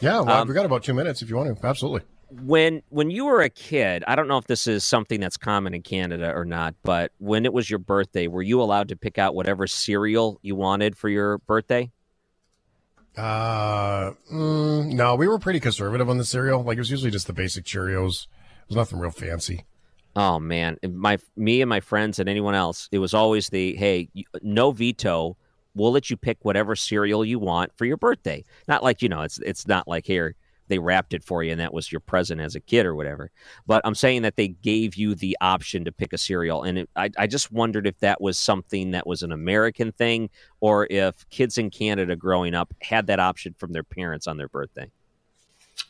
Yeah, 0.00 0.20
well, 0.20 0.42
Um, 0.42 0.48
we 0.48 0.54
got 0.54 0.66
about 0.66 0.82
two 0.82 0.92
minutes 0.94 1.22
if 1.22 1.30
you 1.30 1.36
want 1.36 1.56
to. 1.58 1.66
Absolutely. 1.66 2.02
When 2.30 2.82
when 2.90 3.10
you 3.10 3.24
were 3.24 3.42
a 3.42 3.50
kid, 3.50 4.04
I 4.06 4.14
don't 4.14 4.28
know 4.28 4.38
if 4.38 4.46
this 4.46 4.66
is 4.66 4.84
something 4.84 5.18
that's 5.20 5.36
common 5.36 5.74
in 5.74 5.82
Canada 5.82 6.32
or 6.32 6.44
not, 6.44 6.74
but 6.82 7.12
when 7.18 7.44
it 7.44 7.52
was 7.52 7.68
your 7.68 7.80
birthday, 7.80 8.28
were 8.28 8.42
you 8.42 8.62
allowed 8.62 8.88
to 8.88 8.96
pick 8.96 9.18
out 9.18 9.34
whatever 9.34 9.66
cereal 9.66 10.38
you 10.42 10.54
wanted 10.54 10.96
for 10.96 11.08
your 11.08 11.38
birthday? 11.38 11.90
Uh, 13.16 14.12
mm, 14.32 14.92
no, 14.92 15.16
we 15.16 15.26
were 15.26 15.38
pretty 15.38 15.60
conservative 15.60 16.08
on 16.08 16.18
the 16.18 16.24
cereal. 16.24 16.62
Like 16.62 16.76
it 16.76 16.80
was 16.80 16.90
usually 16.90 17.10
just 17.10 17.26
the 17.26 17.32
basic 17.32 17.64
Cheerios. 17.64 18.26
It 18.26 18.68
was 18.68 18.76
nothing 18.76 18.98
real 18.98 19.10
fancy. 19.10 19.64
Oh 20.16 20.38
man, 20.38 20.76
my 20.88 21.18
me 21.36 21.60
and 21.62 21.68
my 21.68 21.80
friends 21.80 22.18
and 22.18 22.28
anyone 22.28 22.54
else, 22.54 22.88
it 22.92 22.98
was 22.98 23.14
always 23.14 23.48
the 23.48 23.74
hey, 23.76 24.08
no 24.42 24.70
veto. 24.70 25.36
We'll 25.74 25.92
let 25.92 26.10
you 26.10 26.16
pick 26.16 26.38
whatever 26.42 26.74
cereal 26.74 27.24
you 27.24 27.38
want 27.38 27.76
for 27.76 27.84
your 27.84 27.96
birthday. 27.96 28.44
Not 28.66 28.82
like 28.82 29.02
you 29.02 29.08
know, 29.08 29.22
it's 29.22 29.38
it's 29.38 29.66
not 29.66 29.86
like 29.86 30.06
here 30.06 30.34
they 30.70 30.78
wrapped 30.78 31.12
it 31.12 31.22
for 31.22 31.42
you 31.42 31.52
and 31.52 31.60
that 31.60 31.74
was 31.74 31.92
your 31.92 32.00
present 32.00 32.40
as 32.40 32.54
a 32.54 32.60
kid 32.60 32.86
or 32.86 32.94
whatever. 32.94 33.30
But 33.66 33.82
I'm 33.84 33.94
saying 33.94 34.22
that 34.22 34.36
they 34.36 34.48
gave 34.48 34.94
you 34.94 35.14
the 35.14 35.36
option 35.40 35.84
to 35.84 35.92
pick 35.92 36.14
a 36.14 36.18
cereal, 36.18 36.62
and 36.62 36.78
it, 36.78 36.90
I 36.96 37.10
I 37.18 37.26
just 37.26 37.52
wondered 37.52 37.86
if 37.86 37.98
that 37.98 38.22
was 38.22 38.38
something 38.38 38.92
that 38.92 39.06
was 39.06 39.22
an 39.22 39.32
American 39.32 39.92
thing 39.92 40.30
or 40.60 40.86
if 40.90 41.28
kids 41.28 41.58
in 41.58 41.68
Canada 41.68 42.16
growing 42.16 42.54
up 42.54 42.72
had 42.80 43.06
that 43.08 43.20
option 43.20 43.54
from 43.58 43.72
their 43.72 43.84
parents 43.84 44.26
on 44.26 44.38
their 44.38 44.48
birthday. 44.48 44.90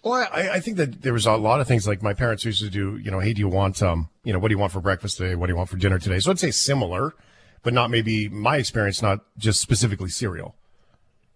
Well, 0.02 0.28
I, 0.32 0.50
I 0.50 0.60
think 0.60 0.76
that 0.78 1.02
there 1.02 1.12
was 1.12 1.26
a 1.26 1.36
lot 1.36 1.60
of 1.60 1.68
things 1.68 1.86
like 1.86 2.02
my 2.02 2.14
parents 2.14 2.44
used 2.44 2.62
to 2.62 2.70
do. 2.70 2.96
You 2.96 3.10
know, 3.10 3.20
hey, 3.20 3.32
do 3.32 3.40
you 3.40 3.48
want 3.48 3.82
um, 3.82 4.08
you 4.24 4.32
know, 4.32 4.38
what 4.38 4.48
do 4.48 4.54
you 4.54 4.58
want 4.58 4.72
for 4.72 4.80
breakfast 4.80 5.18
today? 5.18 5.34
What 5.34 5.46
do 5.46 5.52
you 5.52 5.56
want 5.56 5.68
for 5.68 5.76
dinner 5.76 5.98
today? 5.98 6.18
So 6.20 6.30
I'd 6.30 6.38
say 6.38 6.50
similar, 6.50 7.14
but 7.62 7.74
not 7.74 7.90
maybe 7.90 8.28
my 8.28 8.56
experience, 8.56 9.02
not 9.02 9.20
just 9.36 9.60
specifically 9.60 10.08
cereal. 10.08 10.54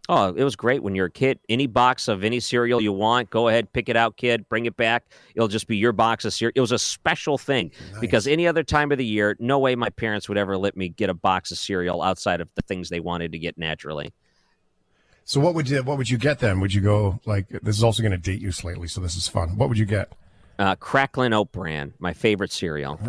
Oh, 0.08 0.34
it 0.34 0.44
was 0.44 0.54
great 0.54 0.82
when 0.82 0.94
you're 0.94 1.06
a 1.06 1.10
kid. 1.10 1.38
Any 1.48 1.66
box 1.66 2.08
of 2.08 2.24
any 2.24 2.38
cereal 2.38 2.78
you 2.80 2.92
want, 2.92 3.30
go 3.30 3.48
ahead, 3.48 3.72
pick 3.72 3.88
it 3.88 3.96
out, 3.96 4.18
kid, 4.18 4.46
bring 4.50 4.66
it 4.66 4.76
back. 4.76 5.06
It'll 5.34 5.48
just 5.48 5.66
be 5.66 5.78
your 5.78 5.92
box 5.92 6.26
of 6.26 6.34
cereal. 6.34 6.52
It 6.54 6.60
was 6.60 6.72
a 6.72 6.78
special 6.78 7.38
thing 7.38 7.70
because 8.00 8.26
any 8.26 8.46
other 8.46 8.62
time 8.62 8.92
of 8.92 8.98
the 8.98 9.06
year, 9.06 9.34
no 9.40 9.58
way 9.58 9.74
my 9.76 9.88
parents 9.88 10.28
would 10.28 10.36
ever 10.36 10.58
let 10.58 10.76
me 10.76 10.90
get 10.90 11.08
a 11.08 11.14
box 11.14 11.50
of 11.52 11.58
cereal 11.58 12.02
outside 12.02 12.42
of 12.42 12.50
the 12.54 12.60
things 12.62 12.90
they 12.90 13.00
wanted 13.00 13.32
to 13.32 13.38
get 13.38 13.56
naturally. 13.56 14.12
So 15.24 15.40
what 15.40 15.54
would 15.54 15.70
you 15.70 15.82
what 15.82 15.96
would 15.96 16.10
you 16.10 16.18
get 16.18 16.38
then? 16.40 16.60
Would 16.60 16.74
you 16.74 16.82
go 16.82 17.18
like 17.24 17.48
this 17.48 17.78
is 17.78 17.82
also 17.82 18.02
going 18.02 18.12
to 18.12 18.18
date 18.18 18.42
you 18.42 18.52
slightly, 18.52 18.88
so 18.88 19.00
this 19.00 19.16
is 19.16 19.26
fun. 19.26 19.56
What 19.56 19.70
would 19.70 19.78
you 19.78 19.86
get? 19.86 20.12
Uh, 20.58 20.76
Cracklin 20.76 21.32
Oat 21.32 21.50
Bran, 21.50 21.94
my 21.98 22.12
favorite 22.12 22.52
cereal. 22.52 23.00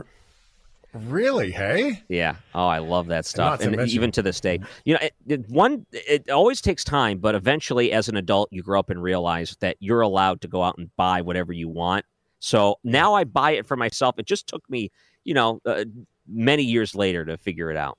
Really? 0.95 1.51
Hey? 1.51 2.01
Yeah. 2.07 2.35
Oh, 2.53 2.67
I 2.67 2.77
love 2.79 3.07
that 3.07 3.25
stuff, 3.25 3.59
to 3.59 3.67
and 3.67 3.89
even 3.89 4.11
to 4.11 4.21
this 4.21 4.39
day, 4.39 4.61
you 4.85 4.93
know, 4.93 4.99
it, 5.01 5.13
it, 5.27 5.49
one 5.49 5.85
it 5.91 6.29
always 6.29 6.61
takes 6.61 6.83
time, 6.85 7.17
but 7.19 7.35
eventually, 7.35 7.91
as 7.91 8.07
an 8.07 8.15
adult, 8.15 8.47
you 8.51 8.63
grow 8.63 8.79
up 8.79 8.89
and 8.89 9.03
realize 9.03 9.57
that 9.59 9.75
you're 9.79 10.01
allowed 10.01 10.39
to 10.41 10.47
go 10.47 10.63
out 10.63 10.77
and 10.77 10.89
buy 10.95 11.21
whatever 11.21 11.51
you 11.51 11.67
want. 11.67 12.05
So 12.39 12.77
now 12.83 13.13
I 13.13 13.25
buy 13.25 13.51
it 13.51 13.65
for 13.65 13.75
myself. 13.75 14.15
It 14.19 14.25
just 14.25 14.47
took 14.47 14.67
me, 14.69 14.91
you 15.25 15.33
know, 15.33 15.59
uh, 15.65 15.83
many 16.27 16.63
years 16.63 16.95
later 16.95 17.25
to 17.25 17.37
figure 17.37 17.69
it 17.71 17.77
out. 17.77 17.97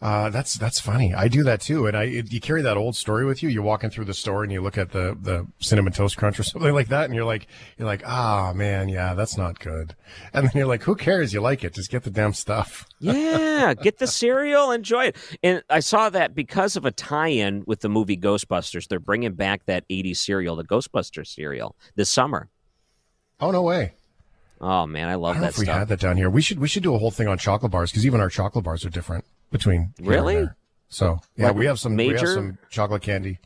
Uh, 0.00 0.28
that's 0.30 0.54
that's 0.54 0.80
funny. 0.80 1.14
I 1.14 1.28
do 1.28 1.42
that 1.44 1.60
too, 1.60 1.86
and 1.86 1.96
I 1.96 2.04
it, 2.04 2.32
you 2.32 2.40
carry 2.40 2.62
that 2.62 2.76
old 2.76 2.96
story 2.96 3.24
with 3.24 3.42
you. 3.42 3.48
You're 3.48 3.62
walking 3.62 3.90
through 3.90 4.04
the 4.04 4.14
store 4.14 4.42
and 4.42 4.52
you 4.52 4.60
look 4.60 4.76
at 4.76 4.92
the 4.92 5.16
the 5.20 5.46
cinnamon 5.60 5.92
toast 5.92 6.16
crunch 6.16 6.38
or 6.38 6.42
something 6.42 6.74
like 6.74 6.88
that, 6.88 7.06
and 7.06 7.14
you're 7.14 7.24
like 7.24 7.46
you're 7.78 7.86
like 7.86 8.02
ah 8.06 8.52
man, 8.54 8.88
yeah, 8.88 9.14
that's 9.14 9.38
not 9.38 9.58
good. 9.58 9.94
And 10.32 10.44
then 10.44 10.52
you're 10.54 10.66
like, 10.66 10.82
who 10.82 10.94
cares? 10.94 11.32
You 11.32 11.40
like 11.40 11.64
it? 11.64 11.74
Just 11.74 11.90
get 11.90 12.02
the 12.02 12.10
damn 12.10 12.32
stuff. 12.34 12.86
Yeah, 13.04 13.74
get 13.74 13.98
the 13.98 14.06
cereal, 14.06 14.70
enjoy 14.70 15.06
it. 15.06 15.16
And 15.42 15.62
I 15.68 15.80
saw 15.80 16.08
that 16.10 16.34
because 16.34 16.76
of 16.76 16.86
a 16.86 16.90
tie-in 16.90 17.64
with 17.66 17.80
the 17.80 17.90
movie 17.90 18.16
Ghostbusters, 18.16 18.88
they're 18.88 18.98
bringing 18.98 19.34
back 19.34 19.66
that 19.66 19.86
'80s 19.88 20.16
cereal, 20.16 20.56
the 20.56 20.64
Ghostbusters 20.64 21.26
cereal, 21.26 21.76
this 21.96 22.10
summer. 22.10 22.48
Oh 23.40 23.50
no 23.50 23.62
way! 23.62 23.92
Oh 24.66 24.86
man, 24.86 25.08
I 25.08 25.12
I 25.12 25.14
love 25.16 25.36
know 25.36 25.42
that 25.42 25.50
if 25.50 25.58
we 25.58 25.64
stuff. 25.66 25.78
had 25.78 25.88
that 25.88 26.00
down 26.00 26.16
here. 26.16 26.30
We 26.30 26.40
should 26.40 26.58
we 26.58 26.68
should 26.68 26.82
do 26.82 26.94
a 26.94 26.98
whole 26.98 27.10
thing 27.10 27.28
on 27.28 27.36
chocolate 27.38 27.70
bars 27.70 27.90
because 27.90 28.06
even 28.06 28.20
our 28.20 28.30
chocolate 28.30 28.64
bars 28.64 28.84
are 28.84 28.90
different 28.90 29.24
between 29.50 29.92
Really? 30.00 30.48
So 30.88 31.18
yeah, 31.36 31.48
Like 31.48 31.56
we 31.56 31.66
have 31.66 31.78
some 31.78 31.96
we 31.96 32.06
have 32.08 32.14
major? 32.14 32.26
some 32.34 32.58
chocolate 32.70 33.02
candy. 33.02 33.40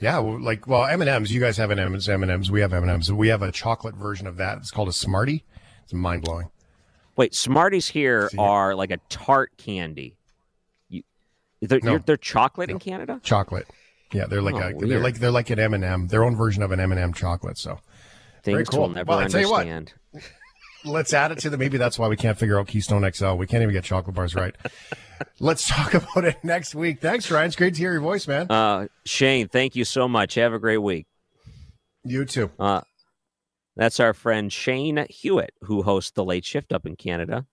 Yeah, 0.00 0.18
like 0.18 0.66
well 0.66 0.84
M 0.84 1.00
and 1.00 1.08
M's. 1.10 1.32
You 1.32 1.40
guys 1.40 1.56
have 1.56 1.70
an 1.70 1.78
M 1.78 1.94
and 1.94 2.30
M's. 2.30 2.50
We 2.50 2.60
have 2.60 2.72
M 2.72 2.82
and 2.82 2.90
M's. 2.92 3.12
We 3.12 3.28
have 3.28 3.42
a 3.42 3.50
chocolate 3.52 3.94
version 3.94 4.26
of 4.26 4.36
that. 4.38 4.58
It's 4.58 4.70
called 4.70 4.88
a 4.88 4.92
Smartie. 4.92 5.44
It's 5.84 5.92
mind 5.94 6.22
blowing. 6.24 6.50
Wait, 7.16 7.34
Smarties 7.34 7.88
here 7.88 8.30
are 8.38 8.74
like 8.74 8.90
a 8.90 8.98
tart 9.08 9.52
candy. 9.56 10.16
You, 10.88 11.02
they're, 11.60 11.80
No. 11.82 11.98
they're 11.98 12.16
chocolate 12.16 12.70
in 12.70 12.78
Canada. 12.78 13.20
chocolate. 13.22 13.66
Yeah, 14.12 14.26
they're 14.26 14.42
like 14.42 14.54
Oh, 14.54 14.78
a, 14.78 14.86
they're 14.86 15.00
like 15.00 15.18
they're 15.20 15.30
like 15.30 15.50
an 15.50 15.58
M 15.58 15.74
and 15.74 15.84
m 15.84 16.08
their 16.08 16.24
own 16.24 16.34
version 16.34 16.62
of 16.62 16.72
an 16.72 16.80
M 16.80 16.90
and 16.92 17.00
m 17.00 17.12
chocolate. 17.12 17.58
So 17.58 17.78
very 18.44 18.58
Things 18.64 18.68
cool. 18.70 18.80
we'll 18.80 18.88
never 18.90 19.08
well, 19.10 19.18
I 19.18 19.28
tell 19.28 19.40
you 19.40 19.50
what, 19.50 19.60
understand. 19.66 19.92
Let's 20.84 21.12
add 21.12 21.32
it 21.32 21.38
to 21.38 21.50
the. 21.50 21.58
Maybe 21.58 21.78
that's 21.78 21.98
why 21.98 22.08
we 22.08 22.16
can't 22.16 22.38
figure 22.38 22.58
out 22.58 22.66
Keystone 22.68 23.10
XL. 23.10 23.34
We 23.34 23.46
can't 23.46 23.62
even 23.62 23.72
get 23.72 23.84
chocolate 23.84 24.14
bars 24.14 24.34
right. 24.34 24.54
let's 25.40 25.68
talk 25.68 25.94
about 25.94 26.24
it 26.24 26.42
next 26.42 26.74
week. 26.74 27.00
Thanks, 27.00 27.30
Ryan. 27.30 27.46
It's 27.46 27.56
great 27.56 27.74
to 27.74 27.80
hear 27.80 27.92
your 27.92 28.00
voice, 28.00 28.26
man. 28.26 28.50
Uh, 28.50 28.88
Shane, 29.04 29.48
thank 29.48 29.76
you 29.76 29.84
so 29.84 30.08
much. 30.08 30.34
Have 30.34 30.52
a 30.52 30.58
great 30.58 30.78
week. 30.78 31.06
You 32.04 32.24
too. 32.24 32.50
Uh, 32.58 32.80
that's 33.76 34.00
our 34.00 34.14
friend 34.14 34.52
Shane 34.52 35.06
Hewitt, 35.08 35.54
who 35.62 35.82
hosts 35.82 36.12
the 36.12 36.24
late 36.24 36.44
shift 36.44 36.72
up 36.72 36.86
in 36.86 36.96
Canada. 36.96 37.46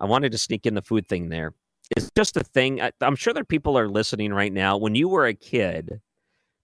I 0.00 0.06
wanted 0.06 0.32
to 0.32 0.38
sneak 0.38 0.66
in 0.66 0.74
the 0.74 0.82
food 0.82 1.06
thing 1.06 1.28
there. 1.28 1.54
It's 1.96 2.10
just 2.16 2.36
a 2.36 2.44
thing. 2.44 2.80
I, 2.80 2.92
I'm 3.00 3.16
sure 3.16 3.34
that 3.34 3.48
people 3.48 3.78
are 3.78 3.88
listening 3.88 4.32
right 4.32 4.52
now. 4.52 4.76
When 4.76 4.94
you 4.94 5.08
were 5.08 5.26
a 5.26 5.34
kid, 5.34 6.00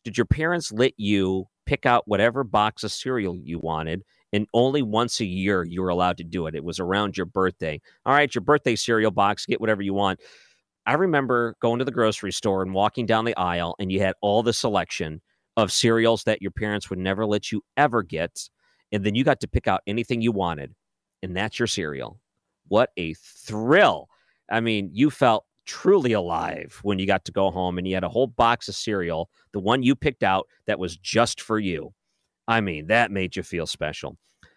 did 0.04 0.16
your 0.16 0.24
parents 0.24 0.72
let 0.72 0.94
you 0.96 1.46
pick 1.66 1.86
out 1.86 2.08
whatever 2.08 2.44
box 2.44 2.82
of 2.82 2.92
cereal 2.92 3.36
you 3.36 3.58
wanted? 3.58 4.02
And 4.32 4.46
only 4.52 4.82
once 4.82 5.20
a 5.20 5.24
year 5.24 5.64
you 5.64 5.80
were 5.82 5.88
allowed 5.88 6.18
to 6.18 6.24
do 6.24 6.46
it. 6.46 6.54
It 6.54 6.64
was 6.64 6.78
around 6.78 7.16
your 7.16 7.26
birthday. 7.26 7.80
All 8.04 8.14
right, 8.14 8.34
your 8.34 8.42
birthday 8.42 8.76
cereal 8.76 9.10
box, 9.10 9.46
get 9.46 9.60
whatever 9.60 9.82
you 9.82 9.94
want. 9.94 10.20
I 10.86 10.94
remember 10.94 11.54
going 11.60 11.78
to 11.78 11.84
the 11.84 11.90
grocery 11.90 12.32
store 12.32 12.62
and 12.62 12.72
walking 12.72 13.06
down 13.06 13.24
the 13.24 13.36
aisle, 13.36 13.74
and 13.78 13.92
you 13.92 14.00
had 14.00 14.14
all 14.22 14.42
the 14.42 14.52
selection 14.52 15.20
of 15.56 15.72
cereals 15.72 16.24
that 16.24 16.40
your 16.40 16.50
parents 16.50 16.88
would 16.88 16.98
never 16.98 17.26
let 17.26 17.52
you 17.52 17.62
ever 17.76 18.02
get. 18.02 18.48
And 18.92 19.04
then 19.04 19.14
you 19.14 19.24
got 19.24 19.40
to 19.40 19.48
pick 19.48 19.68
out 19.68 19.82
anything 19.86 20.22
you 20.22 20.32
wanted, 20.32 20.74
and 21.22 21.36
that's 21.36 21.58
your 21.58 21.66
cereal. 21.66 22.20
What 22.68 22.90
a 22.96 23.14
thrill! 23.14 24.08
I 24.50 24.60
mean, 24.60 24.90
you 24.92 25.10
felt 25.10 25.44
truly 25.66 26.12
alive 26.12 26.78
when 26.82 26.98
you 26.98 27.06
got 27.06 27.26
to 27.26 27.32
go 27.32 27.50
home 27.50 27.76
and 27.76 27.86
you 27.86 27.94
had 27.94 28.04
a 28.04 28.08
whole 28.08 28.26
box 28.26 28.68
of 28.68 28.74
cereal, 28.74 29.28
the 29.52 29.60
one 29.60 29.82
you 29.82 29.94
picked 29.94 30.22
out 30.22 30.48
that 30.66 30.78
was 30.78 30.96
just 30.96 31.40
for 31.40 31.58
you. 31.58 31.92
I 32.48 32.62
mean, 32.62 32.86
that 32.86 33.12
made 33.12 33.36
you 33.36 33.44
feel 33.44 33.66
special. 33.66 34.16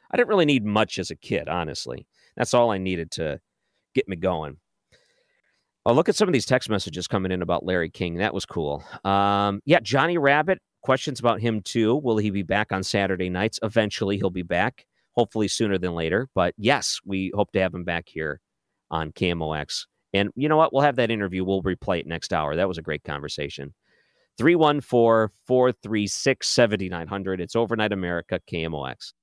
I 0.10 0.18
didn't 0.18 0.30
really 0.30 0.46
need 0.46 0.66
much 0.66 0.98
as 0.98 1.12
a 1.12 1.16
kid, 1.16 1.48
honestly. 1.48 2.08
That's 2.36 2.54
all 2.54 2.72
I 2.72 2.78
needed 2.78 3.12
to 3.12 3.40
get 3.94 4.08
me 4.08 4.16
going. 4.16 4.58
Oh, 5.86 5.94
look 5.94 6.10
at 6.10 6.16
some 6.16 6.30
of 6.30 6.34
these 6.34 6.46
text 6.46 6.70
messages 6.70 7.08
coming 7.08 7.32
in 7.32 7.42
about 7.42 7.66
Larry 7.66 7.90
King. 7.90 8.16
That 8.16 8.34
was 8.34 8.46
cool. 8.46 8.84
Um, 9.04 9.62
yeah, 9.66 9.80
Johnny 9.82 10.18
Rabbitt, 10.18 10.60
questions 10.82 11.20
about 11.20 11.42
him 11.42 11.62
too. 11.62 11.96
Will 11.96 12.18
he 12.18 12.30
be 12.30 12.44
back 12.44 12.72
on 12.72 12.84
Saturday 12.84 13.30
nights? 13.30 13.60
Eventually, 13.62 14.18
he'll 14.18 14.30
be 14.30 14.44
back 14.44 14.86
hopefully 15.14 15.48
sooner 15.48 15.78
than 15.78 15.94
later. 15.94 16.30
But 16.34 16.54
yes, 16.58 17.00
we 17.06 17.32
hope 17.34 17.52
to 17.52 17.60
have 17.60 17.74
him 17.74 17.84
back 17.84 18.08
here 18.08 18.40
on 18.90 19.12
KMOX. 19.12 19.86
And 20.14 20.30
you 20.36 20.50
know 20.50 20.58
what? 20.58 20.72
We'll 20.72 20.84
have 20.84 20.98
that 20.98 21.12
interview. 21.12 21.44
We'll 21.44 21.64
replay 21.64 22.00
it 22.00 22.08
next 22.08 22.32
hour. 22.34 22.56
That 22.56 22.68
was 22.68 22.78
a 22.78 22.82
great 22.84 23.04
conversation. 23.04 23.74
314 24.42 25.32
436 25.46 26.48
7900. 26.48 27.40
It's 27.42 27.56
Overnight 27.56 27.94
America, 27.94 28.40
KMOX. 28.52 29.14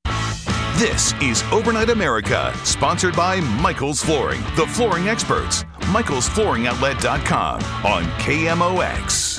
This 0.77 1.13
is 1.21 1.43
Overnight 1.51 1.91
America, 1.91 2.55
sponsored 2.63 3.17
by 3.17 3.41
Michael's 3.41 4.01
Flooring, 4.01 4.41
the 4.55 4.65
flooring 4.69 5.09
experts. 5.09 5.65
Michael'sFlooringOutlet.com 5.91 7.55
on 7.85 8.05
KMOX. 8.21 9.39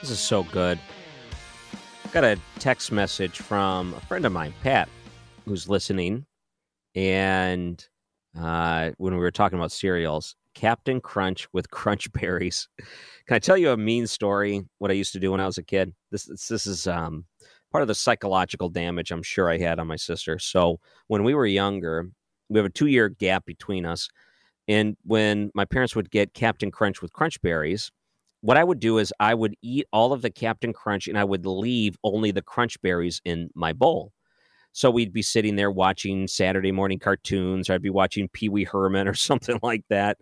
This 0.00 0.10
is 0.10 0.20
so 0.20 0.44
good. 0.44 0.78
Got 2.12 2.22
a 2.22 2.38
text 2.60 2.92
message 2.92 3.40
from 3.40 3.94
a 3.94 4.00
friend 4.02 4.24
of 4.26 4.30
mine, 4.30 4.54
Pat, 4.62 4.88
who's 5.44 5.68
listening. 5.68 6.24
And 6.94 7.84
uh, 8.40 8.92
when 8.98 9.12
we 9.12 9.18
were 9.18 9.32
talking 9.32 9.58
about 9.58 9.72
cereals, 9.72 10.36
Captain 10.60 11.00
Crunch 11.00 11.48
with 11.54 11.70
Crunch 11.70 12.12
Berries. 12.12 12.68
Can 13.26 13.34
I 13.34 13.38
tell 13.38 13.56
you 13.56 13.70
a 13.70 13.76
mean 13.78 14.06
story? 14.06 14.62
What 14.78 14.90
I 14.90 14.94
used 14.94 15.12
to 15.14 15.20
do 15.20 15.30
when 15.30 15.40
I 15.40 15.46
was 15.46 15.56
a 15.56 15.62
kid. 15.62 15.94
This 16.10 16.24
this 16.48 16.66
is 16.66 16.86
um, 16.86 17.24
part 17.72 17.80
of 17.80 17.88
the 17.88 17.94
psychological 17.94 18.68
damage 18.68 19.10
I'm 19.10 19.22
sure 19.22 19.48
I 19.48 19.56
had 19.56 19.78
on 19.78 19.86
my 19.86 19.96
sister. 19.96 20.38
So 20.38 20.78
when 21.06 21.24
we 21.24 21.34
were 21.34 21.46
younger, 21.46 22.10
we 22.50 22.58
have 22.58 22.66
a 22.66 22.70
two 22.70 22.88
year 22.88 23.08
gap 23.08 23.46
between 23.46 23.86
us, 23.86 24.10
and 24.68 24.98
when 25.04 25.50
my 25.54 25.64
parents 25.64 25.96
would 25.96 26.10
get 26.10 26.34
Captain 26.34 26.70
Crunch 26.70 27.00
with 27.00 27.14
Crunch 27.14 27.40
Berries, 27.40 27.90
what 28.42 28.58
I 28.58 28.64
would 28.64 28.80
do 28.80 28.98
is 28.98 29.14
I 29.18 29.32
would 29.32 29.54
eat 29.62 29.86
all 29.94 30.12
of 30.12 30.20
the 30.20 30.30
Captain 30.30 30.74
Crunch 30.74 31.08
and 31.08 31.18
I 31.18 31.24
would 31.24 31.46
leave 31.46 31.96
only 32.04 32.32
the 32.32 32.42
Crunch 32.42 32.80
Berries 32.82 33.22
in 33.24 33.48
my 33.54 33.72
bowl. 33.72 34.12
So 34.72 34.90
we'd 34.90 35.12
be 35.12 35.22
sitting 35.22 35.56
there 35.56 35.70
watching 35.70 36.28
Saturday 36.28 36.72
morning 36.72 36.98
cartoons, 36.98 37.68
or 37.68 37.74
I'd 37.74 37.82
be 37.82 37.90
watching 37.90 38.28
Pee 38.28 38.48
Wee 38.48 38.64
Herman 38.64 39.08
or 39.08 39.14
something 39.14 39.58
like 39.62 39.84
that. 39.88 40.18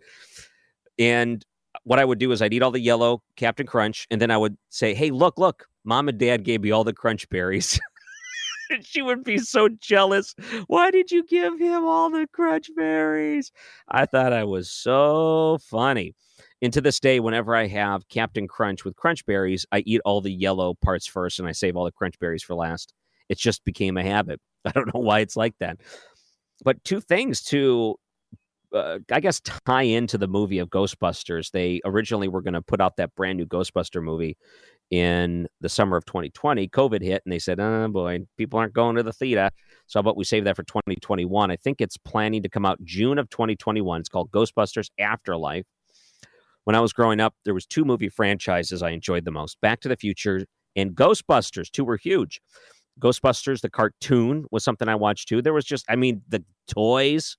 And 0.97 1.45
what 1.83 1.99
I 1.99 2.05
would 2.05 2.19
do 2.19 2.31
is 2.31 2.41
I'd 2.41 2.53
eat 2.53 2.63
all 2.63 2.71
the 2.71 2.79
yellow 2.79 3.21
Captain 3.35 3.65
Crunch, 3.65 4.07
and 4.11 4.21
then 4.21 4.31
I 4.31 4.37
would 4.37 4.57
say, 4.69 4.93
Hey, 4.93 5.11
look, 5.11 5.37
look, 5.37 5.67
mom 5.83 6.09
and 6.09 6.17
dad 6.17 6.43
gave 6.43 6.61
me 6.61 6.71
all 6.71 6.83
the 6.83 6.93
crunch 6.93 7.29
berries. 7.29 7.79
and 8.69 8.85
she 8.85 9.01
would 9.01 9.23
be 9.23 9.37
so 9.37 9.69
jealous. 9.69 10.35
Why 10.67 10.91
did 10.91 11.11
you 11.11 11.25
give 11.25 11.59
him 11.59 11.85
all 11.85 12.09
the 12.09 12.27
crunch 12.31 12.69
berries? 12.75 13.51
I 13.87 14.05
thought 14.05 14.33
I 14.33 14.43
was 14.43 14.69
so 14.71 15.57
funny. 15.61 16.15
And 16.61 16.73
to 16.73 16.81
this 16.81 16.99
day, 16.99 17.19
whenever 17.19 17.55
I 17.55 17.67
have 17.67 18.09
Captain 18.09 18.47
Crunch 18.47 18.83
with 18.83 18.95
crunch 18.95 19.25
berries, 19.25 19.65
I 19.71 19.79
eat 19.85 20.01
all 20.03 20.19
the 20.19 20.31
yellow 20.31 20.73
parts 20.73 21.07
first 21.07 21.39
and 21.39 21.47
I 21.47 21.53
save 21.53 21.75
all 21.75 21.85
the 21.85 21.91
crunch 21.91 22.19
berries 22.19 22.43
for 22.43 22.53
last. 22.53 22.93
It 23.29 23.37
just 23.37 23.63
became 23.63 23.97
a 23.97 24.03
habit. 24.03 24.39
I 24.65 24.71
don't 24.71 24.93
know 24.93 25.01
why 25.01 25.19
it's 25.19 25.35
like 25.37 25.55
that. 25.59 25.77
But 26.63 26.83
two 26.83 26.99
things 26.99 27.41
to, 27.43 27.95
uh, 28.73 28.99
I 29.11 29.19
guess, 29.21 29.39
tie 29.39 29.83
into 29.83 30.17
the 30.17 30.27
movie 30.27 30.59
of 30.59 30.69
Ghostbusters. 30.69 31.51
They 31.51 31.79
originally 31.85 32.27
were 32.27 32.41
going 32.41 32.55
to 32.55 32.61
put 32.61 32.81
out 32.81 32.97
that 32.97 33.15
brand 33.15 33.37
new 33.37 33.45
Ghostbuster 33.45 34.03
movie 34.03 34.37
in 34.91 35.47
the 35.61 35.69
summer 35.69 35.95
of 35.97 36.05
2020. 36.05 36.67
COVID 36.69 37.01
hit, 37.01 37.21
and 37.25 37.31
they 37.31 37.39
said, 37.39 37.59
"Oh 37.59 37.87
boy, 37.87 38.19
people 38.37 38.59
aren't 38.59 38.73
going 38.73 38.95
to 38.95 39.03
the 39.03 39.13
theater." 39.13 39.51
So, 39.87 39.97
how 39.97 40.01
about 40.01 40.17
we 40.17 40.23
save 40.23 40.43
that 40.45 40.55
for 40.55 40.63
2021? 40.63 41.51
I 41.51 41.55
think 41.55 41.79
it's 41.79 41.97
planning 41.97 42.43
to 42.43 42.49
come 42.49 42.65
out 42.65 42.83
June 42.83 43.19
of 43.19 43.29
2021. 43.29 44.01
It's 44.01 44.09
called 44.09 44.31
Ghostbusters 44.31 44.89
Afterlife. 44.99 45.65
When 46.65 46.75
I 46.75 46.81
was 46.81 46.93
growing 46.93 47.19
up, 47.19 47.35
there 47.45 47.53
was 47.53 47.65
two 47.65 47.85
movie 47.85 48.09
franchises 48.09 48.83
I 48.83 48.89
enjoyed 48.89 49.25
the 49.25 49.31
most: 49.31 49.61
Back 49.61 49.79
to 49.81 49.89
the 49.89 49.97
Future 49.97 50.45
and 50.75 50.95
Ghostbusters. 50.95 51.71
Two 51.71 51.85
were 51.85 51.97
huge. 51.97 52.41
Ghostbusters, 52.99 53.61
the 53.61 53.69
cartoon, 53.69 54.45
was 54.51 54.63
something 54.63 54.87
I 54.87 54.95
watched 54.95 55.27
too. 55.27 55.41
There 55.41 55.53
was 55.53 55.65
just, 55.65 55.85
I 55.89 55.95
mean, 55.95 56.21
the 56.27 56.43
toys. 56.67 57.37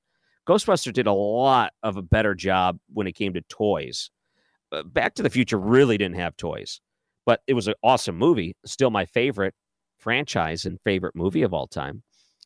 Ghostbusters 0.48 0.92
did 0.92 1.06
a 1.06 1.12
lot 1.12 1.72
of 1.82 1.96
a 1.96 2.02
better 2.02 2.34
job 2.34 2.78
when 2.92 3.06
it 3.06 3.12
came 3.12 3.34
to 3.34 3.42
toys. 3.42 4.10
Uh, 4.72 4.82
Back 4.82 5.14
to 5.14 5.22
the 5.22 5.30
Future 5.30 5.58
really 5.58 5.98
didn't 5.98 6.16
have 6.16 6.36
toys, 6.36 6.80
but 7.26 7.40
it 7.46 7.54
was 7.54 7.68
an 7.68 7.74
awesome 7.82 8.16
movie. 8.16 8.56
Still 8.64 8.90
my 8.90 9.04
favorite 9.04 9.54
franchise 9.98 10.64
and 10.64 10.80
favorite 10.80 11.14
movie 11.14 11.42
of 11.42 11.52
all 11.52 11.66
time. 11.66 12.02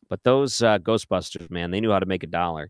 But 0.09 0.23
those 0.23 0.61
uh, 0.61 0.77
Ghostbusters, 0.79 1.49
man, 1.49 1.71
they 1.71 1.79
knew 1.79 1.91
how 1.91 1.99
to 1.99 2.05
make 2.05 2.23
a 2.23 2.27
dollar. 2.27 2.69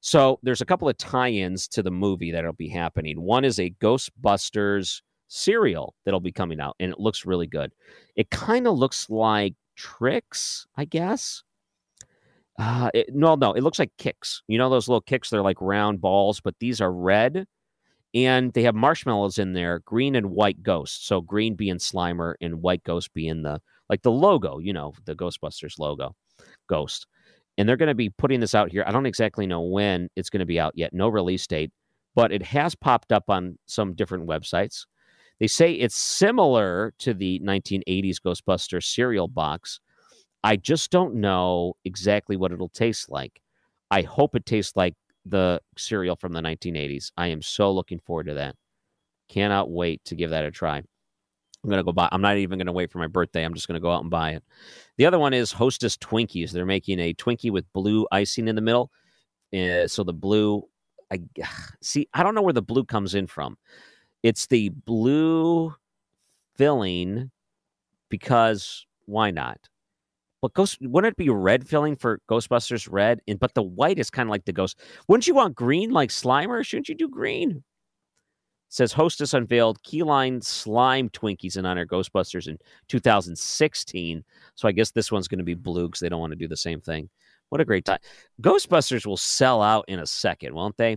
So 0.00 0.38
there's 0.42 0.60
a 0.60 0.66
couple 0.66 0.88
of 0.88 0.98
tie-ins 0.98 1.68
to 1.68 1.82
the 1.82 1.90
movie 1.90 2.32
that'll 2.32 2.52
be 2.52 2.68
happening. 2.68 3.20
One 3.20 3.44
is 3.44 3.58
a 3.58 3.70
Ghostbusters 3.80 5.00
cereal 5.28 5.94
that'll 6.04 6.20
be 6.20 6.32
coming 6.32 6.60
out, 6.60 6.76
and 6.78 6.92
it 6.92 7.00
looks 7.00 7.24
really 7.24 7.46
good. 7.46 7.72
It 8.14 8.30
kind 8.30 8.66
of 8.66 8.76
looks 8.76 9.08
like 9.08 9.54
Trix, 9.76 10.66
I 10.76 10.84
guess. 10.84 11.42
Uh, 12.58 12.90
it, 12.94 13.14
no, 13.14 13.34
no, 13.34 13.52
it 13.52 13.62
looks 13.62 13.78
like 13.78 13.92
Kix. 13.98 14.40
You 14.48 14.58
know 14.58 14.70
those 14.70 14.88
little 14.88 15.02
Kix? 15.02 15.28
They're 15.28 15.42
like 15.42 15.60
round 15.60 16.00
balls, 16.00 16.40
but 16.40 16.54
these 16.58 16.80
are 16.80 16.92
red, 16.92 17.46
and 18.14 18.52
they 18.54 18.62
have 18.62 18.74
marshmallows 18.74 19.38
in 19.38 19.52
there, 19.52 19.80
green 19.84 20.16
and 20.16 20.30
white 20.30 20.62
ghosts. 20.62 21.06
So 21.06 21.20
green 21.20 21.54
being 21.54 21.76
Slimer 21.76 22.34
and 22.40 22.62
white 22.62 22.82
ghost 22.82 23.12
being 23.12 23.42
the 23.42 23.60
like 23.90 24.02
the 24.02 24.10
logo. 24.10 24.58
You 24.58 24.72
know, 24.72 24.94
the 25.04 25.14
Ghostbusters 25.14 25.78
logo, 25.78 26.14
ghost. 26.68 27.06
And 27.58 27.68
they're 27.68 27.76
going 27.76 27.88
to 27.88 27.94
be 27.94 28.10
putting 28.10 28.40
this 28.40 28.54
out 28.54 28.70
here. 28.70 28.84
I 28.86 28.92
don't 28.92 29.06
exactly 29.06 29.46
know 29.46 29.62
when 29.62 30.08
it's 30.14 30.28
going 30.28 30.40
to 30.40 30.46
be 30.46 30.60
out 30.60 30.72
yet. 30.76 30.92
No 30.92 31.08
release 31.08 31.46
date, 31.46 31.70
but 32.14 32.32
it 32.32 32.42
has 32.42 32.74
popped 32.74 33.12
up 33.12 33.24
on 33.28 33.58
some 33.66 33.94
different 33.94 34.26
websites. 34.26 34.84
They 35.40 35.46
say 35.46 35.72
it's 35.72 35.96
similar 35.96 36.94
to 36.98 37.12
the 37.12 37.40
1980s 37.40 38.16
Ghostbuster 38.24 38.82
cereal 38.82 39.28
box. 39.28 39.80
I 40.42 40.56
just 40.56 40.90
don't 40.90 41.16
know 41.16 41.74
exactly 41.84 42.36
what 42.36 42.52
it'll 42.52 42.68
taste 42.68 43.10
like. 43.10 43.40
I 43.90 44.02
hope 44.02 44.34
it 44.34 44.46
tastes 44.46 44.76
like 44.76 44.94
the 45.24 45.60
cereal 45.76 46.16
from 46.16 46.32
the 46.32 46.40
1980s. 46.40 47.10
I 47.16 47.28
am 47.28 47.42
so 47.42 47.72
looking 47.72 47.98
forward 47.98 48.26
to 48.26 48.34
that. 48.34 48.56
Cannot 49.28 49.70
wait 49.70 50.04
to 50.06 50.14
give 50.14 50.30
that 50.30 50.44
a 50.44 50.50
try. 50.50 50.78
I'm 50.78 51.70
going 51.70 51.78
to 51.78 51.84
go 51.84 51.92
buy. 51.92 52.08
I'm 52.12 52.22
not 52.22 52.36
even 52.36 52.58
going 52.58 52.66
to 52.66 52.72
wait 52.72 52.92
for 52.92 52.98
my 52.98 53.08
birthday. 53.08 53.44
I'm 53.44 53.54
just 53.54 53.66
going 53.66 53.74
to 53.74 53.82
go 53.82 53.90
out 53.90 54.02
and 54.02 54.10
buy 54.10 54.30
it. 54.30 54.44
The 54.98 55.06
other 55.06 55.18
one 55.18 55.34
is 55.34 55.50
Hostess 55.50 55.96
Twinkies. 55.96 56.52
They're 56.52 56.64
making 56.64 57.00
a 57.00 57.12
Twinkie 57.12 57.50
with 57.50 57.70
blue 57.72 58.06
icing 58.12 58.46
in 58.46 58.54
the 58.54 58.62
middle. 58.62 58.90
Uh, 59.52 59.88
so 59.88 60.04
the 60.04 60.12
blue, 60.12 60.62
I 61.10 61.20
see. 61.82 62.08
I 62.14 62.22
don't 62.22 62.36
know 62.36 62.42
where 62.42 62.52
the 62.52 62.62
blue 62.62 62.84
comes 62.84 63.16
in 63.16 63.26
from. 63.26 63.56
It's 64.26 64.48
the 64.48 64.70
blue 64.70 65.72
filling 66.56 67.30
because 68.08 68.84
why 69.04 69.30
not? 69.30 69.68
But 70.42 70.52
Ghost 70.52 70.78
wouldn't 70.80 71.12
it 71.12 71.16
be 71.16 71.30
red 71.30 71.64
filling 71.64 71.94
for 71.94 72.20
Ghostbusters 72.28 72.88
red? 72.90 73.20
And 73.28 73.38
but 73.38 73.54
the 73.54 73.62
white 73.62 74.00
is 74.00 74.10
kind 74.10 74.28
of 74.28 74.32
like 74.32 74.44
the 74.44 74.52
ghost. 74.52 74.80
Wouldn't 75.06 75.28
you 75.28 75.34
want 75.34 75.54
green 75.54 75.90
like 75.90 76.10
Slimer? 76.10 76.66
Shouldn't 76.66 76.88
you 76.88 76.96
do 76.96 77.08
green? 77.08 77.62
says 78.68 78.92
Hostess 78.92 79.32
unveiled 79.32 79.80
Key 79.84 80.02
Lime 80.02 80.40
slime 80.40 81.08
Twinkies 81.10 81.56
in 81.56 81.64
honor 81.64 81.86
Ghostbusters 81.86 82.48
in 82.48 82.58
2016. 82.88 84.24
So 84.56 84.66
I 84.66 84.72
guess 84.72 84.90
this 84.90 85.12
one's 85.12 85.28
going 85.28 85.38
to 85.38 85.44
be 85.44 85.54
blue 85.54 85.86
because 85.86 86.00
they 86.00 86.08
don't 86.08 86.18
want 86.18 86.32
to 86.32 86.36
do 86.36 86.48
the 86.48 86.56
same 86.56 86.80
thing. 86.80 87.08
What 87.50 87.60
a 87.60 87.64
great 87.64 87.84
time. 87.84 88.00
Ghostbusters 88.42 89.06
will 89.06 89.16
sell 89.16 89.62
out 89.62 89.84
in 89.86 90.00
a 90.00 90.06
second, 90.06 90.52
won't 90.52 90.76
they? 90.78 90.96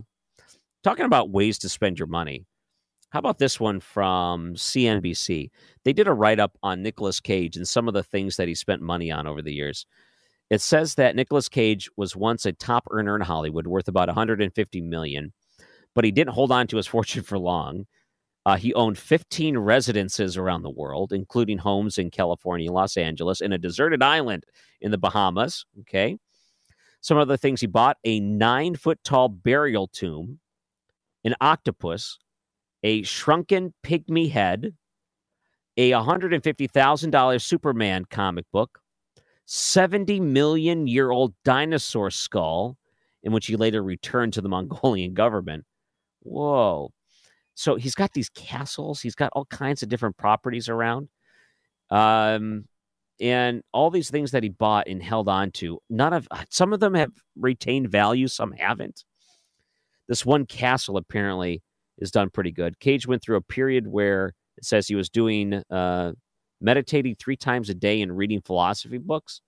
Talking 0.82 1.04
about 1.04 1.30
ways 1.30 1.60
to 1.60 1.68
spend 1.68 1.96
your 1.96 2.08
money. 2.08 2.44
How 3.10 3.18
about 3.18 3.38
this 3.38 3.58
one 3.58 3.80
from 3.80 4.54
CNBC? 4.54 5.50
They 5.84 5.92
did 5.92 6.06
a 6.06 6.12
write 6.12 6.40
up 6.40 6.56
on 6.62 6.82
Nicolas 6.82 7.20
Cage 7.20 7.56
and 7.56 7.66
some 7.66 7.88
of 7.88 7.94
the 7.94 8.02
things 8.02 8.36
that 8.36 8.48
he 8.48 8.54
spent 8.54 8.82
money 8.82 9.10
on 9.10 9.26
over 9.26 9.42
the 9.42 9.52
years. 9.52 9.84
It 10.48 10.60
says 10.60 10.94
that 10.96 11.16
Nicolas 11.16 11.48
Cage 11.48 11.88
was 11.96 12.16
once 12.16 12.46
a 12.46 12.52
top 12.52 12.86
earner 12.90 13.16
in 13.16 13.22
Hollywood, 13.22 13.66
worth 13.66 13.88
about 13.88 14.08
150 14.08 14.80
million 14.80 15.32
but 15.94 16.04
he 16.04 16.10
didn't 16.10 16.34
hold 16.34 16.52
on 16.52 16.66
to 16.68 16.76
his 16.76 16.86
fortune 16.86 17.22
for 17.22 17.38
long. 17.38 17.86
Uh, 18.46 18.56
he 18.56 18.72
owned 18.72 18.96
15 18.96 19.58
residences 19.58 20.36
around 20.36 20.62
the 20.62 20.70
world, 20.70 21.12
including 21.12 21.58
homes 21.58 21.98
in 21.98 22.10
California, 22.10 22.72
Los 22.72 22.96
Angeles, 22.96 23.42
and 23.42 23.52
a 23.52 23.58
deserted 23.58 24.02
island 24.02 24.44
in 24.80 24.90
the 24.90 24.98
Bahamas. 24.98 25.66
Okay. 25.80 26.16
Some 27.02 27.18
of 27.18 27.28
the 27.28 27.36
things 27.36 27.60
he 27.60 27.66
bought 27.66 27.98
a 28.04 28.18
nine 28.20 28.76
foot 28.76 28.98
tall 29.04 29.28
burial 29.28 29.88
tomb, 29.88 30.38
an 31.24 31.34
octopus, 31.40 32.18
a 32.82 33.02
shrunken 33.02 33.74
pygmy 33.82 34.30
head, 34.30 34.74
a 35.76 35.90
$150,000 35.90 37.42
Superman 37.42 38.04
comic 38.10 38.44
book, 38.52 38.80
70 39.46 40.20
million 40.20 40.86
year 40.86 41.10
old 41.10 41.34
dinosaur 41.44 42.10
skull, 42.10 42.76
in 43.22 43.32
which 43.32 43.46
he 43.46 43.56
later 43.56 43.82
returned 43.82 44.32
to 44.34 44.40
the 44.40 44.48
Mongolian 44.50 45.14
government, 45.14 45.64
whoa. 46.20 46.92
So 47.54 47.76
he's 47.76 47.94
got 47.94 48.12
these 48.12 48.30
castles, 48.30 49.00
he's 49.00 49.14
got 49.14 49.32
all 49.34 49.44
kinds 49.46 49.82
of 49.82 49.88
different 49.88 50.16
properties 50.16 50.68
around. 50.68 51.08
Um, 51.90 52.64
and 53.20 53.62
all 53.72 53.90
these 53.90 54.08
things 54.08 54.30
that 54.30 54.42
he 54.42 54.48
bought 54.48 54.88
and 54.88 55.02
held 55.02 55.28
on 55.28 55.50
to, 55.52 55.78
none 55.90 56.14
of 56.14 56.26
some 56.48 56.72
of 56.72 56.80
them 56.80 56.94
have 56.94 57.12
retained 57.36 57.90
value, 57.90 58.28
some 58.28 58.52
haven't. 58.52 59.04
This 60.08 60.24
one 60.24 60.46
castle 60.46 60.96
apparently 60.96 61.62
is 62.00 62.10
done 62.10 62.30
pretty 62.30 62.52
good. 62.52 62.80
Cage 62.80 63.06
went 63.06 63.22
through 63.22 63.36
a 63.36 63.42
period 63.42 63.86
where 63.88 64.34
it 64.58 64.64
says 64.64 64.88
he 64.88 64.94
was 64.96 65.10
doing 65.10 65.62
uh, 65.70 66.12
meditating 66.60 67.16
three 67.16 67.36
times 67.36 67.70
a 67.70 67.74
day 67.74 68.02
and 68.02 68.16
reading 68.16 68.40
philosophy 68.42 68.98
books. 68.98 69.40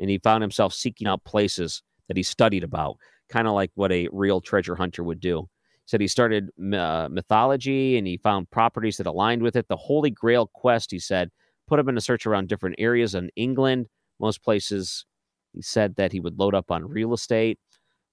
and 0.00 0.10
he 0.10 0.18
found 0.18 0.42
himself 0.42 0.72
seeking 0.72 1.06
out 1.06 1.24
places 1.24 1.82
that 2.08 2.16
he 2.16 2.22
studied 2.22 2.64
about, 2.64 2.96
kind 3.28 3.46
of 3.48 3.54
like 3.54 3.70
what 3.74 3.92
a 3.92 4.08
real 4.12 4.40
treasure 4.40 4.76
hunter 4.76 5.02
would 5.04 5.20
do. 5.20 5.42
He 5.42 5.86
said 5.86 6.00
he 6.00 6.08
started 6.08 6.50
uh, 6.74 7.08
mythology 7.10 7.98
and 7.98 8.06
he 8.06 8.16
found 8.18 8.50
properties 8.50 8.96
that 8.98 9.06
aligned 9.06 9.42
with 9.42 9.56
it. 9.56 9.68
The 9.68 9.76
Holy 9.76 10.10
Grail 10.10 10.50
quest, 10.54 10.90
he 10.90 10.98
said, 10.98 11.30
put 11.66 11.78
him 11.78 11.88
in 11.88 11.96
a 11.96 12.00
search 12.00 12.26
around 12.26 12.48
different 12.48 12.76
areas 12.78 13.14
in 13.14 13.30
England. 13.36 13.86
Most 14.20 14.42
places, 14.42 15.04
he 15.52 15.62
said 15.62 15.96
that 15.96 16.12
he 16.12 16.20
would 16.20 16.38
load 16.38 16.54
up 16.54 16.70
on 16.70 16.88
real 16.88 17.12
estate. 17.14 17.58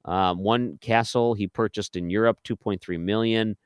Um, 0.05 0.39
one 0.39 0.77
castle 0.81 1.33
he 1.33 1.47
purchased 1.47 1.95
in 1.95 2.09
Europe, 2.09 2.37
2.3 2.45 2.99
million, 2.99 3.57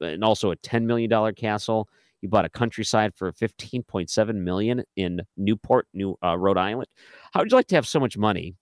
and 0.00 0.24
also 0.24 0.50
a 0.52 0.56
10 0.56 0.86
million 0.86 1.10
dollar 1.10 1.32
castle. 1.32 1.88
He 2.20 2.28
bought 2.28 2.46
a 2.46 2.48
countryside 2.48 3.12
for 3.14 3.32
15.7 3.32 4.34
million 4.36 4.82
in 4.96 5.20
Newport, 5.36 5.88
New 5.92 6.16
uh, 6.24 6.38
Rhode 6.38 6.56
Island. 6.56 6.86
How 7.32 7.40
would 7.40 7.50
you 7.50 7.56
like 7.56 7.66
to 7.66 7.74
have 7.74 7.86
so 7.86 8.00
much 8.00 8.16
money 8.16 8.54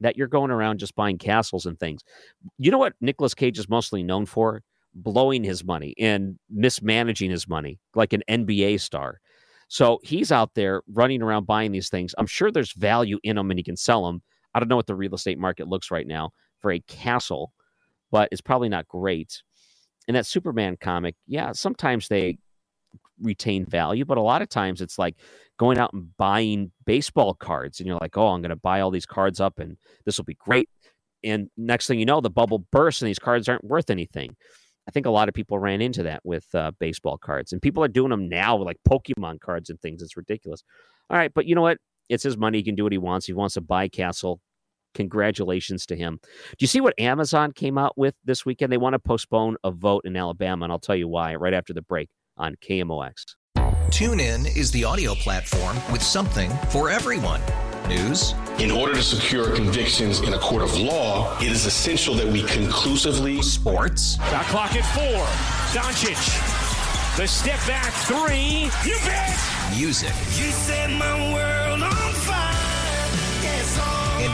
that 0.00 0.16
you're 0.16 0.28
going 0.28 0.52
around 0.52 0.78
just 0.78 0.94
buying 0.94 1.18
castles 1.18 1.66
and 1.66 1.80
things? 1.80 2.02
You 2.58 2.70
know 2.70 2.78
what 2.78 2.92
Nicolas 3.00 3.34
Cage 3.34 3.58
is 3.58 3.68
mostly 3.68 4.02
known 4.02 4.26
for? 4.26 4.62
Blowing 4.94 5.42
his 5.42 5.64
money 5.64 5.94
and 5.98 6.38
mismanaging 6.50 7.30
his 7.30 7.48
money, 7.48 7.80
like 7.94 8.12
an 8.12 8.22
NBA 8.28 8.80
star. 8.80 9.20
So 9.68 9.98
he's 10.04 10.30
out 10.30 10.54
there 10.54 10.82
running 10.92 11.22
around 11.22 11.46
buying 11.46 11.72
these 11.72 11.88
things. 11.88 12.14
I'm 12.18 12.26
sure 12.26 12.50
there's 12.52 12.72
value 12.72 13.18
in 13.22 13.36
them 13.36 13.50
and 13.50 13.58
he 13.58 13.64
can 13.64 13.76
sell 13.76 14.06
them. 14.06 14.22
I 14.54 14.60
don't 14.60 14.68
know 14.68 14.76
what 14.76 14.86
the 14.86 14.94
real 14.94 15.14
estate 15.14 15.38
market 15.38 15.66
looks 15.68 15.90
right 15.90 16.06
now 16.06 16.30
for 16.60 16.72
a 16.72 16.80
castle, 16.80 17.52
but 18.10 18.28
it's 18.32 18.40
probably 18.40 18.68
not 18.68 18.88
great. 18.88 19.42
And 20.06 20.16
that 20.16 20.26
Superman 20.26 20.76
comic, 20.80 21.16
yeah, 21.26 21.52
sometimes 21.52 22.08
they 22.08 22.38
retain 23.20 23.64
value, 23.64 24.04
but 24.04 24.18
a 24.18 24.22
lot 24.22 24.42
of 24.42 24.48
times 24.48 24.80
it's 24.80 24.98
like 24.98 25.16
going 25.58 25.78
out 25.78 25.92
and 25.92 26.16
buying 26.16 26.70
baseball 26.86 27.34
cards 27.34 27.80
and 27.80 27.86
you're 27.86 27.98
like, 28.00 28.16
"Oh, 28.16 28.28
I'm 28.28 28.40
going 28.40 28.50
to 28.50 28.56
buy 28.56 28.80
all 28.80 28.90
these 28.90 29.06
cards 29.06 29.40
up 29.40 29.58
and 29.58 29.76
this 30.04 30.16
will 30.16 30.24
be 30.24 30.34
great." 30.34 30.68
And 31.24 31.50
next 31.56 31.86
thing 31.86 31.98
you 31.98 32.06
know, 32.06 32.20
the 32.20 32.30
bubble 32.30 32.60
bursts 32.70 33.02
and 33.02 33.08
these 33.08 33.18
cards 33.18 33.48
aren't 33.48 33.64
worth 33.64 33.90
anything. 33.90 34.36
I 34.88 34.90
think 34.90 35.04
a 35.04 35.10
lot 35.10 35.28
of 35.28 35.34
people 35.34 35.58
ran 35.58 35.82
into 35.82 36.04
that 36.04 36.20
with 36.24 36.46
uh, 36.54 36.72
baseball 36.78 37.18
cards, 37.18 37.52
and 37.52 37.60
people 37.60 37.84
are 37.84 37.88
doing 37.88 38.08
them 38.08 38.28
now 38.28 38.56
with 38.56 38.66
like 38.66 38.78
Pokemon 38.88 39.40
cards 39.40 39.68
and 39.68 39.78
things. 39.80 40.00
It's 40.00 40.16
ridiculous. 40.16 40.62
All 41.10 41.18
right, 41.18 41.32
but 41.34 41.44
you 41.46 41.54
know 41.54 41.62
what? 41.62 41.78
It's 42.08 42.22
his 42.22 42.38
money. 42.38 42.58
He 42.58 42.64
can 42.64 42.74
do 42.74 42.84
what 42.84 42.92
he 42.92 42.98
wants. 42.98 43.26
He 43.26 43.34
wants 43.34 43.54
to 43.54 43.60
buy 43.60 43.88
Castle. 43.88 44.40
Congratulations 44.94 45.86
to 45.86 45.96
him. 45.96 46.18
Do 46.22 46.56
you 46.60 46.66
see 46.66 46.80
what 46.80 46.98
Amazon 46.98 47.52
came 47.52 47.78
out 47.78 47.96
with 47.96 48.14
this 48.24 48.44
weekend? 48.44 48.72
They 48.72 48.78
want 48.78 48.94
to 48.94 48.98
postpone 48.98 49.56
a 49.64 49.70
vote 49.70 50.02
in 50.04 50.16
Alabama, 50.16 50.64
and 50.64 50.72
I'll 50.72 50.78
tell 50.78 50.96
you 50.96 51.08
why 51.08 51.34
right 51.34 51.54
after 51.54 51.72
the 51.72 51.82
break 51.82 52.08
on 52.36 52.56
KMOX. 52.56 53.36
TuneIn 53.90 54.56
is 54.56 54.70
the 54.70 54.84
audio 54.84 55.14
platform 55.14 55.76
with 55.90 56.02
something 56.02 56.50
for 56.68 56.90
everyone. 56.90 57.40
News. 57.88 58.34
In 58.58 58.70
order 58.70 58.94
to 58.94 59.02
secure 59.02 59.54
convictions 59.56 60.20
in 60.20 60.34
a 60.34 60.38
court 60.38 60.62
of 60.62 60.78
law, 60.78 61.38
it 61.38 61.50
is 61.50 61.64
essential 61.64 62.14
that 62.16 62.26
we 62.26 62.42
conclusively. 62.42 63.40
Sports. 63.40 64.16
Got 64.16 64.44
clock 64.46 64.76
at 64.76 64.84
four. 64.94 65.24
Doncic. 65.72 67.16
The 67.16 67.26
step 67.26 67.58
back 67.66 67.92
three. 68.04 68.70
You 68.84 68.98
bet. 69.06 69.36
Music. 69.74 70.10
You 70.36 70.50
set 70.52 70.90
my 70.90 71.32
world 71.32 71.57